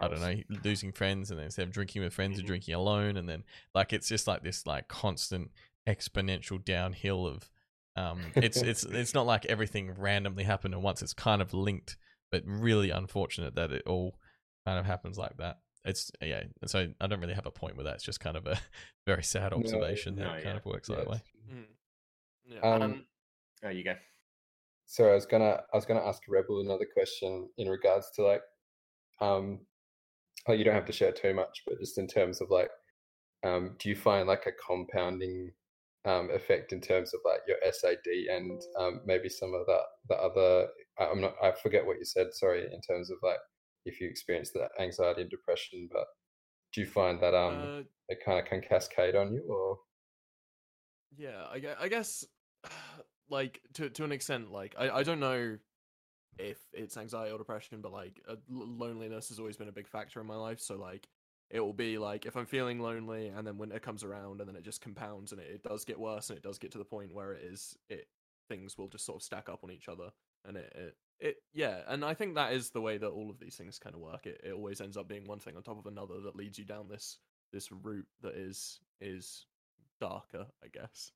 [0.00, 2.38] I don't know, losing friends, and then instead of drinking with friends, Mhm.
[2.38, 3.44] you're drinking alone, and then
[3.74, 5.50] like it's just like this like constant
[5.86, 7.50] exponential downhill of
[7.94, 11.00] um, it's it's it's not like everything randomly happened at once.
[11.02, 11.96] It's kind of linked,
[12.30, 14.16] but really unfortunate that it all
[14.64, 15.58] kind of happens like that.
[15.84, 16.42] It's yeah.
[16.66, 17.94] So I don't really have a point with that.
[17.96, 18.58] It's just kind of a
[19.06, 20.56] very sad No, observation that no, it kind yeah.
[20.56, 21.16] of works yeah, that way.
[21.16, 21.64] it's- Mm.
[22.48, 22.60] Yeah.
[22.60, 23.06] Um, Um,
[23.64, 23.94] oh, you go.
[24.86, 28.42] So I was gonna I was gonna ask Rebel another question in regards to like
[29.20, 29.60] um,
[30.48, 32.70] oh, you don't have to share too much, but just in terms of like,
[33.44, 35.52] um, do you find like a compounding
[36.06, 40.16] um, effect in terms of like your SAD and um, maybe some of that the
[40.16, 40.68] other?
[40.98, 41.34] I'm not.
[41.42, 42.28] I forget what you said.
[42.32, 42.62] Sorry.
[42.64, 43.38] In terms of like,
[43.84, 46.06] if you experience that anxiety and depression, but
[46.72, 49.78] do you find that um Uh, it kind of can cascade on you, or
[51.16, 52.24] Yeah, I, I guess,
[53.28, 55.58] like to to an extent, like I, I don't know
[56.38, 60.20] if it's anxiety or depression, but like uh, loneliness has always been a big factor
[60.20, 60.60] in my life.
[60.60, 61.08] So like
[61.50, 64.56] it will be like if I'm feeling lonely, and then winter comes around, and then
[64.56, 66.84] it just compounds, and it, it does get worse, and it does get to the
[66.84, 68.08] point where it is it
[68.48, 70.10] things will just sort of stack up on each other,
[70.44, 73.38] and it it, it yeah, and I think that is the way that all of
[73.38, 74.26] these things kind of work.
[74.26, 76.64] It it always ends up being one thing on top of another that leads you
[76.64, 77.18] down this
[77.52, 79.46] this route that is is
[80.00, 81.12] darker, I guess.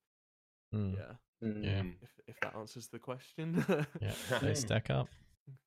[0.74, 1.12] Mm, Yeah,
[1.48, 1.64] Mm.
[1.64, 1.80] Yeah.
[1.82, 1.94] Mm.
[2.02, 3.64] if if that answers the question.
[4.00, 5.08] yeah, they stack up.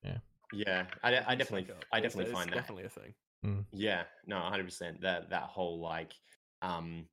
[0.03, 0.17] Yeah,
[0.53, 2.55] yeah I, de- I definitely, like a- I it's- definitely it's find that.
[2.55, 3.13] definitely a thing.
[3.71, 5.01] Yeah, no, hundred percent.
[5.01, 6.13] That that whole like,
[6.61, 7.05] um,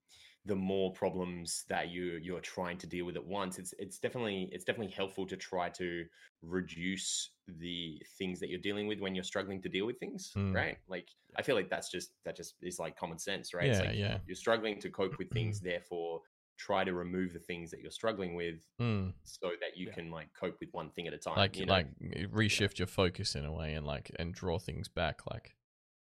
[0.47, 4.49] the more problems that you you're trying to deal with at once, it's it's definitely
[4.53, 6.05] it's definitely helpful to try to
[6.43, 10.55] reduce the things that you're dealing with when you're struggling to deal with things, Mm.
[10.55, 10.79] right?
[10.89, 13.67] Like, I feel like that's just that just is like common sense, right?
[13.73, 14.19] Yeah, like yeah.
[14.27, 16.23] You're struggling to cope with things, therefore
[16.57, 19.15] try to remove the things that you're struggling with Mm.
[19.25, 19.93] so that you Yeah.
[19.95, 21.37] can like cope with one thing at a time.
[21.37, 21.73] Like you know?
[21.73, 25.23] like m- reshift your focus in a way and like and draw things back.
[25.31, 25.57] Like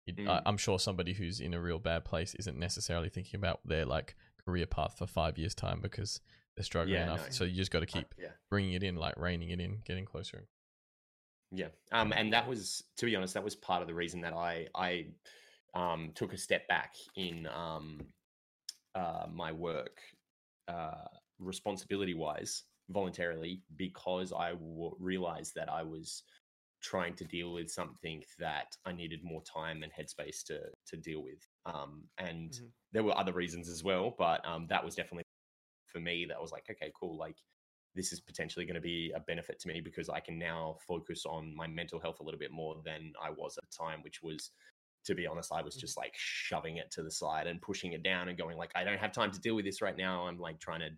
[0.07, 0.41] it, I, Mm.
[0.45, 4.15] I'm sure somebody who's in a real bad place isn't necessarily thinking about their like
[4.43, 6.21] career path for five years time because
[6.55, 7.25] they're struggling Yeah, enough.
[7.25, 7.31] no.
[7.31, 8.29] So you just got to Uh, keep yeah.
[8.49, 10.47] bringing it in, like reining it in, getting closer.
[11.51, 11.67] Yeah.
[11.91, 14.67] Um, and that was, to be honest, that was part of the reason that I
[14.75, 15.07] I
[15.73, 18.01] um, took a step back in um,
[18.95, 19.99] uh, my work,
[20.67, 21.05] uh,
[21.39, 26.23] responsibility wise, voluntarily, because I w- realized that I was
[26.81, 31.23] trying to deal with something that I needed more time and headspace to to deal
[31.23, 31.41] with.
[31.65, 32.73] Um, and Mhm.
[32.91, 35.23] there were other reasons as well, but um, that was definitely
[35.85, 36.25] for me.
[36.25, 37.37] That was like, okay, cool, like
[37.95, 41.25] this is potentially going to be a benefit to me because I can now focus
[41.25, 44.21] on my mental health a little bit more than I was at the time, which
[44.21, 44.51] was,
[45.05, 45.77] to be honest, I was Mhm.
[45.77, 48.83] just like shoving it to the side and pushing it down and going like, I
[48.83, 50.27] don't have time to deal with this right now.
[50.27, 50.91] I'm like trying to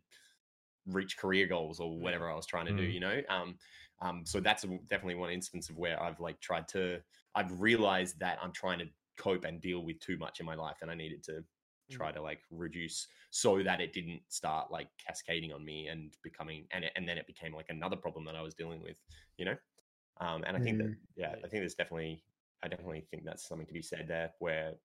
[0.86, 2.94] reach career goals or whatever I was trying to do, Mm.
[2.94, 3.22] you know.
[3.30, 3.58] Um,
[4.02, 7.02] um, so that's definitely one instance of where I've like tried to,
[7.36, 8.86] I've realized that I'm trying to
[9.18, 11.44] cope and deal with too much in my life, and I needed to
[11.90, 16.68] try to like reduce so that it didn't start like cascading on me and becoming
[16.72, 19.02] and it, and then it became like another problem that I was dealing with,
[19.38, 19.58] you know.
[20.20, 21.00] Um, and I think that Mm.
[21.16, 22.26] yeah, I think there's definitely
[22.64, 24.76] I definitely think that's something to be said there where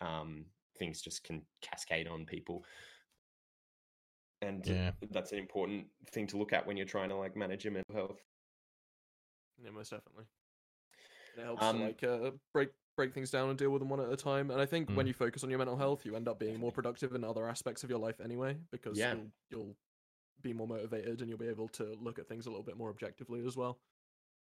[0.00, 0.46] um
[0.78, 2.64] things just can cascade on people.
[4.42, 4.92] And Yeah.
[5.10, 7.94] that's an important thing to look at when you're trying to like manage your mental
[7.94, 8.20] health.
[9.62, 10.24] Yeah, most definitely.
[11.36, 14.00] It helps Um, to like uh, break break things down and deal with them one
[14.00, 14.50] at a time.
[14.50, 15.08] And I think when Mm.
[15.08, 17.84] you focus on your mental health, you end up being more productive in other aspects
[17.84, 19.14] of your life anyway, because Yeah.
[19.14, 19.76] you'll you'll
[20.42, 22.88] be more motivated and you'll be able to look at things a little bit more
[22.90, 23.78] objectively as well.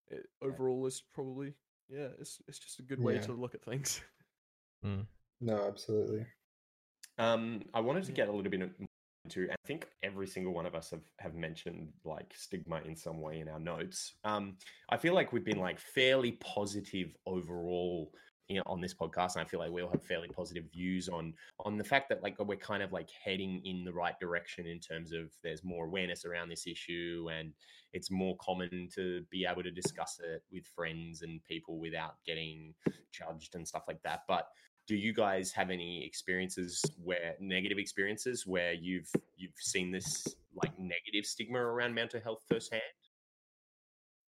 [0.08, 1.54] It overall is probably
[1.88, 3.20] yeah, it's it's just a good way Yeah.
[3.20, 4.00] to look at things.
[4.82, 6.26] no, absolutely.
[7.18, 8.72] Um, I wanted to get a little bit
[9.24, 9.50] into.
[9.50, 13.40] I think every single one of us have have mentioned like stigma in some way
[13.40, 14.14] in our notes.
[14.24, 14.56] Um,
[14.90, 18.12] I feel like we've been like fairly positive overall
[18.48, 21.08] you know, on this podcast, and I feel like we all have fairly positive views
[21.08, 24.66] on on the fact that like we're kind of like heading in the right direction
[24.66, 27.52] in terms of there's more awareness around this issue, and
[27.94, 32.74] it's more common to be able to discuss it with friends and people without getting
[33.12, 34.22] judged and stuff like that.
[34.28, 34.48] But
[34.86, 40.24] do you guys have any experiences where negative experiences where you've you've seen this
[40.54, 42.82] like negative stigma around mental health firsthand?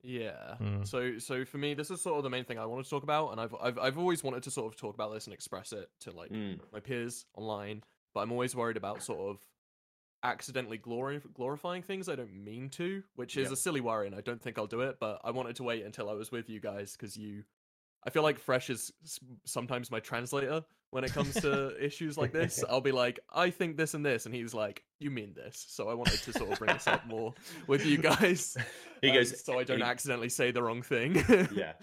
[0.02, 0.56] Yeah.
[0.60, 0.86] Mm.
[0.86, 3.02] So so for me, this is sort of the main thing I want to talk
[3.02, 5.72] about, and I've I've I've always wanted to sort of talk about this and express
[5.72, 7.82] it to like Mm, my peers online,
[8.14, 9.40] but I'm always worried about sort of
[10.22, 13.52] accidentally glori- glorifying things I don't mean to, which is Yep.
[13.52, 14.98] a silly worry, and I don't think I'll do it.
[15.00, 17.44] But I wanted to wait until I was with you guys because you,
[18.04, 18.92] I feel like Fresh is
[19.44, 22.62] sometimes my translator when it comes to issues like this.
[22.68, 25.64] I'll be like, I think this and this, and he's like, you mean this.
[25.68, 27.34] So I wanted to sort of bring this up more
[27.66, 28.56] with you guys.
[29.02, 31.22] He um, goes, so I don't he- accidentally say the wrong thing.
[31.54, 31.72] Yeah.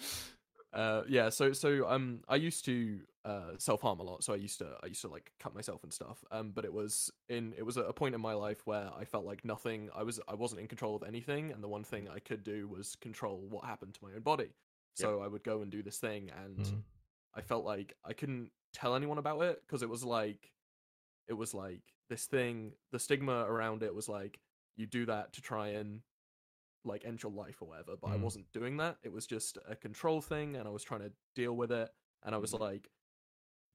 [0.73, 1.30] Uh, yeah.
[1.30, 4.23] So so um, I used to uh self harm a lot.
[4.23, 6.23] So I used to I used to like cut myself and stuff.
[6.31, 9.23] Um, but it was in it was a point in my life where I felt
[9.23, 9.90] like nothing.
[9.95, 12.68] I was I wasn't in control of anything, and the one thing I could do
[12.68, 14.49] was control what happened to my own body.
[14.95, 16.83] So I would go and do this thing, and Mm.
[17.35, 20.51] I felt like I couldn't tell anyone about it because it was like
[21.27, 24.39] it was like this thing the stigma around it was like
[24.75, 26.01] you do that to try and
[26.85, 27.95] like end your life or whatever.
[27.97, 28.23] But I Mm.
[28.23, 28.97] wasn't doing that.
[29.03, 31.89] It was just a control thing, and I was trying to deal with it.
[32.23, 32.59] And I was Mhm.
[32.59, 32.89] like,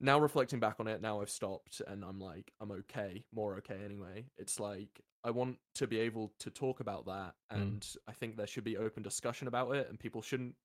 [0.00, 3.84] now reflecting back on it, now I've stopped, and I'm like, I'm okay, more okay
[3.84, 4.30] anyway.
[4.38, 7.60] It's like I want to be able to talk about that, Mm.
[7.62, 10.56] and I think there should be open discussion about it, and people shouldn't.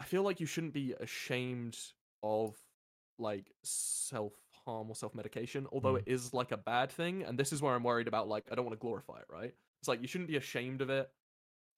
[0.00, 1.78] I feel like you shouldn't be ashamed
[2.22, 2.56] of
[3.18, 4.32] like self
[4.64, 5.98] harm or self medication, although Mm.
[6.00, 7.22] it is like a bad thing.
[7.22, 8.28] And this is where I'm worried about.
[8.28, 9.54] Like, I don't want to glorify it, right?
[9.80, 11.10] It's like you shouldn't be ashamed of it,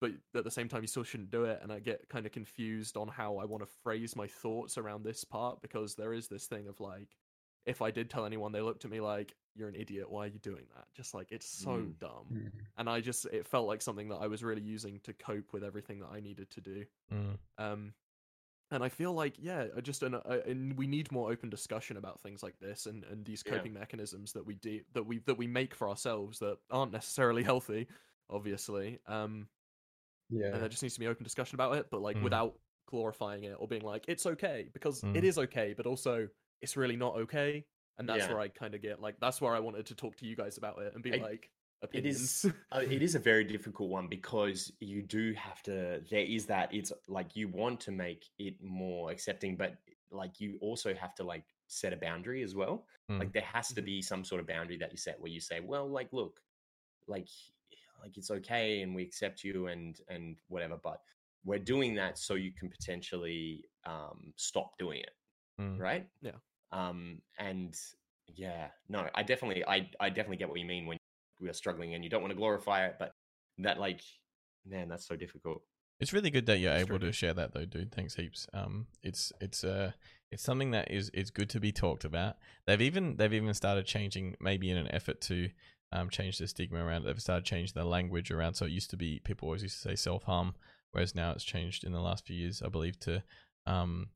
[0.00, 1.60] but at the same time, you still shouldn't do it.
[1.62, 5.02] And I get kind of confused on how I want to phrase my thoughts around
[5.04, 7.16] this part because there is this thing of like,
[7.66, 10.10] if I did tell anyone, they looked at me like, "You're an idiot.
[10.10, 11.98] Why are you doing that?" Just like it's so Mm.
[11.98, 12.26] dumb.
[12.30, 12.52] Mm.
[12.76, 15.64] And I just it felt like something that I was really using to cope with
[15.64, 16.84] everything that I needed to do.
[17.10, 17.38] Mm.
[17.56, 17.94] Um,
[18.70, 21.96] and I feel like yeah, I just and, uh, and we need more open discussion
[21.96, 23.50] about things like this and, and these Yeah.
[23.50, 27.42] coping mechanisms that we do that we that we make for ourselves that aren't necessarily
[27.44, 27.88] healthy,
[28.30, 29.00] obviously.
[29.06, 29.48] Um,
[30.28, 30.50] Yeah.
[30.52, 32.22] and there just needs to be open discussion about it, but like Mm.
[32.22, 35.14] without glorifying it or being like it's okay because Mm.
[35.14, 36.28] it is okay, but also
[36.60, 37.66] it's really not okay.
[37.98, 38.28] And that's Yeah.
[38.28, 40.58] where I kind of get like that's where I wanted to talk to you guys
[40.58, 41.50] about it and be I- like
[41.92, 42.44] It opinions.
[42.44, 42.52] is.
[42.72, 46.00] uh, it is a very difficult one because you do have to.
[46.10, 46.72] There is that.
[46.74, 49.76] It's like you want to make it more accepting, but
[50.10, 52.86] like you also have to like set a boundary as well.
[53.10, 53.18] Mm.
[53.18, 53.86] Like there has to Mhm.
[53.86, 56.40] be some sort of boundary that you set where you say, well, like look,
[57.06, 57.28] like
[58.02, 61.00] like it's okay and we accept you and and whatever, but
[61.44, 65.10] we're doing that so you can potentially um stop doing it
[65.60, 65.78] Mm.
[65.78, 66.08] right?
[66.20, 66.32] Yeah.
[66.72, 67.76] Um, and
[68.26, 70.98] yeah, no, I definitely, I, I definitely get what you mean when
[71.40, 73.12] we are struggling and you don't want to glorify it, but
[73.58, 74.00] that like,
[74.66, 75.62] man, that's so difficult.
[76.00, 77.92] It's really good that you're It's able to share that though, dude.
[77.92, 78.46] Thanks heaps.
[78.52, 79.92] Um, it's it's uh
[80.32, 82.36] it's something that is is good to be talked about.
[82.66, 85.50] They've even they've even started changing, maybe in an effort to
[85.92, 87.06] um change the stigma around it.
[87.06, 88.54] They've started changing the language around.
[88.54, 90.54] So it used to be people always used to say self harm,
[90.90, 93.22] whereas now it's changed in the last few years, I believe, to
[93.66, 94.08] um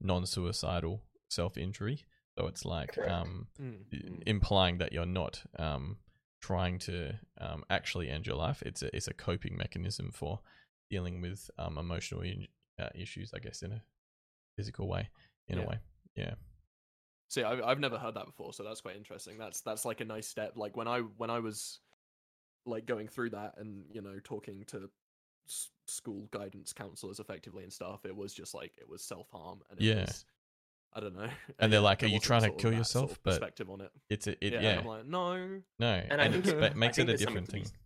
[0.00, 2.04] non suicidal self injury.
[2.38, 3.84] So it's like um Mm.
[3.90, 4.22] Mm.
[4.26, 5.96] implying that you're not um,
[6.42, 8.62] trying to um, actually end your life.
[8.66, 10.40] It's a it's a coping mechanism for
[10.90, 12.46] dealing with um, emotional in,
[12.78, 13.82] uh, issues, I guess, in a
[14.56, 15.08] physical way.
[15.48, 15.64] In Yeah.
[15.64, 15.78] a way,
[16.16, 16.34] yeah.
[17.28, 19.38] See, I've I've never heard that before, so that's quite interesting.
[19.38, 20.52] That's that's like a nice step.
[20.56, 21.80] Like when I when I was
[22.66, 24.90] like going through that and you know talking to
[25.48, 29.60] s- school guidance counselors effectively and stuff, it was just like it was self harm
[29.70, 30.00] and it Yeah.
[30.02, 30.24] was,
[30.94, 31.28] I don't know.
[31.58, 33.90] And they're like, "Are you trying to kill yourself?" Sort of But perspective on it.
[34.10, 35.60] It's a, it, yeah, yeah, and I'm like, no.
[35.78, 37.46] no, And I think it's, that- but it makes think it a there's something different
[37.50, 37.78] to be thing.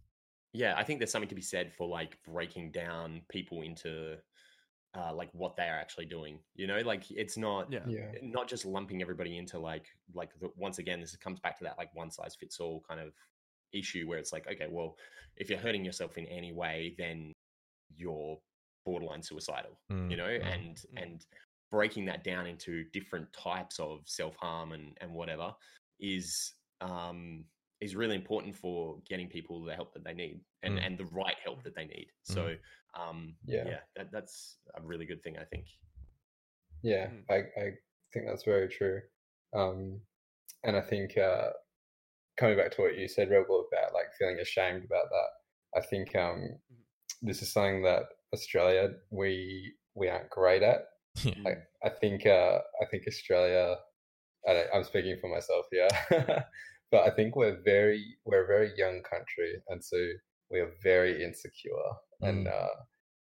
[0.52, 4.16] Yeah, I think there's something to be said for like breaking down people into
[4.94, 6.38] uh, like what they are actually doing.
[6.54, 7.80] You know, like it's not Yeah.
[7.86, 8.06] yeah.
[8.22, 11.76] not just lumping everybody into like like the, once again this comes back to that
[11.76, 13.12] like one size fits all kind of
[13.72, 14.96] issue where it's like okay well
[15.36, 17.32] if you're hurting yourself in any way then
[17.94, 18.38] you're
[18.86, 20.54] borderline suicidal you Mm, know mm.
[20.54, 21.02] and Mm.
[21.02, 21.26] and
[21.70, 25.52] breaking that down into different types of self-harm and and whatever
[26.00, 27.44] is um
[27.80, 30.86] is really important for getting people the help that they need and Mm.
[30.86, 32.54] and the right help that they need so
[32.98, 33.64] um Yeah.
[33.66, 35.66] yeah that, that's a really good thing i think
[36.82, 37.24] Yeah, Mm.
[37.30, 37.66] I, I
[38.12, 39.00] think that's very true.
[39.52, 40.00] Um,
[40.64, 41.50] and I think uh,
[42.38, 46.14] coming back to what you said, Rebel, about like feeling ashamed about that, I think
[46.14, 46.38] um,
[46.72, 46.84] Mhm.
[47.22, 50.82] this is something that Australia we we aren't great at.
[51.24, 51.34] Yeah.
[51.44, 53.76] Like, I think uh, I think Australia.
[54.48, 55.88] I don't, I'm speaking for myself here,
[56.90, 59.96] but I think we're very we're a very young country, and so
[60.50, 61.72] we are very insecure,
[62.22, 62.52] and Mm.
[62.52, 62.74] uh,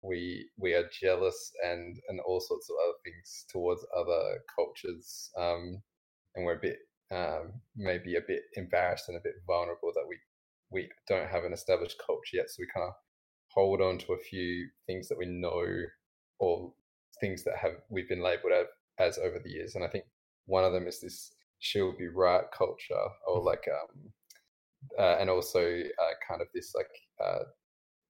[0.01, 5.81] we we are jealous and and all sorts of other things towards other cultures, um,
[6.35, 6.79] and we're a bit
[7.11, 10.17] um, maybe a bit embarrassed and a bit vulnerable that we
[10.71, 12.93] we don't have an established culture yet, so we kind of
[13.51, 15.65] hold on to a few things that we know
[16.39, 16.73] or
[17.19, 18.67] things that have we've been labeled as,
[18.99, 20.05] as over the years and i think
[20.45, 24.11] one of them is this she'll be right culture or like um
[24.97, 26.89] uh, and also uh, kind of this like
[27.23, 27.43] uh,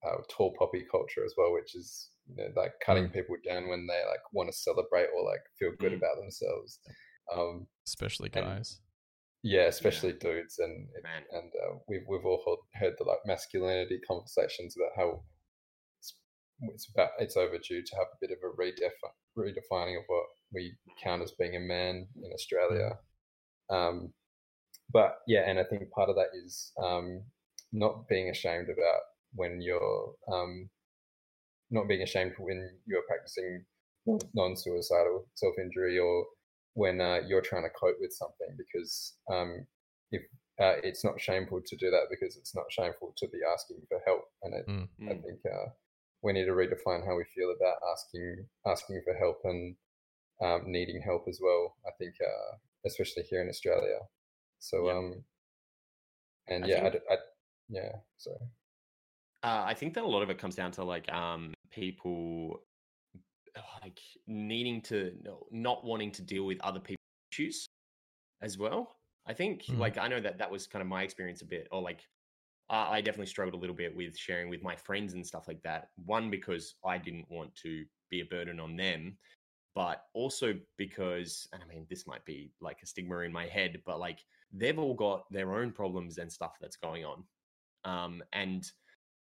[0.08, 3.86] uh, tall poppy culture as well which is you know, like cutting people down when
[3.86, 5.96] they like want to celebrate or like feel good Mm.
[5.98, 6.78] about themselves
[7.34, 8.80] um Especially and- guys.
[9.42, 14.00] yeah especially dudes and man and uh, we've we've all heard, heard the like masculinity
[14.08, 15.22] conversations about how
[16.62, 20.74] it's, about it's overdue to have a bit of a redefi- redefining of what we
[21.02, 22.98] count as being a man in Australia.
[23.70, 24.12] Um,
[24.92, 27.22] but yeah, and I think part of that is um,
[27.72, 29.00] not being ashamed about
[29.34, 30.68] when you're um,
[31.70, 33.64] not being ashamed when you're practicing
[34.34, 36.26] non-suicidal self-injury or
[36.74, 39.66] when uh, you're trying to cope with something because um,
[40.10, 40.22] if
[40.60, 44.00] uh, it's not shameful to do that because it's not shameful to be asking for
[44.06, 44.24] help.
[44.42, 44.88] And it, Mm.
[45.06, 45.70] I think uh,
[46.22, 49.76] we need to redefine how we feel about asking asking for help and
[50.40, 51.76] um, needing help as well.
[51.86, 53.98] I think, uh, especially here in Australia.
[54.58, 54.92] So, Yeah.
[54.98, 55.24] um,
[56.48, 57.16] and I yeah, I think- d- I,
[57.68, 57.92] yeah.
[58.16, 58.30] So
[59.44, 62.62] Uh, I think that a lot of it comes down to like um people
[63.82, 66.98] like needing to no- not wanting to deal with other people's
[67.32, 67.66] issues
[68.40, 68.96] as well.
[69.26, 69.78] I think Mhm.
[69.78, 72.06] like I know that that was kind of my experience a bit, or like
[72.72, 75.62] I I definitely struggled a little bit with sharing with my friends and stuff like
[75.62, 75.90] that.
[76.04, 79.16] One because I didn't want to be a burden on them,
[79.74, 83.80] but also because, and I mean, this might be like a stigma in my head,
[83.86, 84.20] but like
[84.52, 87.24] they've all got their own problems and stuff that's going on.
[87.84, 88.70] Um, and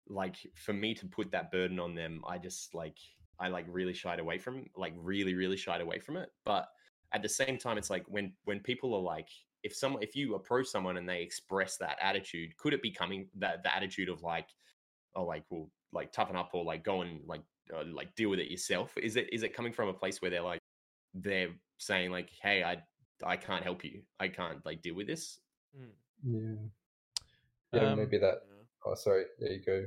[0.08, 2.98] like for me to put that burden on them, I just like,
[3.40, 6.30] I like really shied away from, like really, really shied away from it.
[6.46, 6.68] But
[7.14, 9.30] at the same time, it's like when, when people are like,
[9.64, 13.28] if someone, if you approach someone and they express that attitude, could it be coming
[13.38, 14.48] that the attitude of like,
[15.16, 17.42] oh, like, well, like toughen up or like go and like,
[17.74, 18.94] uh, like deal with it yourself?
[18.98, 20.60] Is it, is it coming from a place where they're like,
[21.14, 22.78] they're saying like, hey, I,
[23.26, 24.02] I can't help you.
[24.20, 25.40] I can't like deal with this.
[25.76, 26.70] Mm,
[27.74, 28.42] yeah, yeah, Um, maybe that.
[28.48, 28.64] yeah.
[28.86, 29.26] Oh, sorry.
[29.40, 29.86] There you go.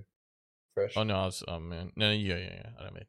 [0.74, 0.94] Fresh.
[0.96, 1.42] Oh no, I was.
[1.48, 2.70] Oh man, no, yeah, yeah, yeah.
[2.78, 3.04] I don't mean.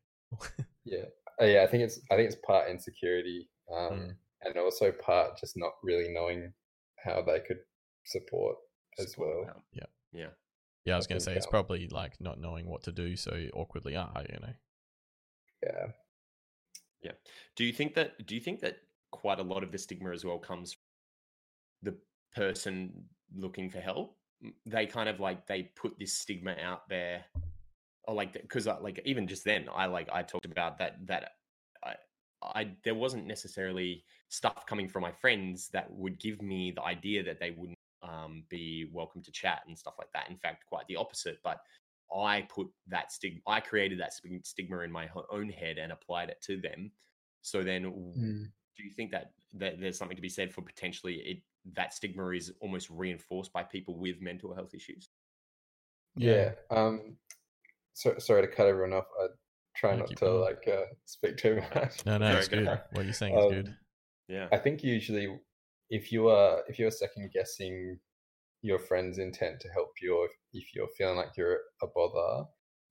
[0.83, 1.05] Yeah,
[1.39, 1.63] uh, yeah.
[1.63, 4.15] I think it's I think it's part insecurity, um, Mm.
[4.43, 6.53] And also part just not really knowing
[7.03, 7.59] how they could
[8.05, 8.55] support
[8.99, 9.45] as Support well.
[9.45, 9.63] help.
[9.73, 9.83] Yeah.
[10.13, 10.27] Yeah.
[10.85, 13.95] Yeah, I was gonna say it's probably like not knowing what to do, so awkwardly
[13.95, 14.53] ah, you know.
[15.63, 15.87] Yeah,
[17.03, 17.11] Yeah.
[17.55, 18.77] Do you think that do you think that
[19.11, 20.81] quite a lot of the stigma as well comes from
[21.83, 21.97] the
[22.35, 23.05] person
[23.35, 24.17] looking for help?
[24.65, 27.25] They kind of like they put this stigma out there,
[28.05, 31.33] or like because like even just then I like I talked about that that
[32.41, 36.83] I I there wasn't necessarily stuff coming from my friends that would give me the
[36.83, 40.29] idea that they wouldn't um, be welcome to chat and stuff like that.
[40.29, 41.39] In fact, quite the opposite.
[41.43, 41.59] But
[42.15, 44.13] I put that stigma, I created that
[44.43, 46.91] stigma in my own head and applied it to them.
[47.41, 48.51] So then, Mm.
[48.77, 51.41] do you think that, that there's something to be said for potentially it
[51.73, 55.09] that stigma is almost reinforced by people with mental health issues?
[56.15, 56.51] yeah.
[56.69, 57.17] Um,
[57.93, 59.05] so sorry to cut everyone off.
[59.19, 59.27] I
[59.75, 60.41] try not to going.
[60.41, 62.05] like uh, speak too much.
[62.05, 62.65] No, no, Very it's good.
[62.65, 62.81] good.
[62.93, 63.67] What you're saying is good.
[63.67, 63.77] Um,
[64.27, 64.47] Yeah.
[64.51, 65.27] I think usually,
[65.89, 67.99] if you are if you're second guessing
[68.61, 72.45] your friend's intent to help you, or if, if you're feeling like you're a bother,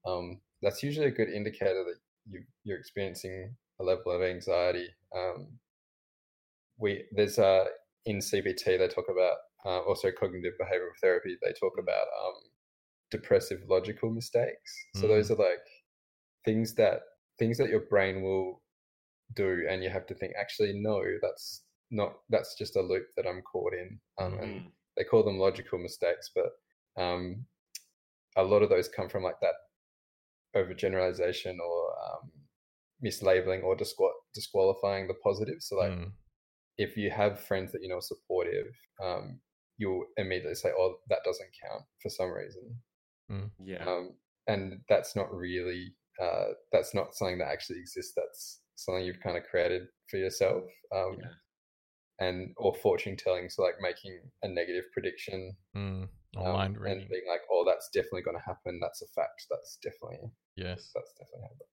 [0.07, 1.97] um, that's usually a good indicator that
[2.31, 4.89] you you're experiencing a level of anxiety.
[5.17, 5.59] Um,
[6.79, 7.65] we there's uh
[8.07, 11.37] in CBT they talk about uh, also cognitive behavioral therapy.
[11.43, 12.35] They talk about um,
[13.11, 14.73] depressive logical mistakes.
[14.97, 15.59] So those are like
[16.45, 17.03] things that
[17.39, 18.63] things that your brain will
[19.35, 23.27] do and you have to think actually no that's not that's just a loop that
[23.27, 24.01] i'm caught in.
[24.19, 26.51] Um, and Mm, they call them logical mistakes but
[27.03, 27.47] um,
[28.37, 29.55] a lot of those come from like that
[30.57, 32.31] overgeneralization or um,
[33.05, 35.57] mislabeling or disqual- disqualifying the positive.
[35.61, 36.13] So like Mm,
[36.79, 38.73] if you have friends that you know are supportive
[39.03, 39.41] um,
[39.79, 42.81] you'll immediately say oh that doesn't count for some reason.
[43.65, 43.85] Yeah.
[43.87, 44.15] um,
[44.47, 49.37] and that's not really uh, that's not something that actually exists that's something you've kind
[49.37, 50.65] of created for yourself
[50.95, 52.27] um, Yeah.
[52.27, 56.09] and or fortune telling so like making a negative prediction mm.
[56.37, 59.47] Or um, mind and being like oh that's definitely going to happen that's a fact
[59.51, 60.91] that's definitely Yes.
[60.95, 61.67] that's definitely happening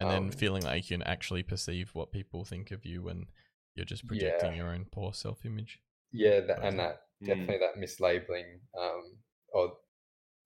[0.00, 3.26] And then um, feeling like you can actually perceive what people think of you when
[3.74, 4.58] you're just projecting Yeah.
[4.58, 5.80] your own poor self image.
[6.12, 9.16] yeah that, and that Mm, definitely that mislabeling um,
[9.52, 9.72] or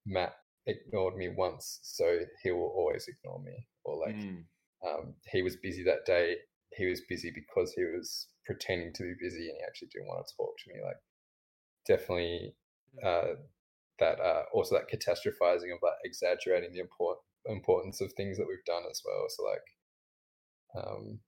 [0.07, 0.35] matt
[0.69, 4.45] ignored me once so he will always ignore me or like mm,
[4.86, 6.36] um, he was busy that day.
[6.73, 10.27] He was busy because he was pretending to be busy and he actually didn't want
[10.27, 10.81] to talk to me.
[10.85, 10.97] Like,
[11.86, 12.55] definitely
[13.05, 13.40] uh,
[13.99, 18.65] that uh, also that catastrophizing of like exaggerating the import- importance of things that we've
[18.66, 19.27] done as well.
[19.28, 21.19] So like, um,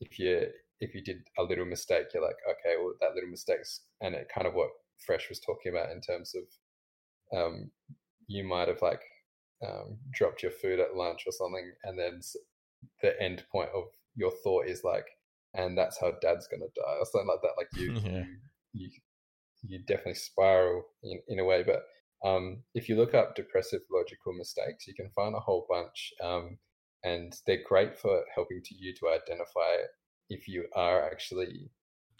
[0.00, 0.46] if you
[0.78, 4.28] if you did a little mistake, you're like, okay, well that little mistake's and it
[4.32, 4.70] kind of what
[5.04, 7.70] Fresh was talking about in terms of um,
[8.28, 9.02] you might have like
[9.66, 12.20] um, dropped your food at lunch or something, and then
[13.02, 13.84] the end point of
[14.14, 15.06] your thought is like,
[15.54, 17.54] and that's how dad's gonna die or something like that.
[17.56, 18.24] Like you, Yeah.
[18.24, 18.36] you,
[18.72, 18.90] you,
[19.62, 21.62] you definitely spiral in, in a way.
[21.62, 21.82] But
[22.28, 26.58] um, if you look up depressive logical mistakes, you can find a whole bunch, um,
[27.04, 29.84] and they're great for helping to you to identify
[30.28, 31.70] if you are actually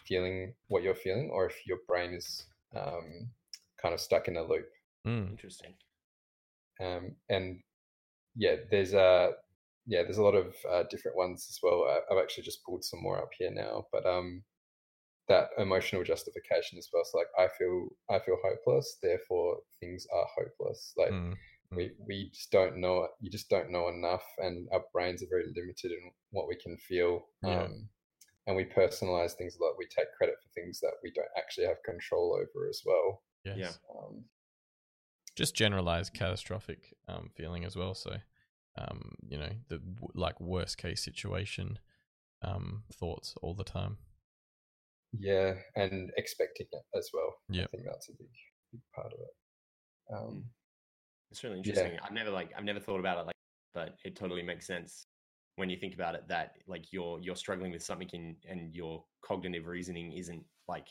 [0.07, 2.47] feeling what you're feeling, or if your brain is
[2.77, 3.31] um,
[3.83, 4.67] kind of stuck in a loop
[5.07, 5.31] Mm.
[5.31, 5.75] interesting.
[6.81, 7.63] Um, and
[8.37, 9.33] yeah, there's a
[9.87, 11.85] yeah, there's a lot of uh, different ones as well.
[11.85, 14.45] I, I've actually just pulled some more up here now, but um,
[15.29, 17.05] that emotional justification as well.
[17.05, 20.93] So like I feel I feel hopeless, therefore things are hopeless.
[20.97, 21.35] Like Mm,
[21.77, 25.47] we we just don't know you just don't know enough and our brains are very
[25.55, 27.27] limited in what we can feel.
[27.43, 27.69] Yeah.
[27.69, 27.89] Um
[28.47, 29.75] and we personalize things a lot.
[29.79, 33.23] We take credit for things that we don't actually have control over as well.
[33.45, 33.59] yes.
[33.59, 33.73] Yeah.
[33.99, 34.25] Um,
[35.37, 37.95] Just generalized catastrophic um, feeling as well.
[37.95, 38.17] So,
[38.79, 39.81] um, you know, the
[40.15, 41.79] like worst case situation
[42.43, 43.99] um, thoughts all the time.
[45.19, 47.35] yeah, and expecting it as well.
[47.49, 48.29] Yeah, I think that's a big,
[48.73, 50.15] big part of it.
[50.15, 50.45] Um,
[51.31, 51.89] It's really Yeah.
[51.89, 51.99] interesting.
[52.03, 53.37] I've never like I've never thought about it like,
[53.75, 55.07] but it totally makes sense
[55.57, 56.29] when you think about it.
[56.29, 60.89] That like you're you're struggling with something in, and your cognitive reasoning isn't like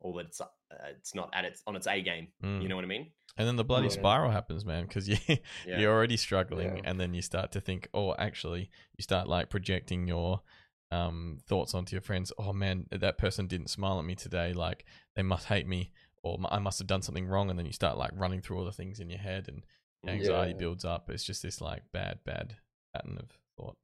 [0.00, 0.46] all that it's uh,
[0.90, 2.28] it's not at its on its A game.
[2.42, 2.62] Mm.
[2.62, 3.10] You know what I mean?
[3.38, 3.92] And then the bloody Yeah.
[3.92, 5.16] spiral happens, man, because you
[5.66, 5.78] Yeah.
[5.78, 6.82] you're already struggling, Yeah.
[6.84, 10.42] and then you start to think, oh, actually, you start like projecting your
[10.90, 12.32] um, thoughts onto your friends.
[12.38, 14.52] Oh man, that person didn't smile at me today.
[14.52, 14.84] Like
[15.16, 15.92] they must hate me,
[16.22, 17.50] or I must have done something wrong.
[17.50, 19.64] And then you start like running through all the things in your head, and
[20.06, 20.58] anxiety Yeah.
[20.58, 21.10] builds up.
[21.10, 22.56] It's just this like bad, bad
[22.94, 23.76] pattern of thought.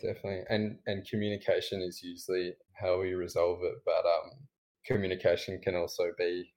[0.00, 4.30] definitely and and communication is usually how we resolve it but um
[4.86, 6.52] communication can also be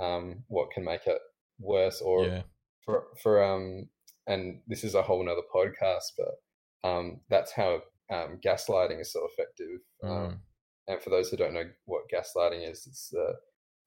[0.00, 1.18] um what can make it
[1.58, 2.42] worse or yeah,
[2.84, 3.88] for for um
[4.26, 7.80] and this is a whole nother podcast but um that's how
[8.10, 10.10] um gaslighting is so effective Mm.
[10.10, 10.40] um
[10.86, 13.34] and for those who don't know what gaslighting is it's the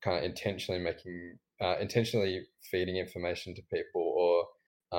[0.03, 4.47] kind of intentionally making uh, intentionally feeding information to people or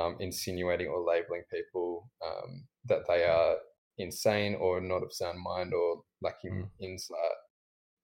[0.01, 3.57] um, insinuating or labeling people um, that they are
[3.99, 6.85] insane or not of sound mind or lacking Mm.
[6.91, 7.37] insight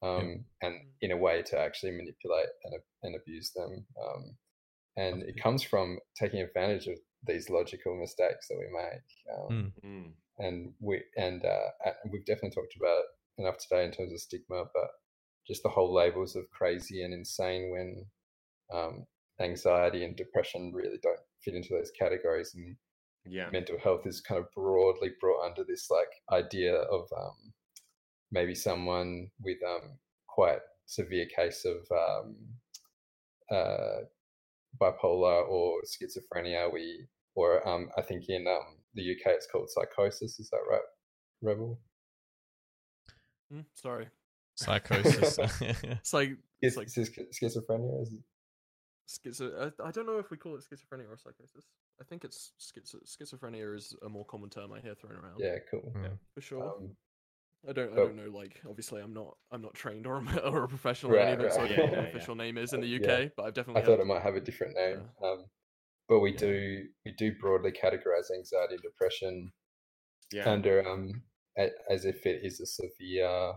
[0.03, 4.37] um, and in a way to actually manipulate and, and abuse them um,
[4.97, 9.73] and it comes from taking advantage of these logical mistakes that we make um, Mm.
[9.85, 10.13] Mm.
[10.39, 13.05] and we and uh, we've definitely talked about it
[13.39, 14.89] enough today in terms of stigma, but
[15.47, 18.07] just the whole labels of crazy and insane when
[18.73, 19.07] um,
[19.41, 22.77] anxiety and depression really don't fit into those categories, and
[23.25, 23.51] Yeah.
[23.51, 27.53] mental health is kind of broadly brought under this like idea of um,
[28.31, 32.37] maybe someone with um, quite severe case of um,
[33.51, 34.01] uh,
[34.81, 36.73] bipolar or schizophrenia.
[36.73, 40.39] We or um, I think in um, the UK it's called psychosis.
[40.39, 40.81] Is that right,
[41.43, 41.79] Rebel?
[43.51, 44.09] Hmm, sorry.
[44.57, 45.39] psychosis.
[45.83, 48.03] It's like Is, it's like is this schizophrenia?
[48.03, 48.21] Is it-
[49.09, 49.73] schizo.
[49.81, 51.65] I, I don't know if we call it schizophrenia or psychosis.
[52.01, 52.97] I think it's schizo.
[53.07, 55.39] Schizophrenia is a more common term I hear thrown around.
[55.39, 55.93] yeah, cool.
[55.97, 56.19] Mm.
[56.35, 56.63] for sure.
[56.63, 56.91] Um,
[57.67, 57.95] I don't.
[57.95, 58.31] I don't know.
[58.31, 59.37] Like, obviously, I'm not.
[59.51, 61.67] I'm not trained or a, or a professional in Right, any of it, so I
[61.67, 63.17] don't know Yeah, what yeah, the official name is in the Yeah.
[63.17, 63.33] UK.
[63.37, 63.83] But I've definitely.
[63.83, 65.11] I thought it might have a different name.
[65.23, 65.47] Um,
[66.09, 66.39] but we Yeah.
[66.39, 69.53] do we do broadly categorize anxiety and depression
[70.33, 70.45] Yeah.
[70.47, 71.25] under um
[71.59, 73.55] a, as if it is a severe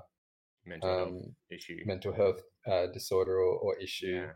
[0.65, 1.86] Mental health um, issue.
[1.86, 4.15] mental health uh, disorder or, or issue.
[4.15, 4.34] Yeah.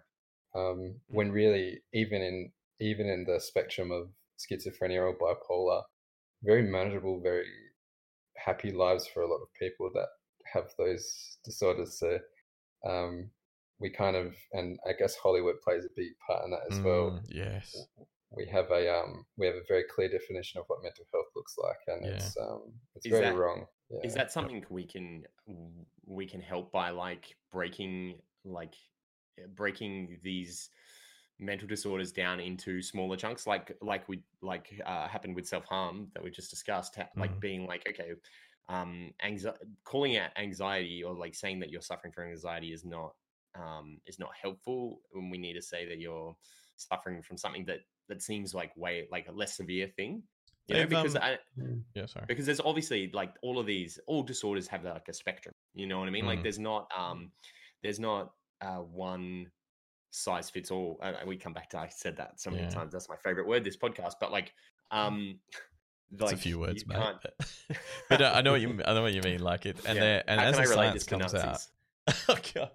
[0.55, 5.83] Um, when really, even in even in the spectrum of schizophrenia or bipolar,
[6.43, 7.47] very manageable, very
[8.45, 10.07] happy lives for a lot of people that
[10.53, 11.97] have those disorders.
[11.99, 12.19] So
[12.87, 13.29] um,
[13.79, 17.11] we kind of, and I guess Hollywood plays a big part in that as well.
[17.11, 17.75] Mm, yes.
[18.31, 21.55] We have a um, we have a very clear definition of what mental health looks
[21.57, 22.11] like, and Yeah.
[22.15, 23.65] it's um, it's Is very that- wrong.
[23.89, 23.99] Yeah.
[24.03, 25.23] Is that something we can
[26.05, 28.73] we can help by like breaking like
[29.55, 30.69] breaking these
[31.39, 36.23] mental disorders down into smaller chunks like like we like uh, happened with self-harm that
[36.23, 38.11] we just discussed ha- like being like okay
[38.69, 43.11] um anxiety calling out anxiety or like saying that you're suffering from anxiety is not
[43.59, 46.35] um is not helpful when we need to say that you're
[46.77, 50.23] suffering from something that that seems like way like a less severe thing
[50.67, 51.37] you know because um, I,
[51.93, 52.05] Yeah.
[52.05, 52.25] Sorry.
[52.27, 55.99] because there's obviously like all of these all disorders have like a spectrum you know
[55.99, 56.27] what i mean Mm.
[56.27, 57.31] like there's not um
[57.83, 58.31] there's not
[58.61, 59.51] uh one
[60.15, 62.69] size fits all And we come back to i said that so many Yeah.
[62.69, 64.53] times that's my favorite word this podcast but like
[64.91, 65.39] um
[66.13, 66.97] It's like a few words, mate.
[66.97, 67.77] can't- But,
[68.09, 69.39] but uh, I know what you I know what you mean.
[69.41, 70.01] Like it, and yeah.
[70.01, 71.59] there, and How as the science comes out,
[72.29, 72.67] oh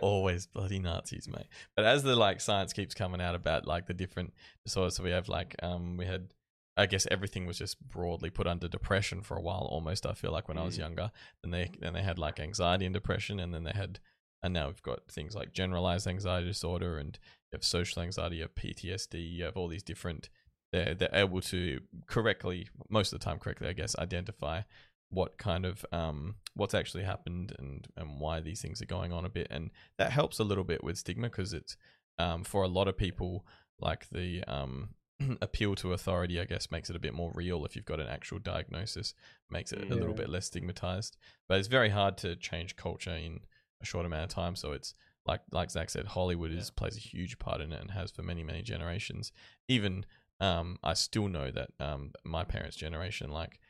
[0.00, 1.46] always bloody Nazis, mate.
[1.76, 4.34] But as the like science keeps coming out about like the different
[4.64, 6.34] disorders, so we have like um we had
[6.76, 10.04] I guess everything was just broadly put under depression for a while almost.
[10.04, 10.80] I feel like when I was Mm.
[10.80, 11.12] younger,
[11.44, 14.00] and they then they had like anxiety and depression, and then they had
[14.44, 17.18] and now we've got things like generalized anxiety disorder and
[17.50, 20.28] you have social anxiety, you have PTSD, you have all these different.
[20.70, 24.62] They're they're able to correctly, most of the time correctly, I guess, identify
[25.08, 29.24] what kind of um what's actually happened and and why these things are going on
[29.24, 31.76] a bit and that helps a little bit with stigma because it's
[32.18, 33.46] um for a lot of people
[33.78, 34.90] like the um
[35.40, 38.08] appeal to authority, I guess, makes it a bit more real if you've got an
[38.08, 39.14] actual diagnosis,
[39.48, 41.16] makes it a little bit less stigmatized.
[41.48, 43.40] But it's very hard to change culture in
[43.84, 44.56] a short amount of time.
[44.56, 44.94] So it's
[45.26, 48.22] like like Zach said, Hollywood is plays a huge part in it and has for
[48.22, 49.32] many many generations.
[49.68, 50.04] Even
[50.40, 53.60] um, I still know that um, my parents' generation, like,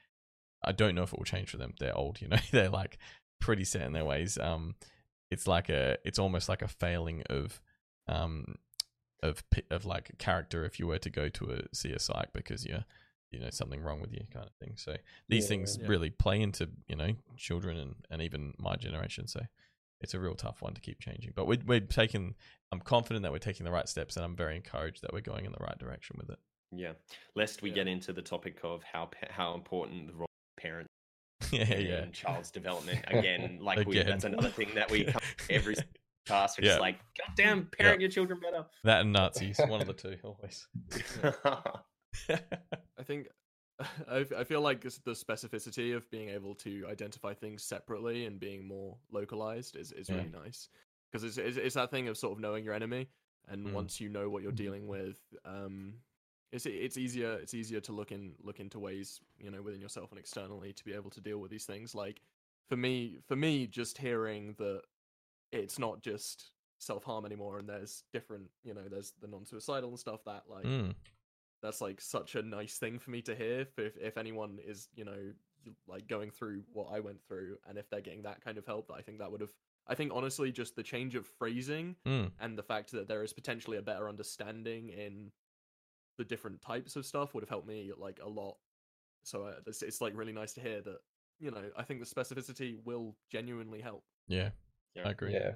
[0.63, 1.75] I don't know if it will change for them.
[1.79, 2.39] They're old, you know.
[2.51, 2.99] They're like
[3.41, 4.39] pretty set in their ways.
[4.39, 4.75] Um,
[5.31, 7.61] it's like a, it's almost like a failing of,
[8.09, 8.57] um,
[9.23, 12.67] of of like character if you were to go to a see a psych because
[12.67, 12.85] you're,
[13.31, 14.75] you know, something wrong with you, kind of thing.
[14.77, 14.97] So
[15.29, 15.49] these Yeah.
[15.49, 15.89] things Yeah.
[15.89, 19.27] really play into you know children and and even my generation.
[19.27, 19.41] So
[20.05, 21.33] it's a real tough one to keep changing.
[21.35, 22.35] But we're we're taking.
[22.71, 25.45] I'm confident that we're taking the right steps, and I'm very encouraged that we're going
[25.45, 26.39] in the right direction with it.
[26.71, 26.93] Yeah.
[27.37, 27.77] Lest we Yeah.
[27.77, 30.89] get into the topic of how how important the role of parents
[31.53, 32.05] yeah, in yeah.
[32.13, 33.59] child's development again.
[33.61, 35.21] Like we, that's another thing that we come
[35.51, 35.75] every
[36.27, 36.59] cast.
[36.59, 36.71] We're Yeah.
[36.73, 38.65] just like, God damn, parent your children better.
[38.85, 40.67] That and Nazis, one of the two, always.
[42.29, 43.29] I think
[44.09, 48.39] I, f- I feel like the specificity of being able to identify things separately and
[48.39, 50.17] being more localized is, is Yeah.
[50.17, 50.69] really nice
[51.11, 53.09] because it's, it's it's that thing of sort of knowing your enemy
[53.49, 53.73] and Mm.
[53.73, 55.95] once you know what you're dealing with um
[56.53, 60.11] it's it's easier it's easier to look in look into ways you know within yourself
[60.13, 62.21] and externally to be able to deal with these things like
[62.69, 64.83] for me for me just hearing that
[65.53, 70.23] it's not just self-harm anymore and there's different you know there's the non-suicidal and stuff
[70.25, 70.95] that like Mm,
[71.65, 75.05] that's like such a nice thing for me to hear if if anyone is you
[75.05, 75.33] know
[75.89, 78.91] like going through what I went through and if they're getting that kind of help
[78.95, 79.53] I think that would have
[79.87, 83.33] I think honestly just the change of phrasing mm, and the fact that there is
[83.33, 85.31] potentially a better understanding in
[86.19, 88.57] the different types of stuff would have helped me like a lot
[89.23, 90.99] so uh, it's, it's like really nice to hear that
[91.41, 94.51] you know I think the specificity will genuinely help yeah,
[94.95, 95.09] Yeah.
[95.09, 95.33] I agree.
[95.33, 95.53] Yeah.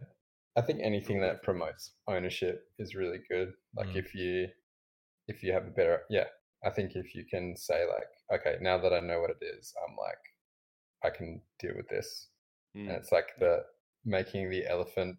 [0.57, 3.53] I think anything that promotes ownership is really good.
[3.77, 3.97] Like Mm.
[3.97, 4.49] if you
[5.29, 6.25] if you have a better yeah,
[6.65, 9.73] I think if you can say like, okay, now that I know what it is,
[9.87, 10.19] I'm like
[11.05, 12.29] I can deal with this.
[12.75, 12.97] And Mm.
[12.99, 13.65] it's like the
[14.05, 15.17] making the elephant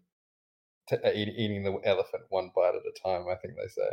[0.88, 3.90] t- uh, eat, eating the elephant one bite at a time, I think they say.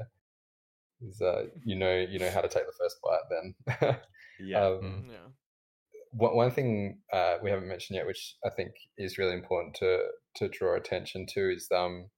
[1.08, 3.98] Is uh you know you know how to take the first bite then.
[4.40, 4.66] Yeah.
[4.66, 5.10] um, Mm.
[5.10, 5.28] yeah
[6.12, 10.08] one, one thing uh, we haven't mentioned yet, which I think is really important to
[10.38, 12.10] to draw attention to, is um,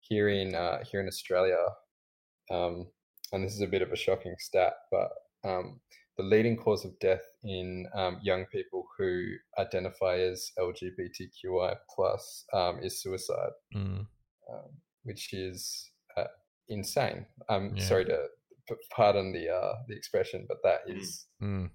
[0.00, 1.58] here in uh, here in Australia,
[2.50, 2.86] um,
[3.34, 5.10] and this is a bit of a shocking stat, but
[5.44, 5.80] um,
[6.16, 12.78] the leading cause of death in um, young people who identify as LGBTQI plus um,
[12.82, 14.06] is suicide, Mm,
[14.50, 14.70] um,
[15.02, 16.24] which is uh,
[16.68, 17.26] insane.
[17.48, 17.82] I'm Yeah.
[17.88, 18.28] sorry to
[18.68, 20.96] p- pardon the uh, the expression, but that Mm.
[20.98, 21.70] is mm,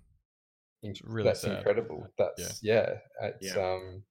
[0.84, 1.58] in- really that's sad.
[1.58, 2.08] incredible.
[2.18, 3.62] That's yeah, it's Yeah.
[3.74, 4.04] um,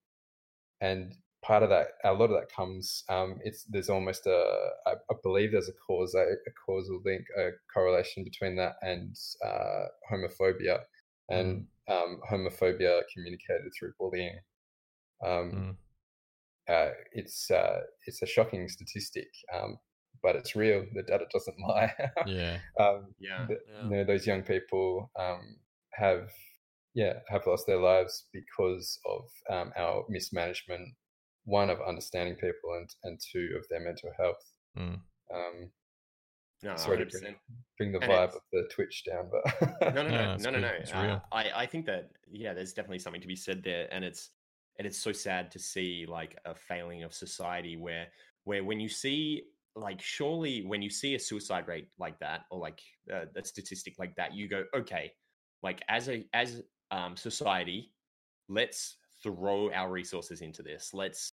[0.80, 1.14] and
[1.48, 4.44] part of that, a lot of that comes um, it's there's almost a
[4.86, 9.16] I, I believe there's a cause a, a causal link, a correlation between that and
[9.44, 10.80] uh, homophobia,
[11.30, 14.38] and um, homophobia communicated through bullying.
[15.26, 15.76] Um,
[16.70, 16.72] mm.
[16.72, 19.78] uh, it's uh, it's a shocking statistic, um,
[20.22, 20.84] but it's real.
[20.94, 21.94] The data doesn't lie.
[22.26, 23.46] Yeah, um, Yeah.
[23.48, 23.84] the- Yeah.
[23.84, 25.56] you know those young people um,
[25.94, 26.30] have
[26.94, 30.94] yeah have lost their lives because of um, our mismanagement
[31.48, 35.00] one of understanding people and and two of their mental health mm.
[35.34, 35.70] um,
[36.62, 37.10] No, sorry to 100%.
[37.20, 37.34] bring,
[37.78, 40.70] bring the And vibe of the twitch down but no, no, No, no, no, no,
[40.92, 40.98] no.
[40.98, 41.20] Uh.
[41.32, 44.30] I, I think that yeah, there's definitely something to be said there, and it's
[44.78, 48.08] and it's so sad to see like a failing of society where
[48.44, 49.44] where when you see
[49.74, 52.80] like surely when you see a suicide rate like that or like
[53.12, 55.12] uh, a statistic like that, you go okay,
[55.62, 57.92] like as a as um society,
[58.48, 60.90] let's throw our resources into this.
[60.92, 61.32] Let's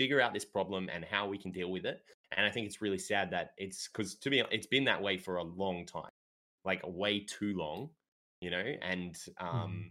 [0.00, 2.00] figure out this problem and how we can deal with it.
[2.34, 5.18] And I think it's really sad that it's because to be it's been that way
[5.18, 6.14] for a long time,
[6.64, 7.90] like way too long,
[8.40, 8.64] you know.
[8.80, 9.90] And um,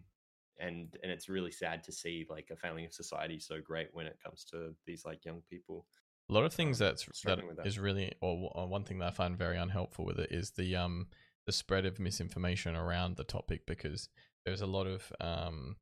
[0.57, 4.07] and and it's really sad to see like a failing of society so great when
[4.07, 5.85] it comes to these like young people.
[6.27, 7.67] A lot of things um, that's that with that.
[7.67, 10.75] is really, or or one thing that I find very unhelpful with it is the
[10.75, 11.07] um
[11.45, 14.09] the spread of misinformation around the topic because
[14.43, 15.75] there's a lot of um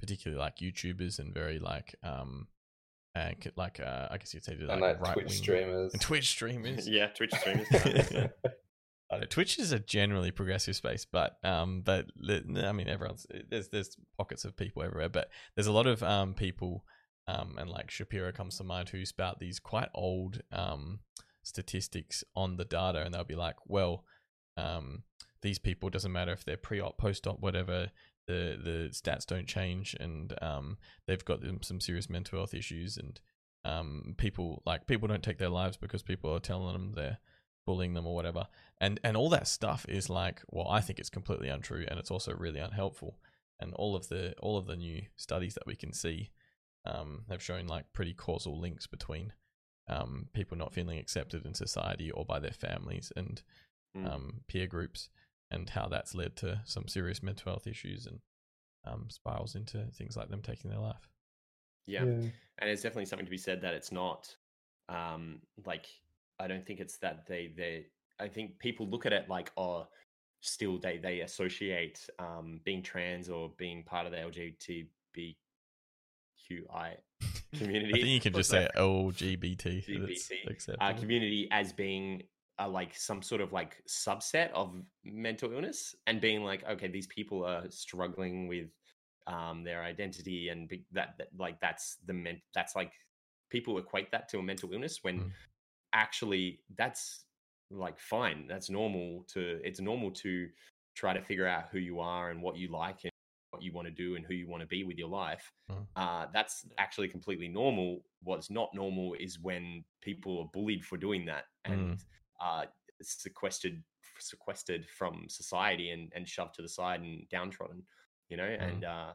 [0.00, 2.46] particularly like YouTubers and very like um
[3.16, 6.02] and like uh, I guess you'd say like, and like right twitch wing- streamers and
[6.02, 6.88] Twitch streamers.
[6.88, 7.66] yeah, Twitch streamers.
[9.10, 13.68] I know, Twitch is a generally progressive space, but um, but I mean, everyone's there's
[13.68, 16.84] there's pockets of people everywhere, but there's a lot of um people,
[17.28, 21.00] um, and like Shapiro comes to mind who spout these quite old um
[21.42, 24.04] statistics on the data, and they'll be like, well,
[24.56, 25.04] um,
[25.42, 27.90] these people doesn't matter if they're pre-op, post-op, whatever.
[28.26, 33.20] The the stats don't change, and um, they've got some serious mental health issues, and
[33.64, 37.18] um, people like people don't take their lives because people are telling them they're
[37.66, 38.46] bullying them or whatever.
[38.80, 42.10] And and all that stuff is like, well, I think it's completely untrue and it's
[42.10, 43.18] also really unhelpful.
[43.58, 46.30] And all of the all of the new studies that we can see
[46.84, 49.32] um, have shown like pretty causal links between
[49.88, 53.42] um, people not feeling accepted in society or by their families and
[53.96, 54.12] Mm.
[54.12, 55.08] um, peer groups,
[55.50, 58.20] and how that's led to some serious mental health issues and
[58.86, 61.08] um, spirals into things like them taking their life.
[61.86, 62.02] yeah.
[62.02, 64.34] and it's definitely something to be said that it's not
[64.88, 65.86] um like
[66.38, 67.86] i don't think it's that they they
[68.20, 69.86] i think people look at it like oh
[70.40, 75.36] still they they associate um being trans or being part of the lgbtqi
[77.56, 78.68] community I think you can just say?
[78.76, 80.06] LGBT.
[80.46, 82.22] That's LGBT, uh, community as being
[82.58, 84.74] a, like some sort of like subset of
[85.04, 88.68] mental illness and being like okay these people are struggling with
[89.26, 92.92] um their identity and be, that, that like that's the men that's like
[93.50, 95.30] people equate that to a mental illness when Mm.
[95.92, 97.24] actually that's
[97.70, 100.48] like fine that's normal to it's normal to
[100.94, 103.12] try to figure out who you are and what you like and
[103.50, 105.84] what you want to do and who you want to be with your life Mm.
[105.96, 111.24] uh, that's actually completely normal what's not normal is when people are bullied for doing
[111.26, 111.98] that and
[112.40, 112.64] uh,
[113.02, 113.82] sequestered
[114.18, 117.82] sequestered from society and, and shoved to the side and downtrodden
[118.30, 119.12] you know and uh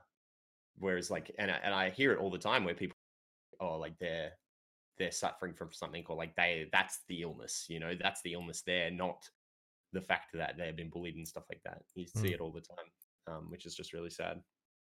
[0.77, 2.95] whereas like and I, and I hear it all the time where people
[3.60, 4.31] oh like they're
[4.99, 8.61] they're suffering from something or like they that's the illness you know that's the illness
[8.61, 9.27] there not
[9.93, 12.34] the fact that they've been bullied and stuff like that you see Mm.
[12.34, 12.91] it all the time
[13.27, 14.41] um which is just really sad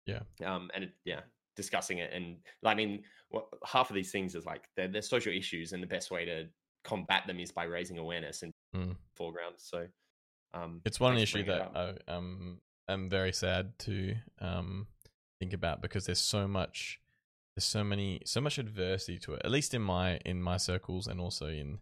[0.05, 0.21] Yeah.
[0.45, 1.21] um and it, yeah
[1.55, 5.33] discussing it and i mean what, half of these things is like they're, they're social
[5.33, 6.45] issues and the best way to
[6.85, 8.95] combat them is by raising awareness and Mm.
[9.15, 9.87] foreground so
[10.53, 11.71] um It's one issue that.
[11.75, 12.59] I um
[12.89, 14.87] am very sad to um
[15.39, 16.99] think about because there's so much
[17.55, 19.41] there's so many so much adversity to it.
[19.45, 21.79] At least in my in my circles and also in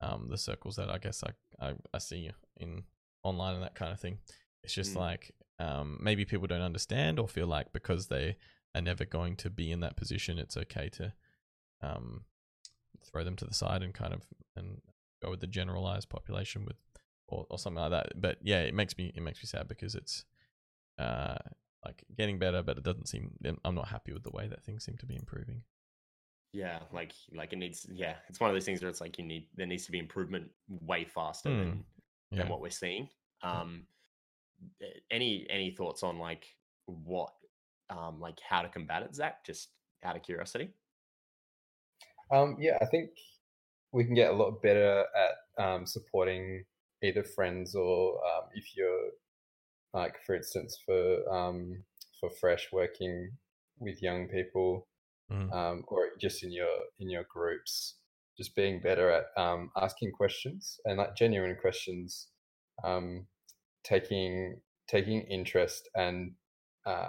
[0.00, 1.32] um the circles that I guess I
[1.66, 2.84] I, I see in
[3.24, 4.18] online and that kind of thing.
[4.62, 5.00] It's just Mm.
[5.00, 8.36] like um maybe people don't understand or feel like because they
[8.74, 11.12] are never going to be in that position, it's okay to
[11.82, 12.24] um
[13.04, 14.22] throw them to the side and kind of
[14.56, 14.80] and
[15.22, 16.76] go with the generalized population with
[17.28, 18.20] or, or something like that.
[18.20, 20.24] But yeah, it makes me it makes me sad because it's
[20.98, 21.36] uh
[21.84, 23.32] like getting better, but it doesn't seem.
[23.64, 25.62] I'm not happy with the way that things seem to be improving.
[26.52, 29.24] yeah like like it needs yeah it's one of those things where it's like you
[29.24, 31.84] need there needs to be improvement way faster Mm, than
[32.30, 33.08] Yeah, than what we're seeing
[33.42, 33.86] um
[34.82, 36.46] a- any any thoughts on like
[36.86, 37.32] what
[37.90, 39.70] um like how to combat it zach just
[40.04, 40.70] out of curiosity
[42.30, 43.10] Um, yeah, I think
[43.96, 46.64] we can get a lot better at um, supporting
[47.02, 49.10] either friends or um, if you're
[49.94, 51.82] like, for instance, for um,
[52.20, 53.30] for fresh working
[53.78, 54.86] with young people
[55.32, 55.52] Mm.
[55.52, 56.68] um, or just in your
[57.00, 57.96] in your groups,
[58.38, 62.28] just being better at um, asking questions and like genuine questions,
[62.84, 63.26] um,
[63.82, 66.32] taking taking interest and
[66.86, 67.08] uh,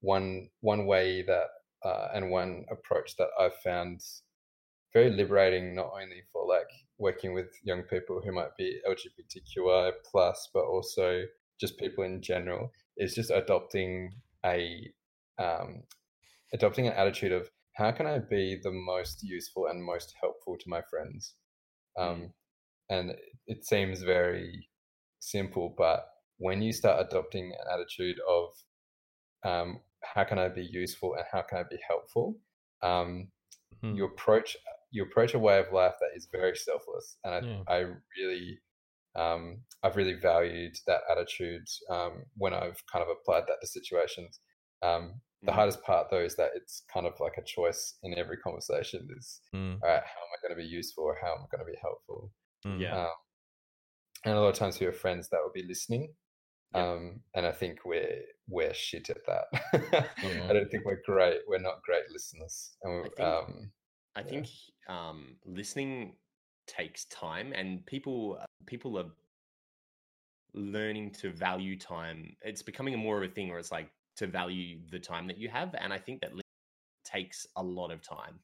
[0.00, 1.48] one one way that
[1.84, 4.00] uh, and one approach that I've found
[4.92, 10.48] very liberating not only for like working with young people who might be LGBTQI plus,
[10.52, 11.24] but also
[11.60, 14.92] just people in general is just adopting a
[15.38, 15.84] um,
[16.52, 20.68] adopting an attitude of how can I be the most useful and most helpful to
[20.68, 21.36] my friends.
[21.98, 22.34] Um,
[22.90, 24.70] And it seems very
[25.20, 26.08] simple, but
[26.38, 28.54] when you start adopting an attitude of
[29.44, 32.40] um, how can I be useful and how can I be helpful,
[32.82, 33.32] um,
[33.82, 33.96] Mhm.
[33.96, 34.56] you approach
[34.90, 37.62] you approach a way of life that is very selfless, and I, Yeah.
[37.68, 37.78] I
[38.18, 38.60] really
[39.16, 44.38] um, I've really valued that attitude um, when I've kind of applied that to situations.
[44.82, 45.54] Um, the Mhm.
[45.56, 49.08] hardest part, though, is that it's kind of like a choice in every conversation.
[49.18, 51.46] Is Mm, all right, how am I going to be useful or how am I
[51.50, 52.32] going to be helpful?
[52.64, 52.78] mm.
[52.80, 53.14] yeah Um,
[54.26, 56.14] and a lot of times we have friends that will be listening.
[56.74, 56.92] Yeah.
[56.92, 59.46] Um, and I think we're we're shit at that.
[60.22, 60.46] Yeah.
[60.50, 61.40] I don't think we're great.
[61.48, 62.76] We're not great listeners.
[62.82, 63.72] And I think- um,
[64.14, 64.26] I Yeah.
[64.90, 66.14] Um, listening
[66.66, 69.10] takes time, and people uh, people are
[70.52, 72.36] learning to value time.
[72.42, 75.48] It's becoming more of a thing where it's like to value the time that you
[75.48, 76.32] have, and I think that
[77.04, 78.40] takes a lot of time,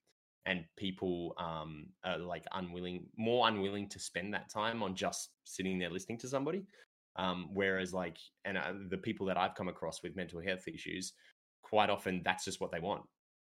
[0.47, 5.78] and people um, are like unwilling, more unwilling to spend that time on just sitting
[5.78, 6.64] there listening to somebody.
[7.16, 11.14] Um, whereas, like, and uh, the people that I've come across with mental health issues,
[11.62, 13.02] quite often that's just what they want.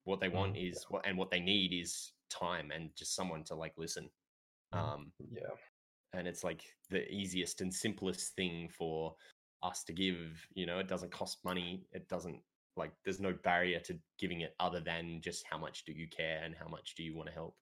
[0.05, 3.55] What they want is what, and what they need is time and just someone to
[3.55, 4.09] like listen.
[4.75, 4.79] Mm.
[4.79, 5.49] Um, yeah.
[6.13, 9.15] and it's like the easiest and simplest thing for
[9.63, 10.47] us to give.
[10.55, 11.85] You know, it doesn't cost money.
[11.93, 12.41] It doesn't
[12.77, 16.43] like there's no barrier to giving it other than just how much do you care
[16.45, 17.57] and how much do you want to help.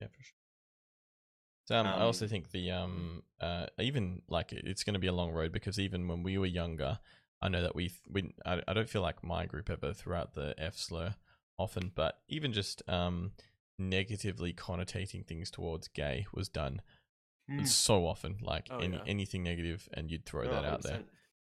[0.00, 1.78] Yeah, for sure.
[1.78, 5.12] Um, I also Um, think the um uh even like it's going to be a
[5.12, 6.98] long road because even when we were younger,
[7.40, 10.14] I know that we th- we I, I don't feel like my group ever threw
[10.14, 11.14] out the F slur
[11.58, 13.32] often, but even just um
[13.78, 16.80] negatively connotating things towards gay was done
[17.50, 17.66] Mm.
[17.66, 19.02] so often, like Oh, any yeah.
[19.04, 20.98] anything negative, and you'd throw Oh, that out there.
[21.00, 21.06] 100%.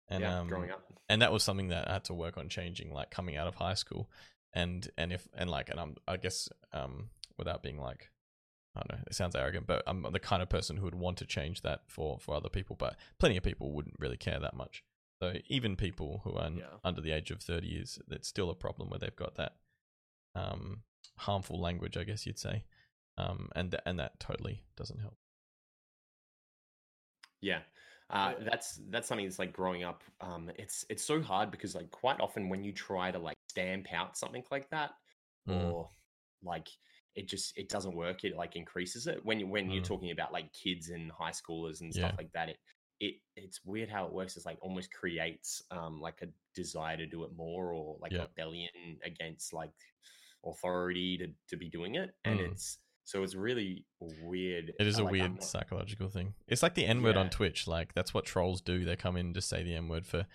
[0.09, 0.83] And yeah, um, growing up.
[1.09, 3.57] and that was something that I had to work on changing, like coming out of
[3.57, 4.11] high school,
[4.55, 8.11] and and if and like and I'm I guess um without being like
[8.75, 11.19] I don't know it sounds arrogant, but I'm the kind of person who would want
[11.19, 14.55] to change that for for other people, but plenty of people wouldn't really care that
[14.55, 14.83] much.
[15.23, 16.79] So even people who are Yeah.
[16.83, 19.57] under the age of thirty years, it's still a problem where they've got that
[20.35, 20.83] um
[21.19, 22.65] harmful language, I guess you'd say,
[23.19, 25.17] um and th- and that totally doesn't help.
[27.41, 27.63] Yeah.
[28.11, 30.03] Uh, that's that's something that's like growing up.
[30.21, 33.93] Um, it's it's so hard because like quite often when you try to like stamp
[33.93, 34.93] out something like that,
[35.49, 35.75] Mm.
[35.81, 35.89] or
[36.43, 36.69] like
[37.15, 38.25] it just it doesn't work.
[38.25, 39.87] It like increases it when you when you're Mm.
[39.87, 41.95] talking about like kids and high schoolers and Yeah.
[41.95, 42.51] stuff like that.
[42.51, 42.59] It
[43.01, 44.37] it it's weird how it works.
[44.37, 48.21] It's like almost creates um like a desire to do it more or like Yeah.
[48.21, 49.73] rebellion against like
[50.45, 52.53] authority to to be doing it, and Mm.
[52.53, 54.73] it's so it's really weird.
[54.79, 56.35] It is a like, weird not- psychological thing.
[56.47, 57.67] It's like the N word on Twitch.
[57.67, 58.85] Like that's what trolls do.
[58.85, 60.27] They come in and just say the N word for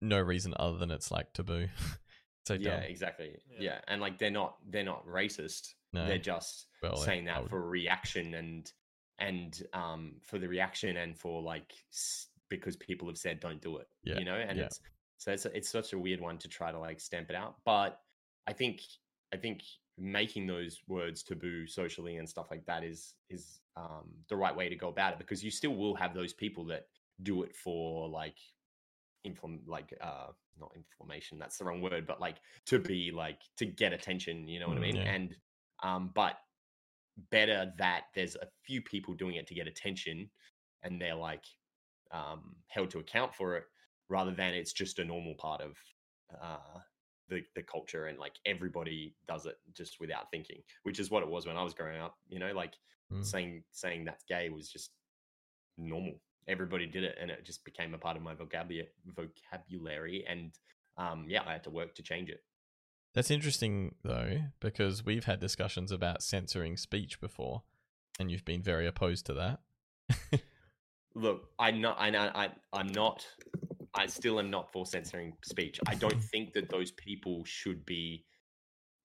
[0.00, 1.68] no reason other than it's like taboo.
[2.46, 2.82] so yeah dumb.
[2.84, 3.60] exactly Yeah.
[3.60, 3.80] yeah.
[3.88, 6.06] and like they're not they're not racist No.
[6.06, 8.70] they're just Well, saying that would- for reaction and
[9.18, 11.72] and um for the reaction and for like
[12.48, 14.66] because people have said don't do it Yeah, you know and yeah.
[14.66, 14.80] it's
[15.16, 18.00] so it's it's such a weird one to try to like stamp it out but
[18.46, 18.80] i think
[19.32, 19.62] i think
[19.98, 24.68] making those words taboo socially and stuff like that is is um the right way
[24.68, 26.86] to go about it because you still will have those people that
[27.22, 28.36] do it for like
[29.26, 30.28] inflam like uh
[30.58, 32.36] not inflammation that's the wrong word but like
[32.66, 35.14] to be like to get attention you know what i Mm, mean yeah.
[35.14, 35.36] and
[35.82, 36.36] um but
[37.30, 40.28] better that there's a few people doing it to get attention
[40.82, 41.44] and they're like
[42.12, 43.64] um held to account for it
[44.08, 45.76] rather than it's just a normal part of
[46.40, 46.78] uh
[47.28, 51.28] the, the culture and like everybody does it just without thinking which is what it
[51.28, 52.74] was when i was growing up you know like
[53.12, 53.24] Mm.
[53.24, 54.90] saying saying that's gay was just
[55.78, 56.14] normal
[56.48, 60.50] everybody did it and it just became a part of my vocabulary vocabulary and
[60.98, 62.42] um yeah i had to work to change it
[63.14, 67.62] That's interesting though, because we've had discussions about censoring speech before,
[68.18, 69.60] and you've been very opposed to that.
[71.14, 73.24] look i'm not i know i i'm not
[73.96, 75.80] i still am not for censoring speech.
[75.88, 78.24] I don't think that those people should be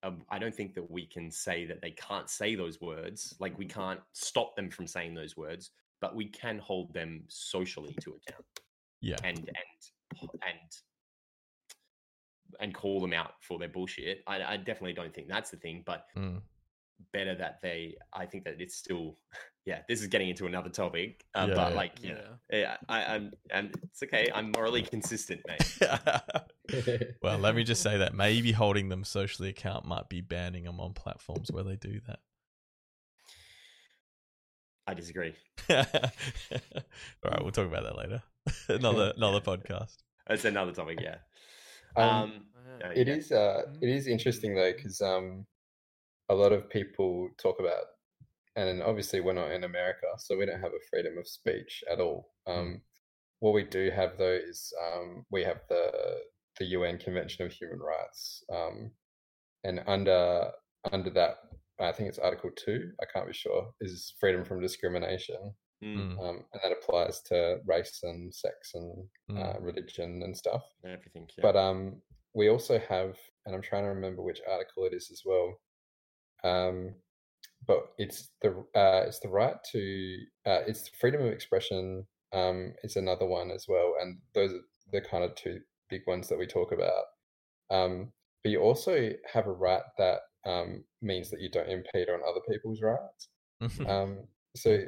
[0.04, 3.34] um, i don't think that we can say that they can't say those words.
[3.38, 5.70] Like we can't stop them from saying those words
[6.00, 8.44] but we can hold them socially to account
[9.00, 9.16] yeah.
[9.24, 10.70] and and and
[12.60, 14.22] and call them out for their bullshit.
[14.26, 16.42] I, I definitely don't think that's the thing but Mm.
[17.12, 19.16] better that they i think that it's still
[19.64, 21.76] yeah this is getting into another topic uh, Yeah, but yeah.
[21.76, 22.18] like yeah,
[22.50, 27.98] yeah I, i'm and it's okay i'm morally consistent mate well, let me just say
[27.98, 32.00] that maybe holding them socially account might be banning them on platforms where they do
[32.06, 32.20] that.
[34.86, 35.34] i disagree
[35.70, 35.76] All
[37.30, 38.22] right, we'll talk about that later.
[38.68, 39.96] another another podcast.
[40.26, 41.16] that's another topic yeah
[41.96, 42.32] Um, um
[42.80, 42.88] Yeah.
[42.96, 43.14] It yeah.
[43.14, 43.82] is uh, Mhm.
[43.82, 45.46] it is interesting though because um,
[46.28, 47.84] a lot of people talk about,
[48.56, 52.00] and obviously we're not in America, so we don't have a freedom of speech at
[52.00, 52.32] all.
[52.46, 52.82] Um,
[53.40, 55.90] What we do have though is um, we have the
[56.58, 58.92] the UN Convention of Human Rights, um,
[59.64, 60.50] and under
[60.92, 61.38] under that,
[61.80, 62.92] I think it's Article Two.
[63.00, 63.72] I can't be sure.
[63.80, 69.08] Is freedom from discrimination, Mm, Mm, um, and that applies to race and sex and
[69.30, 69.38] mm.
[69.42, 70.62] uh, religion and stuff.
[70.84, 71.42] everything yeah.
[71.42, 72.00] But um,
[72.34, 73.16] we also have,
[73.46, 75.60] and I'm trying to remember which article it is as well.
[76.44, 76.94] Um,
[77.66, 80.16] but it's the uh, it's the right to
[80.46, 82.06] uh, it's freedom of expression.
[82.34, 84.60] Um, is another one as well, and those are
[84.90, 85.60] the kind of two
[85.90, 87.04] big ones that we talk about.
[87.70, 88.12] Um,
[88.42, 92.40] but you also have a right that um, means that you don't impede on other
[92.50, 93.28] people's rights.
[93.86, 94.18] Um,
[94.56, 94.78] so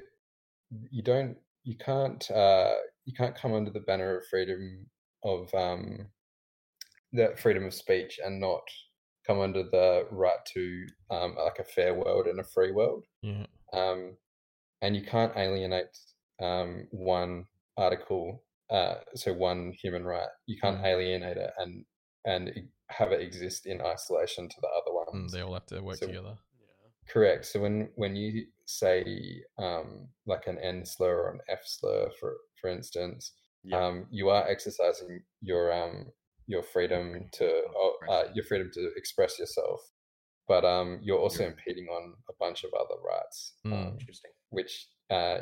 [0.90, 2.72] you don't, you can't, uh,
[3.04, 4.86] you can't come under the banner of freedom
[5.22, 6.08] of um,
[7.12, 8.62] the freedom of speech and not
[9.26, 13.04] come under the right to um, like a fair world and a free world.
[13.22, 13.46] yeah.
[13.72, 14.16] Um,
[14.82, 15.96] and you can't alienate
[16.42, 17.46] um, one
[17.76, 20.28] article, uh, so one human right.
[20.46, 20.84] You can't Mm.
[20.86, 21.84] alienate it and
[22.26, 22.50] and
[22.88, 26.06] have it exist in isolation to the other Mm, they all have to work So-
[26.06, 26.36] together.
[26.60, 27.12] Yeah.
[27.12, 27.44] Correct.
[27.46, 32.36] So when when you say um, like an N slur or an F slur, for
[32.60, 33.32] for instance,
[33.62, 33.78] yeah.
[33.86, 36.12] um, you are exercising your um
[36.46, 39.80] your freedom to oh, uh, your freedom to express yourself,
[40.46, 41.50] but um, you're also Yeah.
[41.50, 43.72] impeding on a bunch of other rights, Mm.
[43.72, 45.38] um, interesting which uh,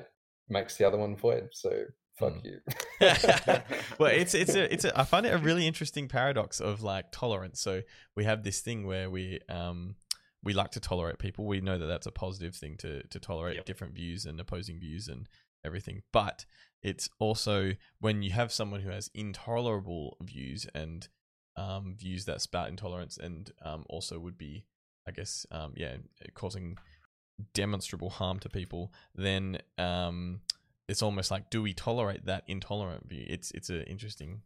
[0.49, 1.49] makes the other one void.
[1.53, 1.71] So
[2.19, 2.45] fuck Mm.
[2.45, 2.61] you.
[3.99, 7.07] well, it's it's a it's a I find it a really interesting paradox of like
[7.13, 7.61] tolerance.
[7.61, 7.83] So
[8.17, 9.97] we have this thing where we um
[10.45, 11.47] we like to tolerate people.
[11.47, 13.65] We know that that's a positive thing to to tolerate Yep.
[13.65, 15.29] different views and opposing views and
[15.65, 16.03] everything.
[16.13, 16.45] But
[16.83, 21.09] it's also when you have someone who has intolerable views and
[21.57, 24.65] um views that spout intolerance and um also would be
[25.07, 25.97] I guess um yeah
[26.35, 26.79] causing
[27.55, 30.41] demonstrable harm to people, then um
[30.89, 33.25] it's almost like do we tolerate that intolerant view?
[33.27, 34.43] It's it's an interesting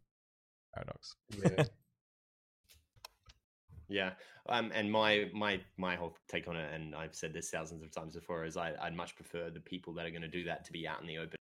[0.73, 1.15] paradox.
[1.43, 1.63] yeah.
[3.89, 4.11] Yeah,
[4.49, 7.91] um, and my my my whole take on it, and I've said this thousands of
[7.91, 10.65] times before, is I, I'd much prefer the people that are going to do that
[10.65, 11.37] to be out in the open,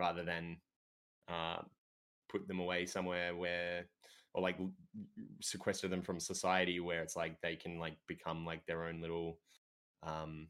[0.00, 0.56] rather than
[1.28, 1.58] uh,
[2.28, 3.84] put them away somewhere where,
[4.34, 4.58] or like
[5.40, 9.38] sequester them from society, where it's like they can like become like their own little
[10.02, 10.48] um,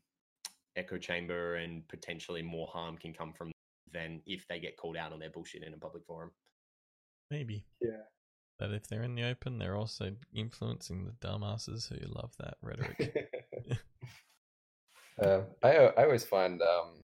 [0.76, 3.50] echo chamber, and potentially more harm can come from
[3.92, 6.30] than if they get called out on their bullshit in a public forum.
[7.30, 7.64] Maybe.
[7.80, 8.04] Yeah.
[8.58, 13.30] But if they're in the open, they're also influencing the dumbasses who love that rhetoric.
[15.22, 17.02] uh, I I always find um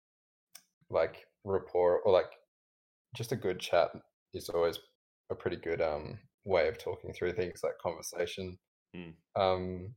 [0.90, 2.30] like rapport or like
[3.16, 3.90] just a good chat
[4.34, 4.78] is always
[5.30, 8.58] a pretty good um way of talking through things like conversation.
[8.96, 9.14] Mm.
[9.36, 9.94] Um,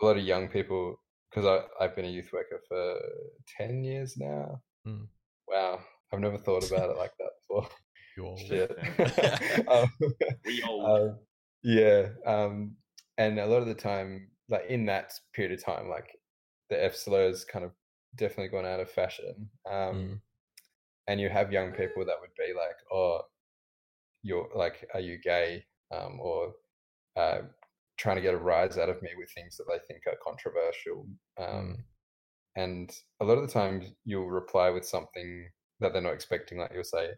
[0.00, 0.96] a lot of young people
[1.30, 2.96] because I I've been a youth worker for
[3.58, 4.60] ten years now.
[4.86, 5.06] Mm.
[5.48, 5.80] Wow,
[6.12, 7.68] I've never thought about it like that before.
[8.16, 8.70] You Shit.
[8.96, 9.58] Yeah.
[9.68, 9.88] um,
[10.46, 10.84] We old.
[10.88, 11.18] um,
[11.64, 12.76] yeah, um,
[13.18, 16.06] and a lot of the time, like in that period of time, like
[16.70, 17.72] the F slurs kind of
[18.14, 19.50] definitely gone out of fashion.
[19.68, 20.20] Um, Mm.
[21.06, 23.22] And you have young people that would be like, "Oh,
[24.22, 26.54] you're like, are you gay?" Um, or
[27.16, 27.42] uh,
[27.98, 31.08] trying to get a rise out of me with things that they think are controversial.
[31.38, 31.86] Um,
[32.56, 32.90] And
[33.20, 35.50] a lot of the times, you'll reply with something
[35.80, 36.58] that they're not expecting.
[36.58, 37.14] Like you'll say,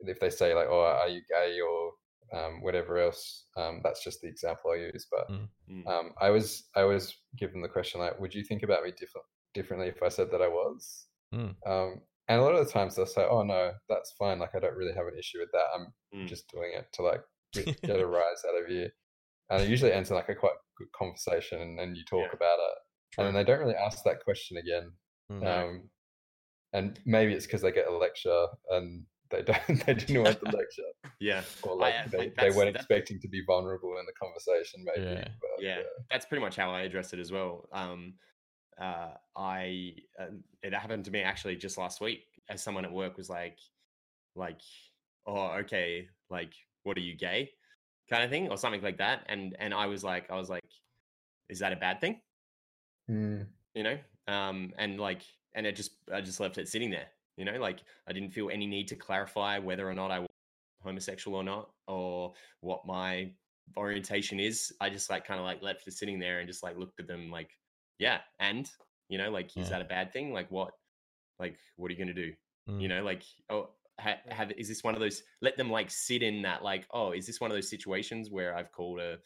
[0.00, 1.94] if they say like, "Oh, are you gay?" or
[2.32, 5.06] um, whatever else, um, that's just the example I use.
[5.10, 5.48] But Mm.
[5.86, 9.26] um, I was I was given the question like, "Would you think about me different
[9.54, 11.56] differently if I said that I was?" Mm.
[12.28, 14.38] And a lot of the times they'll say, "Oh no, that's fine.
[14.38, 15.66] Like I don't really have an issue with that.
[15.74, 16.26] I'm Mm.
[16.28, 17.22] just doing it to like
[17.54, 18.88] get, a rise out of you."
[19.50, 22.36] And it usually ends in like a quite good conversation, and then you talk Yeah.
[22.36, 22.78] about it,
[23.18, 24.92] and then they don't really ask that question again.
[25.32, 25.40] Mm.
[25.42, 25.68] No.
[25.68, 25.90] Um,
[26.74, 30.46] and maybe it's because they get a lecture and they don't they didn't want the
[30.56, 30.82] lecture,
[31.20, 31.42] yeah.
[31.62, 34.84] or I, like uh, they, they weren't that's- expecting to be vulnerable in the conversation.
[34.84, 35.28] Maybe, Yeah.
[35.40, 37.68] but, yeah, uh, that's pretty much how I addressed it as well.
[37.72, 38.14] Um,
[38.80, 40.26] uh, I uh,
[40.62, 42.24] it happened to me actually just last week.
[42.50, 43.58] As someone at work was like,
[44.34, 44.60] like,
[45.26, 47.50] oh, okay, like, what are you gay,
[48.10, 50.64] kind of thing, or something like that, and and I was like, I was like,
[51.48, 52.20] is that a bad thing?
[53.08, 55.22] mm, You know, um, and like,
[55.54, 57.08] and it just I just left it sitting there.
[57.36, 60.28] You know, like I didn't feel any need to clarify whether or not I was
[60.82, 63.32] homosexual or not, or what my
[63.76, 64.72] orientation is.
[64.80, 67.06] I just like kind of like left it sitting there and just like looked at
[67.06, 67.50] them like,
[67.98, 68.70] yeah, and
[69.08, 69.78] you know, like, is Yeah.
[69.78, 70.32] that a bad thing?
[70.32, 70.74] Like, what,
[71.38, 72.34] like, what are you gonna do?
[72.68, 72.80] Mm.
[72.82, 75.22] You know, like, oh, ha- have is this one of those?
[75.40, 78.54] Let them like sit in that, like, oh, is this one of those situations where
[78.56, 79.18] I've called a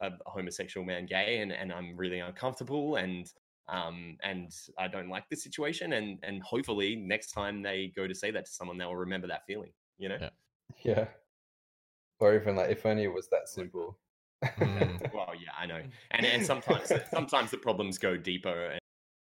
[0.00, 3.26] a homosexual man gay and and I'm really uncomfortable and
[3.68, 8.14] um and I don't like this situation and and hopefully next time they go to
[8.14, 10.30] say that to someone they'll remember that feeling you know Yeah.
[10.84, 11.08] yeah.
[12.20, 13.98] Or even like, if only it was that simple.
[14.58, 15.00] Mm.
[15.12, 18.80] well yeah I know and and sometimes sometimes the problems go deeper and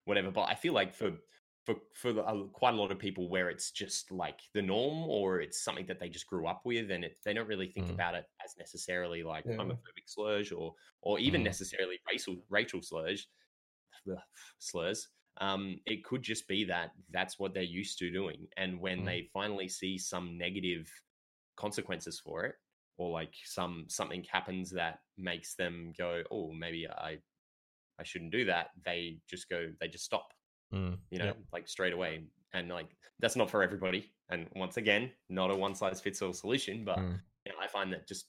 [0.05, 1.19] whatever but I feel like for
[1.67, 5.41] for for uh, quite a lot of people where it's just like the norm or
[5.41, 7.91] it's something that they just grew up with and it, they don't really think Mm.
[7.91, 9.57] about it as necessarily like Yeah.
[9.61, 11.45] homophobic slurs or or even Mm.
[11.45, 13.29] necessarily racial racial slurs
[14.59, 15.09] slurs
[15.39, 19.05] um it could just be that that's what they're used to doing and when Mm.
[19.05, 20.91] they finally see some negative
[21.57, 22.57] consequences for it
[23.01, 27.17] or like some something happens that makes them go oh maybe i
[27.99, 30.29] i shouldn't do that they just go they just stop
[30.73, 30.99] Mm.
[31.11, 31.39] you know Yep.
[31.53, 32.23] like straight away
[32.53, 36.33] and like that's not for everybody and once again not a one size fits all
[36.33, 37.19] solution but Mm.
[37.45, 38.27] you know, i find that just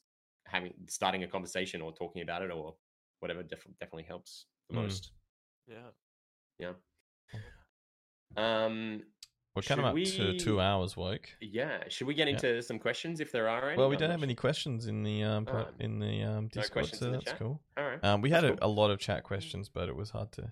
[0.47, 2.75] having starting a conversation or talking about it or
[3.19, 4.81] whatever def- definitely helps the Mm.
[4.83, 5.11] most
[5.67, 5.91] Yeah.
[6.57, 6.73] Yeah.
[8.37, 9.03] um
[9.55, 11.29] We're kind of up Should to two hours woke.
[11.41, 12.35] yeah should we get Yeah.
[12.35, 15.23] into some questions if there are any Well, we don't have any questions in the
[15.23, 15.47] um
[15.79, 17.39] in the um Discord, questions so the that's chat?
[17.39, 17.61] cool.
[17.77, 20.09] all right Um, we had That's a, a lot of chat questions, but it was
[20.11, 20.51] hard to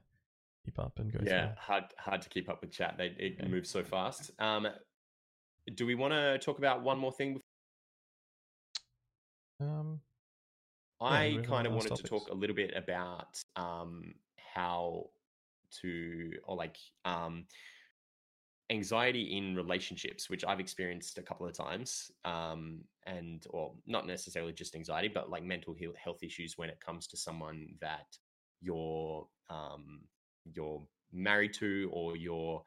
[0.66, 3.48] keep up and go yeah hard hard to keep up with chat they, it Yeah.
[3.48, 4.68] moves so fast um
[5.76, 7.40] do we want to talk about one more thing
[9.60, 9.68] through.
[9.68, 10.02] Um,
[11.02, 14.16] Yeah, I kind of wanted to talk a little bit about um,
[14.54, 15.10] how
[15.82, 17.46] to, or like, um,
[18.70, 24.54] anxiety in relationships, which I've experienced a couple of times, um, and or not necessarily
[24.54, 28.18] just anxiety, but like mental health issues when it comes to someone that
[28.62, 30.08] you're um,
[30.54, 32.64] you're married to or you're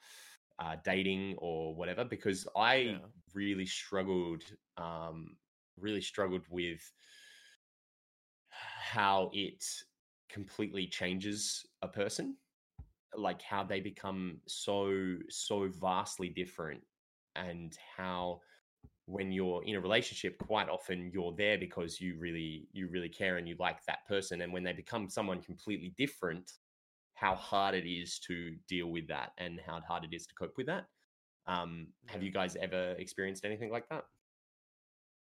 [0.59, 2.05] uh, dating or whatever.
[2.05, 3.09] Because I Yeah.
[3.35, 4.45] really struggled,
[4.77, 5.39] um,
[5.77, 6.93] really struggled with
[8.49, 9.65] how it
[10.29, 12.39] completely changes a person
[13.17, 16.83] like how they become so so vastly different
[17.37, 18.41] and how
[19.07, 23.37] when you're in a relationship quite often you're there because you really you really care
[23.37, 26.53] and you like that person and when they become someone completely different
[27.15, 30.55] how hard it is to deal with that and how hard it is to cope
[30.57, 30.87] with that.
[31.47, 34.05] Um have you guys ever experienced anything like that?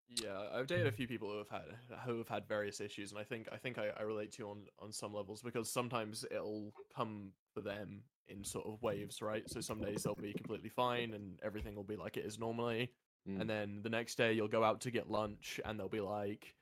[0.09, 3.19] Yeah, I've dated a few people who have had who have had various issues, and
[3.19, 6.25] I think I think I, I relate to you on on some levels because sometimes
[6.29, 9.49] it'll come for them in sort of waves, right?
[9.49, 12.91] So some days they'll be completely fine and everything will be like it is normally,
[13.27, 13.39] Mm.
[13.39, 16.55] and then the next day you'll go out to get lunch and they'll be like,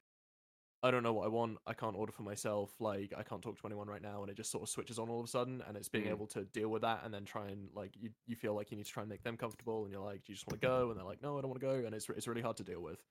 [0.84, 1.58] I don't know what I want.
[1.68, 2.80] I can't order for myself.
[2.80, 5.10] Like I can't talk to anyone right now, and it just sort of switches on
[5.10, 5.62] all of a sudden.
[5.68, 6.10] And it's being Mm.
[6.12, 8.78] able to deal with that, and then try and like you you feel like you
[8.78, 10.68] need to try and make them comfortable, and you're like, do you just want to
[10.68, 10.90] go?
[10.90, 12.64] And they're like, no, I don't want to go, and it's it's really hard to
[12.64, 13.04] deal with.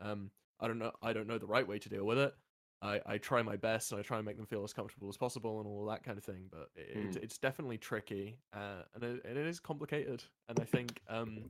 [0.00, 0.30] Um,
[0.60, 0.92] I don't know.
[1.02, 2.32] I don't know the right way to deal with it.
[2.82, 5.16] I, I try my best and I try and make them feel as comfortable as
[5.16, 6.44] possible and all that kind of thing.
[6.50, 10.22] But it, it's, it's definitely tricky uh, and, it, and it is complicated.
[10.48, 11.44] And I think um,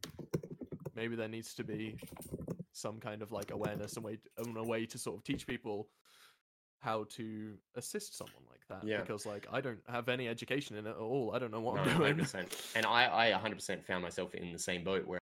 [0.94, 1.97] maybe there needs to be
[2.73, 5.89] some kind of like awareness and way and a way to sort of teach people
[6.81, 8.86] how to assist someone like that.
[8.86, 9.01] Yeah.
[9.01, 11.32] Because like I don't have any education in it at all.
[11.35, 12.16] I don't know what No, I'm doing.
[12.16, 12.73] 100%.
[12.77, 15.19] And I, I 100% found myself in the same boat where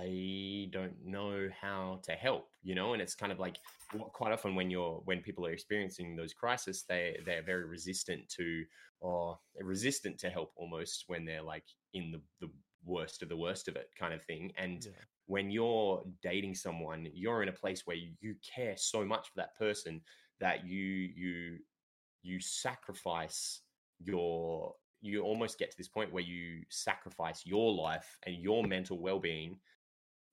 [0.00, 3.56] I don't know how to help, you know, and it's kind of like
[4.12, 8.64] quite often when you're when people are experiencing those crises, they they're very resistant to
[9.00, 11.64] or resistant to help almost when they're like
[11.94, 12.50] in the the
[12.84, 14.52] worst of the worst of it kind of thing.
[14.56, 14.92] And Yeah.
[15.26, 19.56] when you're dating someone, you're in a place where you care so much for that
[19.56, 20.00] person
[20.40, 20.84] that you
[21.16, 21.58] you
[22.22, 23.62] you sacrifice
[24.00, 28.98] your you almost get to this point where you sacrifice your life and your mental
[28.98, 29.58] well-being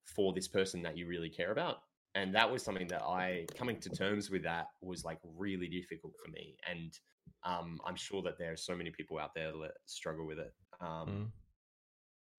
[0.05, 1.77] for this person that you really care about
[2.13, 6.13] and that was something that i coming to terms with that was like really difficult
[6.23, 6.99] for me and
[7.43, 10.53] um, i'm sure that there are so many people out there that struggle with it
[10.81, 11.27] um, Mm.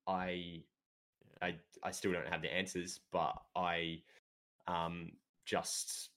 [0.06, 0.62] I,
[1.43, 4.02] I, I still don't have the answers, but I,
[4.68, 5.12] um,
[5.44, 6.10] just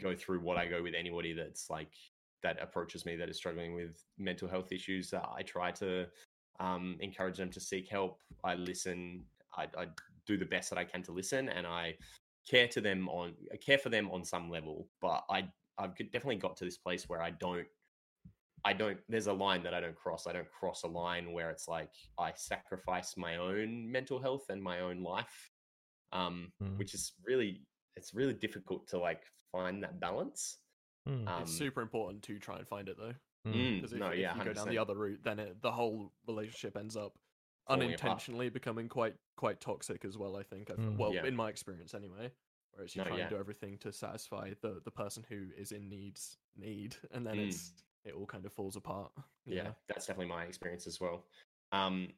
[0.00, 1.92] go through what I go with anybody that's like
[2.42, 5.12] that approaches me that is struggling with mental health issues.
[5.12, 6.06] Uh, I try to
[6.60, 8.20] um, encourage them to seek help.
[8.44, 9.24] I listen.
[9.56, 9.86] I, I
[10.30, 11.96] do the best that I can to listen, and I
[12.48, 14.88] care to them on I care for them on some level.
[15.00, 15.48] But I
[15.78, 17.66] I've definitely got to this place where I don't
[18.64, 20.26] I don't there's a line that I don't cross.
[20.26, 24.62] I don't cross a line where it's like I sacrifice my own mental health and
[24.62, 25.50] my own life.
[26.12, 26.76] Um Mm.
[26.78, 27.62] which is really
[27.96, 30.58] it's really difficult to like find that balance.
[31.08, 31.26] Mm.
[31.28, 33.14] Um it's super important to try and find it though.
[33.46, 33.54] Mm.
[33.54, 35.72] mm, Because if, no, if yeah, you go down the other route, then it, the
[35.72, 37.29] whole relationship ends up Falling apart.
[37.68, 40.36] Unintentionally becoming quite quite toxic as well.
[40.36, 40.70] I think.
[40.70, 40.96] I've, Mm.
[40.96, 41.26] Well, Yeah.
[41.26, 42.32] in my experience, anyway.
[42.72, 43.22] Whereas you No, try yeah.
[43.24, 47.36] and do everything to satisfy the the person who is in needs need, and then
[47.36, 47.48] Mm.
[47.48, 47.72] it's
[48.04, 49.12] it all kind of falls apart.
[49.44, 49.76] yeah, know?
[49.88, 51.26] that's definitely my experience as well.
[51.72, 52.14] Um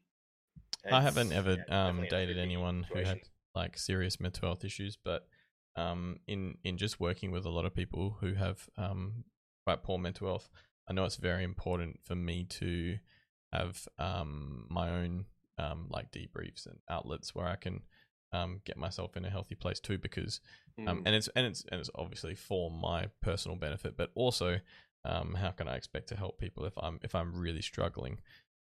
[0.91, 3.21] I haven't ever yeah, um, dated anyone who had
[3.55, 5.29] like serious mental health issues, but
[5.77, 9.25] um, in in just working with a lot of people who have um,
[9.65, 10.51] quite poor mental health,
[10.89, 12.99] I know it's very important for me to
[13.53, 15.27] have um, my own
[15.59, 17.83] um, like debriefs and outlets where I can
[18.33, 20.41] um, get myself in a healthy place too, because
[20.87, 24.59] um, Mm, and it's and it's and it's obviously for my personal benefit, but also
[25.05, 28.21] um, how can I expect to help people if I'm if I'm really struggling?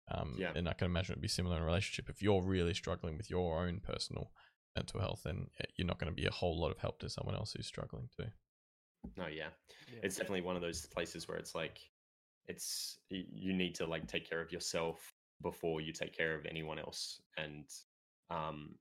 [0.10, 0.52] Um, Yeah.
[0.56, 2.10] And I can imagine it'd be similar in a relationship.
[2.10, 4.32] If you're really struggling with your own personal
[4.76, 7.10] mental health, then eh, you're not going to be a whole lot of help to
[7.10, 8.28] someone else who's struggling too.
[9.18, 9.50] no, yeah.
[9.88, 10.00] Yeah.
[10.04, 11.80] It's definitely one of those places where it's like
[12.48, 16.80] it's you need to like take care of yourself before you take care of anyone
[16.80, 17.66] else and
[18.30, 18.76] um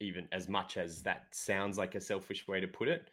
[0.00, 3.10] even as much as that sounds like a selfish way to put it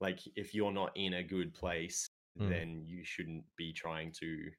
[0.00, 2.06] like if you're not in a good place
[2.38, 2.48] Mm.
[2.48, 4.50] then you shouldn't be trying to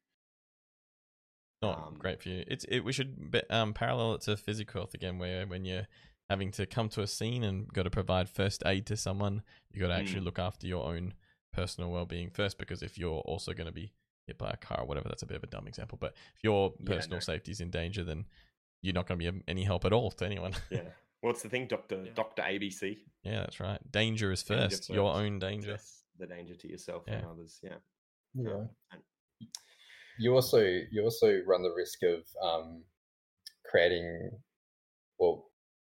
[1.62, 2.44] Not Um, great for you.
[2.48, 2.80] It's it.
[2.80, 5.86] We should be, um parallel it to physical health again, where when you're
[6.28, 9.42] having to come to a scene and got to provide first aid to someone,
[9.72, 10.24] you got to actually Mm.
[10.24, 11.14] look after your own
[11.52, 12.58] personal well being first.
[12.58, 13.92] Because if you're also going to be
[14.26, 15.98] hit by a car or whatever, that's a bit of a dumb example.
[16.00, 17.20] But if your Yeah, personal no.
[17.20, 18.26] safety is in danger, then
[18.80, 20.52] you're not going to be any help at all to anyone.
[20.70, 20.82] yeah
[21.22, 22.12] Well, it's the thing dr Yeah.
[22.14, 23.80] dr abc yeah, that's right.
[23.92, 24.90] Danger is Danger first.
[24.90, 25.72] Your own danger.
[25.72, 27.76] Yes, the danger to yourself and others yeah
[28.34, 28.66] Yeah.
[28.90, 29.02] and-
[30.18, 32.84] You also you also run the risk of um,
[33.64, 34.30] creating
[35.18, 35.50] well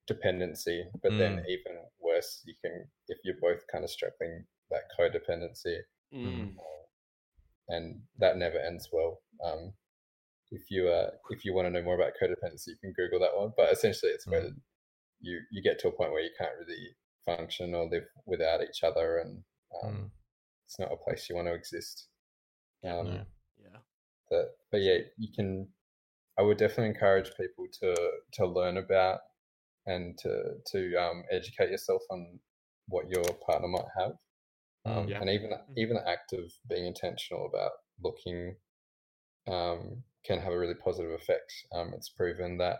[0.07, 1.47] dependency, but then Mm.
[1.49, 5.79] even worse, you can if you're both kind of struggling that codependency,
[6.13, 6.57] Mm.
[7.69, 9.21] And that never ends well.
[9.45, 9.73] Um,
[10.51, 13.37] if you uh, if you want to know more about codependency, you can Google that
[13.37, 13.53] one.
[13.57, 14.49] But essentially, it's where
[15.21, 16.89] you you get to a point where you can't really
[17.27, 19.43] function or live without each other, and
[19.83, 20.11] um, Mm.
[20.67, 22.09] it's not a place you want to exist.
[22.85, 23.27] Um, No.
[23.59, 23.79] Yeah.
[24.31, 25.69] but but yeah, you can.
[26.39, 27.95] I would definitely encourage people to
[28.35, 29.21] to learn about
[29.87, 32.39] and to to um, educate yourself on
[32.87, 34.13] what your partner might have,
[34.89, 35.09] um.
[35.09, 35.21] Yeah.
[35.21, 38.57] and even even the act of being intentional about looking
[39.47, 41.53] um, can have a really positive effect.
[41.75, 42.79] Um, it's proven that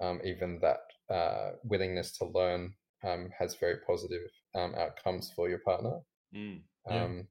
[0.00, 2.74] um, even that uh, willingness to learn
[3.04, 6.00] um, has very positive um, outcomes for your partner.
[6.34, 6.60] Mm.
[6.88, 7.04] Yeah.
[7.04, 7.28] Um,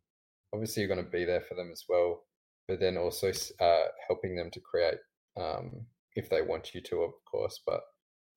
[0.53, 2.23] obviously, you're going to be there for them as well,
[2.67, 4.99] but then also uh, helping them to create,
[5.37, 5.85] um,
[6.15, 7.81] if they want you to, of course, but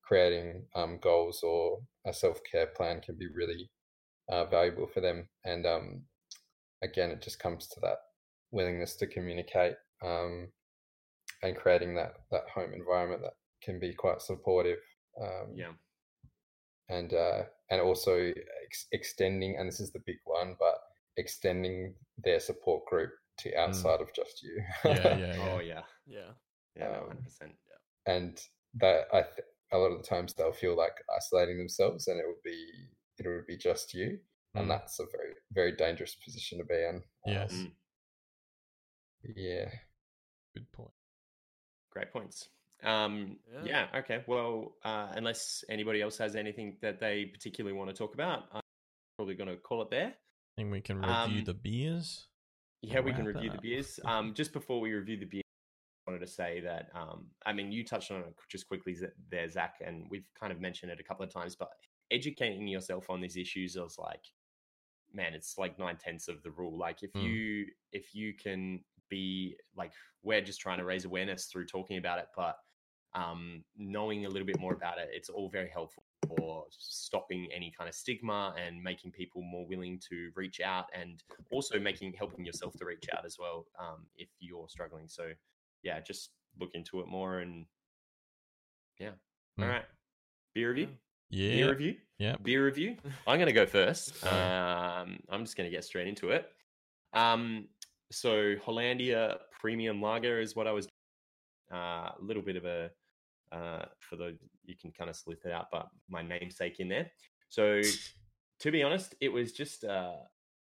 [0.02, 3.70] creating um, goals or a self care plan can be really
[4.28, 5.28] uh, valuable for them.
[5.44, 6.02] And um,
[6.82, 7.98] again, it just comes to that
[8.51, 10.48] willingness to communicate um,
[11.42, 14.78] and creating that that home environment that can be quite supportive.
[15.20, 15.72] Um, Yeah.
[16.88, 18.32] and uh, and also
[18.64, 20.74] ex- extending, and this is the big one, but
[21.16, 24.62] extending their support group to outside of just you.
[24.84, 25.48] Yeah, yeah, yeah.
[25.55, 25.82] Oh yeah.
[26.06, 26.30] Yeah.
[26.76, 26.88] Yeah.
[26.88, 27.52] Um, Hundred percent.
[28.06, 28.40] and
[28.80, 32.26] that I th- a lot of the times they'll feel like isolating themselves, and it
[32.26, 32.66] would be
[33.19, 34.19] it would be just you,
[34.57, 34.61] Mm.
[34.62, 37.03] and that's a very very dangerous position to be in.
[37.27, 37.53] Yes.
[37.53, 37.73] Um,
[39.36, 39.70] yeah.
[40.55, 40.91] Good point.
[41.91, 42.49] Great points.
[42.82, 43.65] Um, Yeah.
[43.93, 43.99] yeah.
[44.01, 44.24] Okay.
[44.27, 48.61] Well, uh, unless anybody else has anything that they particularly want to talk about, I'm
[49.16, 50.15] probably going to call it there.
[50.57, 52.28] And we can review Um, the beers.
[52.82, 53.99] Yeah, we can Wrap it review the beers.
[54.05, 55.43] Um, just before we review the beers,
[56.07, 58.95] I wanted to say that um, I mean, you touched on it just quickly
[59.31, 61.70] there, Zach, and we've kind of mentioned it a couple of times, but
[62.15, 64.24] educating yourself on these issues is like,
[65.12, 66.77] man, it's like nine tenths of the rule.
[66.77, 67.23] Like, if Mm.
[67.23, 69.93] you if you can be like,
[70.23, 72.57] we're just trying to raise awareness through talking about it, but
[73.15, 77.70] um, knowing a little bit more about it, it's all very helpful for stopping any
[77.70, 81.23] kind of stigma and making people more willing to reach out and
[81.53, 85.07] also making helping yourself to reach out as well um, if you're struggling.
[85.09, 85.32] So
[85.82, 87.66] yeah, just look into it more and
[88.99, 89.12] yeah.
[89.59, 89.69] All Mm.
[89.69, 89.85] right.
[90.55, 90.86] Beer review.
[90.86, 90.97] Yeah.
[91.30, 91.96] Beer review.
[92.18, 92.36] Yeah.
[92.42, 92.96] Beer review.
[93.26, 94.14] I'm going to go first.
[94.24, 96.46] Um, I'm just going to get straight into it.
[97.12, 97.68] Um,
[98.10, 100.86] so Hollandia Premium Lager is what I was.
[101.72, 102.90] uh, A little bit of a
[103.52, 107.10] uh, for the you can kind of sleuth it out, but my namesake in there.
[107.48, 107.80] So
[108.60, 110.14] to be honest, it was just uh,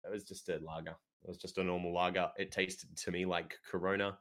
[0.05, 0.95] it was just a lager.
[1.23, 2.29] It was just a normal lager.
[2.37, 4.17] It tasted to me like Corona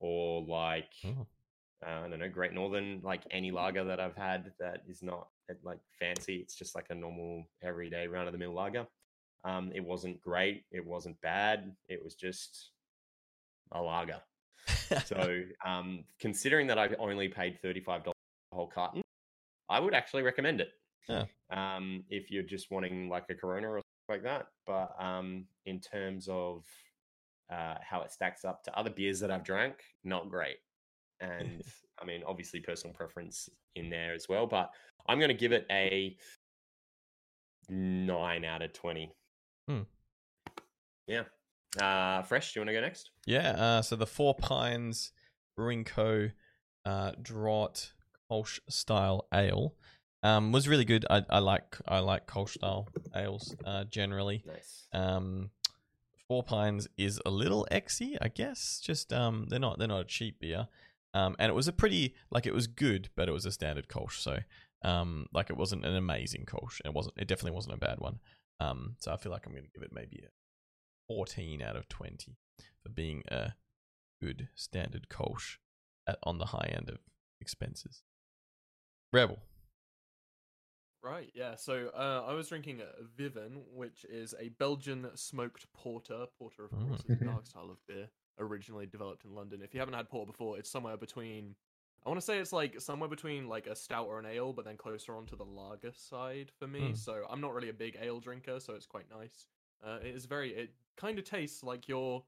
[0.00, 1.26] or like Oh.
[1.86, 5.28] uh, I don't know, Great Northern, like any lager that I've had that is not
[5.28, 5.31] uh,
[5.62, 6.36] like fancy.
[6.36, 8.86] It's just like a normal everyday round of the mill lager.
[9.44, 10.64] Um, it wasn't great.
[10.70, 11.74] It wasn't bad.
[11.88, 12.70] It was just
[13.72, 14.20] a lager.
[15.06, 18.16] So, um, considering that I only paid thirty-five dollars
[18.52, 19.02] a whole carton,
[19.68, 20.70] I would actually recommend it.
[21.08, 21.24] Yeah.
[21.50, 25.80] Um, if you're just wanting like a Corona or something like that, but um, in
[25.80, 26.64] terms of
[27.50, 29.74] uh, how it stacks up to other beers that I've drank,
[30.04, 30.56] not great.
[31.20, 31.62] And
[32.02, 34.46] I mean, obviously, personal preference in there as well.
[34.46, 34.70] But
[35.06, 36.16] I'm going to give it a
[37.68, 39.12] nine out of twenty.
[39.68, 39.82] Hmm.
[41.06, 41.22] Yeah.
[41.80, 43.10] Uh, Fresh, do you want to go next?
[43.26, 45.12] Yeah, uh, so the Four Pines
[45.56, 46.28] Brewing Co.
[46.84, 47.92] Uh, Draught
[48.30, 49.74] Kolsch style ale
[50.22, 51.06] um, was really good.
[51.08, 54.42] I, I like I like Kolsch style ales uh, generally.
[54.46, 54.88] Nice.
[54.92, 55.50] Um,
[56.28, 58.80] Four Pines is a little exy, I guess.
[58.82, 60.68] Just um, they're not they're not a cheap beer.
[61.14, 63.88] Um, and it was a pretty like it was good, but it was a standard
[63.88, 64.18] Kolsch.
[64.20, 64.38] So
[64.82, 66.80] um, like it wasn't an amazing Kolsch.
[66.84, 67.14] It wasn't.
[67.18, 68.18] It definitely wasn't a bad one.
[68.60, 70.30] Um, so I feel like I'm going to give it maybe a
[71.08, 72.36] 14 out of 20
[72.82, 73.54] for being a
[74.22, 75.56] good standard Kolsch
[76.06, 76.98] at, on the high end of
[77.40, 78.02] expenses.
[79.12, 79.38] Rebel.
[81.02, 81.56] Right, yeah.
[81.56, 86.26] So uh, I was drinking a Viven, which is a Belgian smoked porter.
[86.38, 87.26] Porter, of course, is a Mm.
[87.32, 88.08] dark style of beer,
[88.42, 89.60] originally developed in London.
[89.62, 91.54] If you haven't had porter before, it's somewhere between.
[92.04, 94.64] I want to say it's like somewhere between like a stout or an ale, but
[94.64, 96.90] then closer onto the lager side for me.
[96.90, 96.96] Mm.
[96.96, 99.46] So I'm not really a big ale drinker, so it's quite nice.
[99.84, 100.50] Uh, it is very.
[100.50, 102.24] It kind of tastes like your.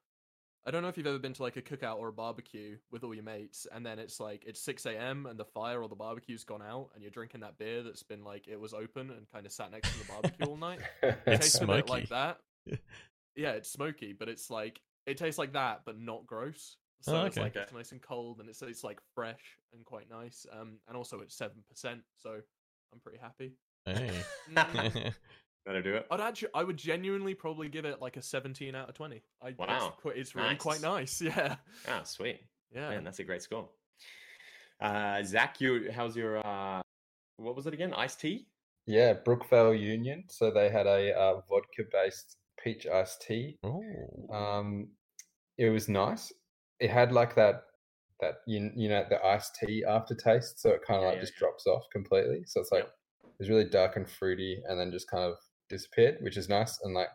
[0.66, 3.04] I don't know if you've ever been to like a cookout or a barbecue with
[3.04, 5.26] all your mates, and then it's like it's six a.m.
[5.26, 8.24] and the fire or the barbecue's gone out, and you're drinking that beer that's been
[8.24, 10.80] like it was open and kind of sat next to the barbecue all night.
[11.02, 12.38] It It's tastes a bit like that.
[13.36, 16.76] Yeah, it's smoky, but it's like it tastes like that, but not gross.
[17.00, 17.44] So Oh, it's okay.
[17.44, 20.46] like it's nice and cold, and it's it's like fresh and quite nice.
[20.52, 22.40] Um, and also it's seven percent, so
[22.92, 23.52] I'm pretty happy.
[23.84, 24.10] Hey.
[24.54, 25.12] Mm,
[25.66, 26.06] That'll do it.
[26.10, 29.22] I'd actually, I would genuinely probably give it like a 17 out of 20.
[29.42, 29.94] I, It's, Wow.
[29.98, 31.20] quite, it's really quite nice.
[31.22, 31.56] Yeah,
[31.88, 32.40] Ah, sweet.
[32.70, 32.90] yeah.
[32.90, 33.70] Man, that's a great score.
[34.80, 36.82] Uh, Zach, you how's your uh,
[37.38, 37.94] what was it again?
[37.94, 38.46] Iced tea?
[38.86, 40.24] Yeah, Brookvale Union.
[40.28, 43.58] So they had a uh, vodka-based peach iced tea.
[44.32, 44.88] Um,
[45.58, 46.32] it was nice.
[46.80, 47.62] It had like that
[48.20, 51.20] that you, you know the iced tea aftertaste, so it kind of Yeah, like yeah,
[51.20, 51.38] just yeah.
[51.40, 52.42] drops off completely.
[52.46, 52.94] So it's like Yep.
[53.24, 55.34] it was really dark and fruity, and then just kind of
[55.68, 56.80] disappeared, which is nice.
[56.82, 57.10] And like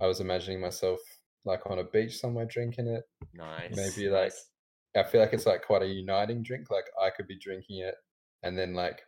[0.00, 1.00] I was imagining myself
[1.44, 3.04] like on a beach somewhere drinking it.
[3.32, 3.74] Nice.
[3.76, 4.50] Maybe, like, nice.
[4.96, 6.70] I feel like it's like quite a uniting drink.
[6.70, 7.94] Like I could be drinking it,
[8.42, 9.00] and then like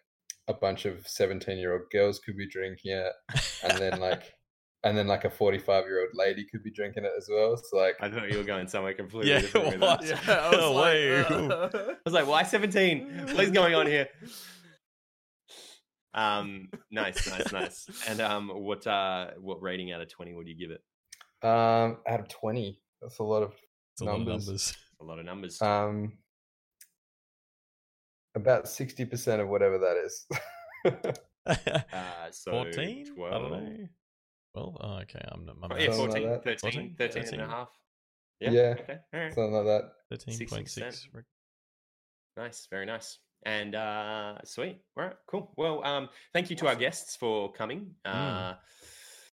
[0.47, 3.13] a bunch of seventeen-year-old girls could be drinking it,
[3.65, 4.35] and then like,
[4.85, 7.57] and then like a forty-five-year-old lady could be drinking it as well.
[7.57, 10.01] So like, I thought you were going somewhere completely Yeah, different with what?
[10.03, 10.27] that.
[10.27, 13.33] yeah, I was like, uh, I was like, why 17?
[13.35, 14.09] What's going on here?
[16.15, 17.87] Um, nice, nice, nice.
[18.09, 20.81] And um, what uh, what rating out of 20 would you give it?
[21.47, 23.53] um, out of twenty, that's a lot of
[23.93, 24.47] It's a lot of Numbers.
[24.47, 24.77] numbers.
[25.01, 25.63] A lot of numbers.
[25.63, 26.13] um,
[28.35, 30.27] about sixty percent of whatever that is.
[31.47, 33.15] Uh, so 14?
[33.15, 33.33] 12.
[33.33, 33.87] I don't know.
[34.55, 35.21] Well, oh, okay.
[35.31, 35.59] I'm not.
[35.59, 36.95] My yeah, maths- 14, like 13, 14?
[36.99, 37.71] 13 and a half.
[38.41, 38.51] Yeah.
[38.51, 38.75] Yeah.
[38.79, 38.99] Okay.
[39.13, 39.35] All right.
[39.35, 39.93] Something like that.
[40.13, 41.09] 13.6.
[42.37, 43.19] Nice, very nice.
[43.45, 44.81] And uh sweet.
[44.97, 45.53] All right, cool.
[45.57, 47.95] Well, um, thank you to our guests for coming.
[48.07, 48.15] Mm.
[48.15, 48.55] Uh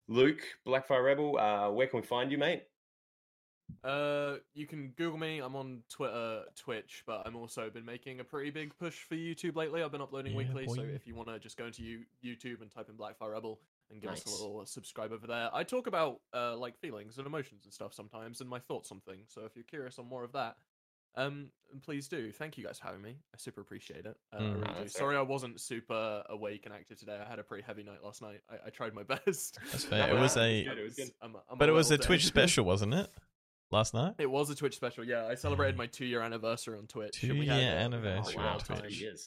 [0.09, 2.63] Luke, Blackfire Rebel, uh, where can we find you, mate?
[3.83, 5.39] Uh, you can Google me.
[5.39, 9.55] I'm on Twitter, Twitch, but I'm also been making a pretty big push for YouTube
[9.55, 9.83] lately.
[9.83, 12.61] I've been uploading Yeah, weekly, so if you want to just go into you, YouTube
[12.61, 13.59] and type in Blackfire Rebel
[13.91, 15.49] and give us a little subscribe over there.
[15.53, 18.99] I talk about uh like feelings and emotions and stuff sometimes, and my thoughts on
[19.01, 19.31] things.
[19.33, 20.57] So if you're curious on more of that,
[21.15, 21.49] um,
[21.83, 22.31] please do.
[22.31, 23.17] Thank you guys for having me.
[23.33, 24.15] I super appreciate it.
[24.31, 24.53] Uh, I Mm.
[24.53, 24.65] really do.
[24.67, 24.99] that's fair.
[25.01, 27.19] Sorry, I wasn't super awake and active today.
[27.19, 28.41] I had a pretty heavy night last night.
[28.49, 29.57] I, I tried my best.
[29.71, 30.09] That's fair.
[30.15, 31.11] It was a, good, it was good.
[31.21, 33.09] I'm a- I'm but it was a little Twitch special, wasn't it?
[33.71, 34.15] Last night.
[34.19, 35.25] It was a Twitch special, yeah.
[35.27, 35.79] I celebrated Yeah.
[35.79, 37.19] my two year anniversary on Twitch.
[37.19, 38.99] Two-year uh, anniversary Oh, on wow, wild two Twitch.
[38.99, 39.17] time.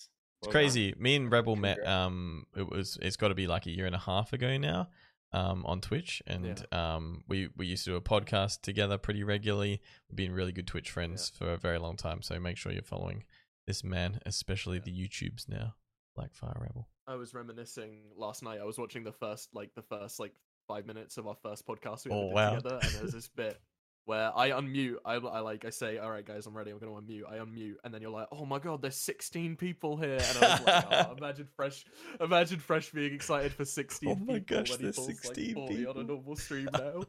[0.42, 0.62] It's Well done.
[0.62, 0.94] crazy.
[0.98, 1.86] Me and Rebel met.
[1.86, 2.98] Um, it was.
[3.00, 4.88] It's got to be like a year and a half ago now.
[5.34, 9.80] Um, on Twitch, and um, we we used to do a podcast together pretty regularly.
[10.10, 12.20] We've been really good Twitch friends for a very long time.
[12.20, 13.24] So make sure you're following
[13.66, 14.82] this man, especially Yeah.
[14.84, 15.76] the YouTubes now.
[16.18, 16.86] Blackfire Rebel.
[17.06, 18.60] I was reminiscing last night.
[18.60, 20.34] I was watching the first, like, the first, like,
[20.68, 22.54] five minutes of our first podcast we Oh, did wow.
[22.56, 23.58] together, and there's this bit
[24.04, 24.96] where I unmute.
[25.04, 26.70] I, I like, I say, "All right, guys, I'm ready.
[26.70, 29.96] I'm gonna unmute." I unmute, and then you're like, "Oh my god, there's 16 people
[29.96, 31.84] here!" And I was like, oh, "Imagine fresh,
[32.20, 35.96] imagine fresh being excited for 16 Oh my people gosh, there's 16 like 40 on
[35.98, 37.02] a normal stream now."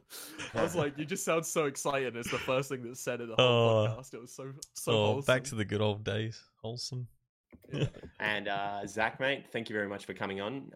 [0.54, 3.28] I was like, "You just sound so excited." It's the first thing that's said in
[3.28, 3.96] the whole Oh.
[3.98, 4.14] podcast.
[4.14, 5.34] It was so so oh, wholesome.
[5.34, 6.42] back to the good old days.
[6.62, 7.06] Wholesome.
[7.72, 7.86] Yeah.
[8.20, 10.70] And uh, Zach, mate, thank you very much for coming on.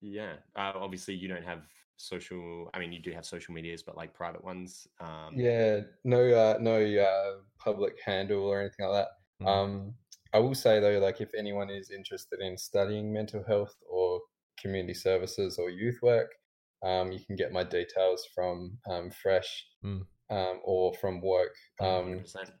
[0.00, 1.62] Yeah, uh, obviously you don't have
[1.96, 2.70] social.
[2.74, 4.86] I mean, you do have social medias, but like private ones.
[5.00, 9.44] Um, Yeah, no, uh, no uh, public handle or anything like that.
[9.44, 9.48] Mm.
[9.48, 9.94] Um,
[10.32, 14.20] I will say though, like if anyone is interested in studying mental health or
[14.58, 16.32] community services or youth work,
[16.82, 20.06] um, you can get my details from um, Fresh Mm.
[20.30, 21.54] um, or from work.
[21.80, 22.52] Um, 100%.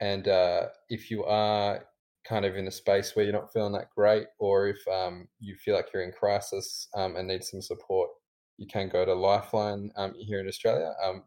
[0.00, 1.86] and uh, if you are
[2.24, 5.54] kind of in a space where you're not feeling that great, or if um, you
[5.56, 8.10] feel like you're in crisis um, and need some support,
[8.58, 10.92] you can go to Lifeline um, here in Australia.
[11.04, 11.24] Um,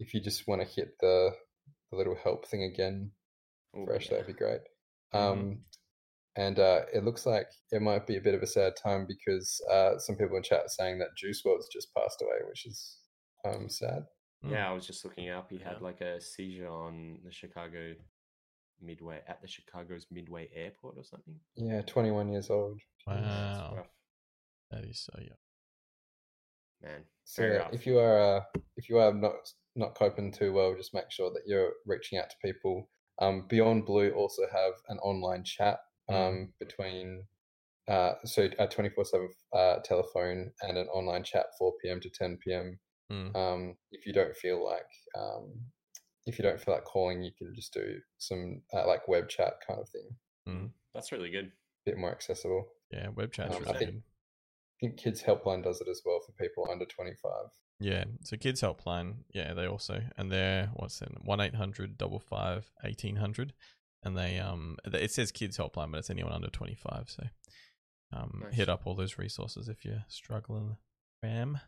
[0.00, 1.30] if you just want to hit the,
[1.90, 3.10] the little help thing again,
[3.76, 4.18] Oh, fresh, yeah.
[4.18, 4.60] that'd be great.
[5.12, 5.18] Mhm.
[5.32, 5.58] Um,
[6.36, 9.60] and uh, it looks like it might be a bit of a sad time because
[9.70, 12.98] uh, some people in chat are saying that Juice WRLD's just passed away, which is
[13.44, 14.04] um, sad.
[14.44, 14.50] Mm.
[14.50, 15.48] Yeah, I was just looking up.
[15.50, 17.94] He had like a seizure on the Chicago
[18.82, 21.38] Midway at the Chicago's Midway Airport or something.
[21.56, 22.80] Yeah, 21 years old.
[23.06, 23.84] Wow.
[24.70, 25.36] That is so young.
[26.82, 27.04] Man.
[27.24, 28.40] So yeah, if you are uh,
[28.76, 29.34] if you are not
[29.76, 32.88] not coping too well, just make sure that you're reaching out to people.
[33.20, 35.78] Um, Beyond Blue also have an online chat
[36.08, 36.48] um, Mm.
[36.58, 37.24] between
[37.88, 42.00] uh, so a twenty four seven uh, telephone and an online chat four p.m.
[42.00, 42.78] to ten p.m.
[43.12, 43.36] Mm.
[43.36, 45.52] Um, if you don't feel like um,
[46.26, 49.54] if you don't feel like calling, you can just do some uh, like web chat
[49.66, 50.08] kind of thing,
[50.48, 50.70] Mm.
[50.94, 51.52] That's really good.
[51.86, 52.66] bit more accessible.
[52.90, 54.02] Yeah, web chat's Um, I really think- good.
[54.76, 57.46] I think Kids Helpline does it as well for people under twenty five.
[57.80, 62.20] Yeah, so Kids Helpline, yeah, they also and they're what's it one eight hundred double
[62.20, 63.52] five eighteen hundred,
[64.02, 67.08] and they um it says Kids Helpline, but it's anyone under twenty five.
[67.08, 67.24] So
[68.12, 68.54] um Nice.
[68.54, 70.76] hit up all those resources if you're struggling.
[71.22, 71.58] Ram.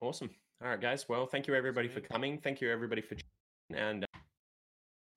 [0.00, 0.30] Awesome.
[0.62, 1.08] All right, guys.
[1.08, 2.38] Well, thank you everybody for coming.
[2.38, 3.16] Thank you everybody for,
[3.74, 4.06] and uh,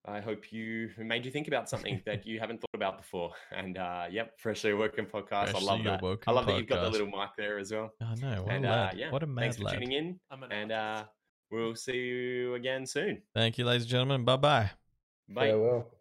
[0.07, 3.31] I hope you made you think about something that you haven't thought about before.
[3.51, 5.49] And uh, yep, freshly woken podcast.
[5.49, 6.01] Freshly I love that.
[6.01, 7.91] Awoken I love that you've got the little mic there as well.
[8.01, 8.43] I know.
[8.43, 8.97] What and a uh, lad.
[8.97, 9.73] yeah, what a mad thanks for lad.
[9.73, 10.19] tuning in.
[10.31, 11.03] I'm an And uh,
[11.51, 13.21] we'll see you again soon.
[13.35, 14.23] Thank you, ladies and gentlemen.
[14.23, 14.71] Bye bye.
[15.29, 15.47] Bye.
[15.49, 15.91] Farewell.